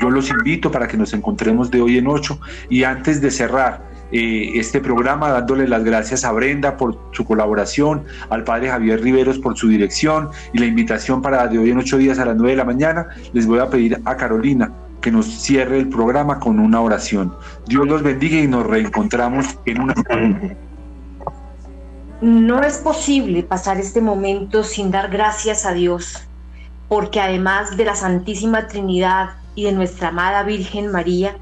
Yo 0.00 0.10
los 0.10 0.30
invito 0.30 0.70
para 0.70 0.88
que 0.88 0.96
nos 0.96 1.12
encontremos 1.12 1.70
de 1.70 1.80
hoy 1.80 1.98
en 1.98 2.06
ocho 2.06 2.40
y 2.68 2.84
antes 2.84 3.20
de 3.20 3.30
cerrar 3.30 3.90
eh, 4.10 4.52
este 4.54 4.80
programa 4.80 5.30
dándole 5.30 5.68
las 5.68 5.84
gracias 5.84 6.24
a 6.24 6.32
Brenda 6.32 6.76
por 6.76 6.98
su 7.12 7.24
colaboración, 7.24 8.04
al 8.30 8.44
padre 8.44 8.68
Javier 8.68 9.00
Riveros 9.00 9.38
por 9.38 9.56
su 9.56 9.68
dirección 9.68 10.30
y 10.52 10.58
la 10.58 10.66
invitación 10.66 11.22
para 11.22 11.46
de 11.46 11.58
hoy 11.58 11.70
en 11.70 11.78
ocho 11.78 11.98
días 11.98 12.18
a 12.18 12.24
las 12.24 12.36
nueve 12.36 12.50
de 12.50 12.56
la 12.56 12.64
mañana, 12.64 13.08
les 13.32 13.46
voy 13.46 13.58
a 13.58 13.70
pedir 13.70 14.00
a 14.04 14.16
Carolina 14.16 14.72
que 15.00 15.10
nos 15.10 15.26
cierre 15.26 15.78
el 15.78 15.88
programa 15.88 16.38
con 16.38 16.58
una 16.58 16.80
oración. 16.80 17.34
Dios 17.66 17.86
los 17.86 18.02
bendiga 18.02 18.38
y 18.38 18.46
nos 18.46 18.66
reencontramos 18.66 19.58
en 19.66 19.80
una... 19.80 19.94
No 22.22 22.62
es 22.62 22.78
posible 22.78 23.42
pasar 23.42 23.78
este 23.80 24.00
momento 24.00 24.62
sin 24.62 24.92
dar 24.92 25.10
gracias 25.10 25.66
a 25.66 25.72
Dios, 25.72 26.22
porque 26.86 27.20
además 27.20 27.76
de 27.76 27.84
la 27.84 27.96
Santísima 27.96 28.68
Trinidad 28.68 29.30
y 29.56 29.64
de 29.64 29.72
nuestra 29.72 30.10
amada 30.10 30.44
Virgen 30.44 30.92
María, 30.92 31.36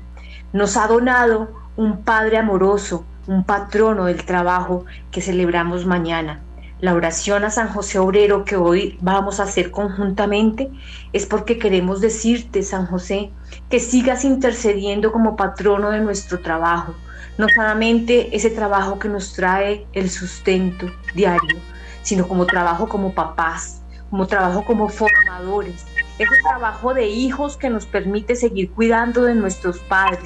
nos 0.54 0.78
ha 0.78 0.86
donado 0.86 1.52
un 1.76 2.02
Padre 2.02 2.38
amoroso, 2.38 3.04
un 3.26 3.44
patrono 3.44 4.06
del 4.06 4.24
trabajo 4.24 4.86
que 5.10 5.20
celebramos 5.20 5.84
mañana. 5.84 6.40
La 6.80 6.94
oración 6.94 7.44
a 7.44 7.50
San 7.50 7.68
José 7.68 7.98
Obrero 7.98 8.46
que 8.46 8.56
hoy 8.56 8.96
vamos 9.02 9.38
a 9.38 9.42
hacer 9.42 9.70
conjuntamente 9.70 10.70
es 11.12 11.26
porque 11.26 11.58
queremos 11.58 12.00
decirte, 12.00 12.62
San 12.62 12.86
José, 12.86 13.32
que 13.68 13.80
sigas 13.80 14.24
intercediendo 14.24 15.12
como 15.12 15.36
patrono 15.36 15.90
de 15.90 16.00
nuestro 16.00 16.40
trabajo, 16.40 16.94
no 17.40 17.48
solamente 17.54 18.36
ese 18.36 18.50
trabajo 18.50 18.98
que 18.98 19.08
nos 19.08 19.32
trae 19.32 19.86
el 19.94 20.10
sustento 20.10 20.86
diario, 21.14 21.58
sino 22.02 22.28
como 22.28 22.44
trabajo 22.44 22.86
como 22.86 23.14
papás, 23.14 23.80
como 24.10 24.26
trabajo 24.26 24.62
como 24.62 24.90
formadores, 24.90 25.86
ese 26.18 26.34
trabajo 26.42 26.92
de 26.92 27.06
hijos 27.06 27.56
que 27.56 27.70
nos 27.70 27.86
permite 27.86 28.36
seguir 28.36 28.70
cuidando 28.72 29.22
de 29.22 29.34
nuestros 29.34 29.78
padres, 29.78 30.20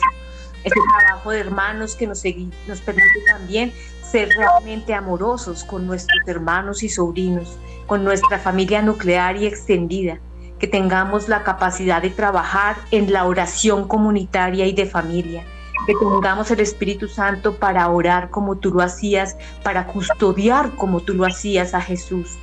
ese 0.64 0.74
trabajo 0.98 1.30
de 1.30 1.38
hermanos 1.38 1.94
que 1.94 2.08
nos, 2.08 2.24
nos 2.66 2.80
permite 2.80 3.20
también 3.28 3.72
ser 4.02 4.28
realmente 4.36 4.92
amorosos 4.92 5.62
con 5.62 5.86
nuestros 5.86 6.20
hermanos 6.26 6.82
y 6.82 6.88
sobrinos, 6.88 7.56
con 7.86 8.02
nuestra 8.02 8.40
familia 8.40 8.82
nuclear 8.82 9.36
y 9.36 9.46
extendida, 9.46 10.18
que 10.58 10.66
tengamos 10.66 11.28
la 11.28 11.44
capacidad 11.44 12.02
de 12.02 12.10
trabajar 12.10 12.76
en 12.90 13.12
la 13.12 13.24
oración 13.24 13.86
comunitaria 13.86 14.66
y 14.66 14.72
de 14.72 14.86
familia, 14.86 15.44
que 15.86 15.94
tengamos 15.94 16.50
el 16.50 16.60
Espíritu 16.60 17.08
Santo 17.08 17.56
para 17.56 17.88
orar 17.88 18.30
como 18.30 18.56
tú 18.56 18.72
lo 18.72 18.82
hacías, 18.82 19.36
para 19.62 19.86
custodiar 19.86 20.70
como 20.76 21.00
tú 21.00 21.14
lo 21.14 21.26
hacías 21.26 21.74
a 21.74 21.80
Jesús. 21.80 22.38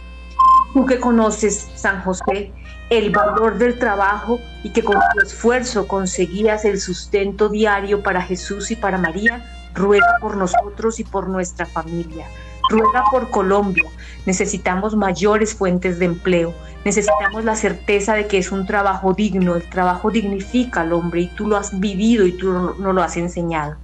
Tú 0.73 0.85
que 0.85 0.99
conoces, 0.99 1.69
San 1.75 2.01
José, 2.01 2.53
el 2.89 3.09
valor 3.09 3.57
del 3.57 3.79
trabajo 3.79 4.39
y 4.63 4.69
que 4.71 4.83
con 4.83 4.95
tu 4.95 5.21
esfuerzo 5.21 5.87
conseguías 5.87 6.65
el 6.65 6.79
sustento 6.79 7.49
diario 7.49 8.03
para 8.03 8.21
Jesús 8.21 8.71
y 8.71 8.75
para 8.75 8.97
María, 8.97 9.43
ruega 9.73 10.17
por 10.19 10.37
nosotros 10.37 10.99
y 10.99 11.03
por 11.03 11.27
nuestra 11.27 11.65
familia. 11.65 12.27
Ruega 12.69 13.03
por 13.11 13.29
Colombia. 13.29 13.83
Necesitamos 14.25 14.95
mayores 14.95 15.53
fuentes 15.53 15.99
de 15.99 16.05
empleo. 16.05 16.53
Necesitamos 16.85 17.43
la 17.45 17.55
certeza 17.55 18.13
de 18.13 18.27
que 18.27 18.37
es 18.37 18.51
un 18.51 18.65
trabajo 18.65 19.13
digno. 19.13 19.55
El 19.55 19.69
trabajo 19.69 20.11
dignifica 20.11 20.81
al 20.81 20.93
hombre 20.93 21.21
y 21.21 21.27
tú 21.27 21.47
lo 21.47 21.57
has 21.57 21.79
vivido 21.79 22.25
y 22.25 22.33
tú 22.33 22.51
nos 22.51 22.95
lo 22.95 23.01
has 23.01 23.17
enseñado. 23.17 23.75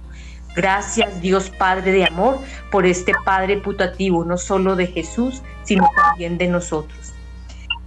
Gracias 0.56 1.20
Dios 1.20 1.50
Padre 1.50 1.92
de 1.92 2.04
amor 2.04 2.40
por 2.72 2.84
este 2.84 3.12
Padre 3.24 3.58
putativo, 3.58 4.24
no 4.24 4.36
solo 4.36 4.74
de 4.74 4.88
Jesús, 4.88 5.42
sino 5.62 5.88
también 5.94 6.36
de 6.36 6.48
nosotros. 6.48 7.12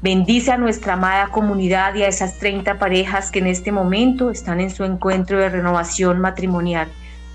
Bendice 0.01 0.51
a 0.51 0.57
nuestra 0.57 0.93
amada 0.93 1.27
comunidad 1.27 1.93
y 1.95 2.03
a 2.03 2.07
esas 2.07 2.39
30 2.39 2.79
parejas 2.79 3.29
que 3.29 3.39
en 3.39 3.47
este 3.47 3.71
momento 3.71 4.31
están 4.31 4.59
en 4.59 4.71
su 4.71 4.83
encuentro 4.83 5.37
de 5.37 5.49
renovación 5.49 6.19
matrimonial. 6.19 6.87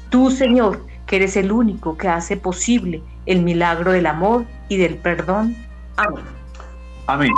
Tú, 0.08 0.30
Señor, 0.30 0.84
que 1.06 1.16
eres 1.16 1.36
el 1.36 1.52
único 1.52 1.96
que 1.96 2.08
hace 2.08 2.36
posible 2.36 3.02
el 3.26 3.42
milagro 3.42 3.92
del 3.92 4.06
amor 4.06 4.44
y 4.68 4.76
del 4.76 4.96
perdón. 4.96 5.56
Amén. 5.96 6.24
Amén. 7.06 7.32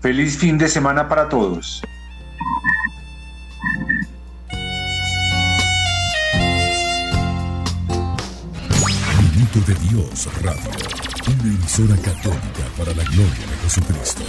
Feliz 0.00 0.38
fin 0.38 0.56
de 0.58 0.68
semana 0.68 1.08
para 1.08 1.28
todos. 1.28 1.82
Minuto 9.32 9.60
de 9.66 9.74
Dios 9.88 10.28
Radio, 10.42 10.70
una 11.26 11.54
emisora 11.54 11.96
católica 11.96 12.64
para 12.76 12.92
la 12.94 13.04
gloria 13.04 13.46
de 13.50 13.56
Jesucristo. 13.64 14.22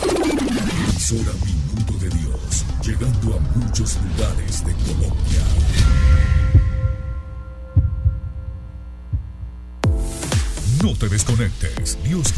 Emisora 0.87 1.31
Minuto 1.45 1.93
de 1.99 2.09
Dios, 2.09 2.65
llegando 2.81 3.37
a 3.37 3.57
muchos 3.59 3.97
lugares 4.01 4.65
de 4.65 4.73
Colombia. 4.73 5.43
No 10.83 10.93
te 10.95 11.07
desconectes, 11.09 11.97
Dios 12.03 12.33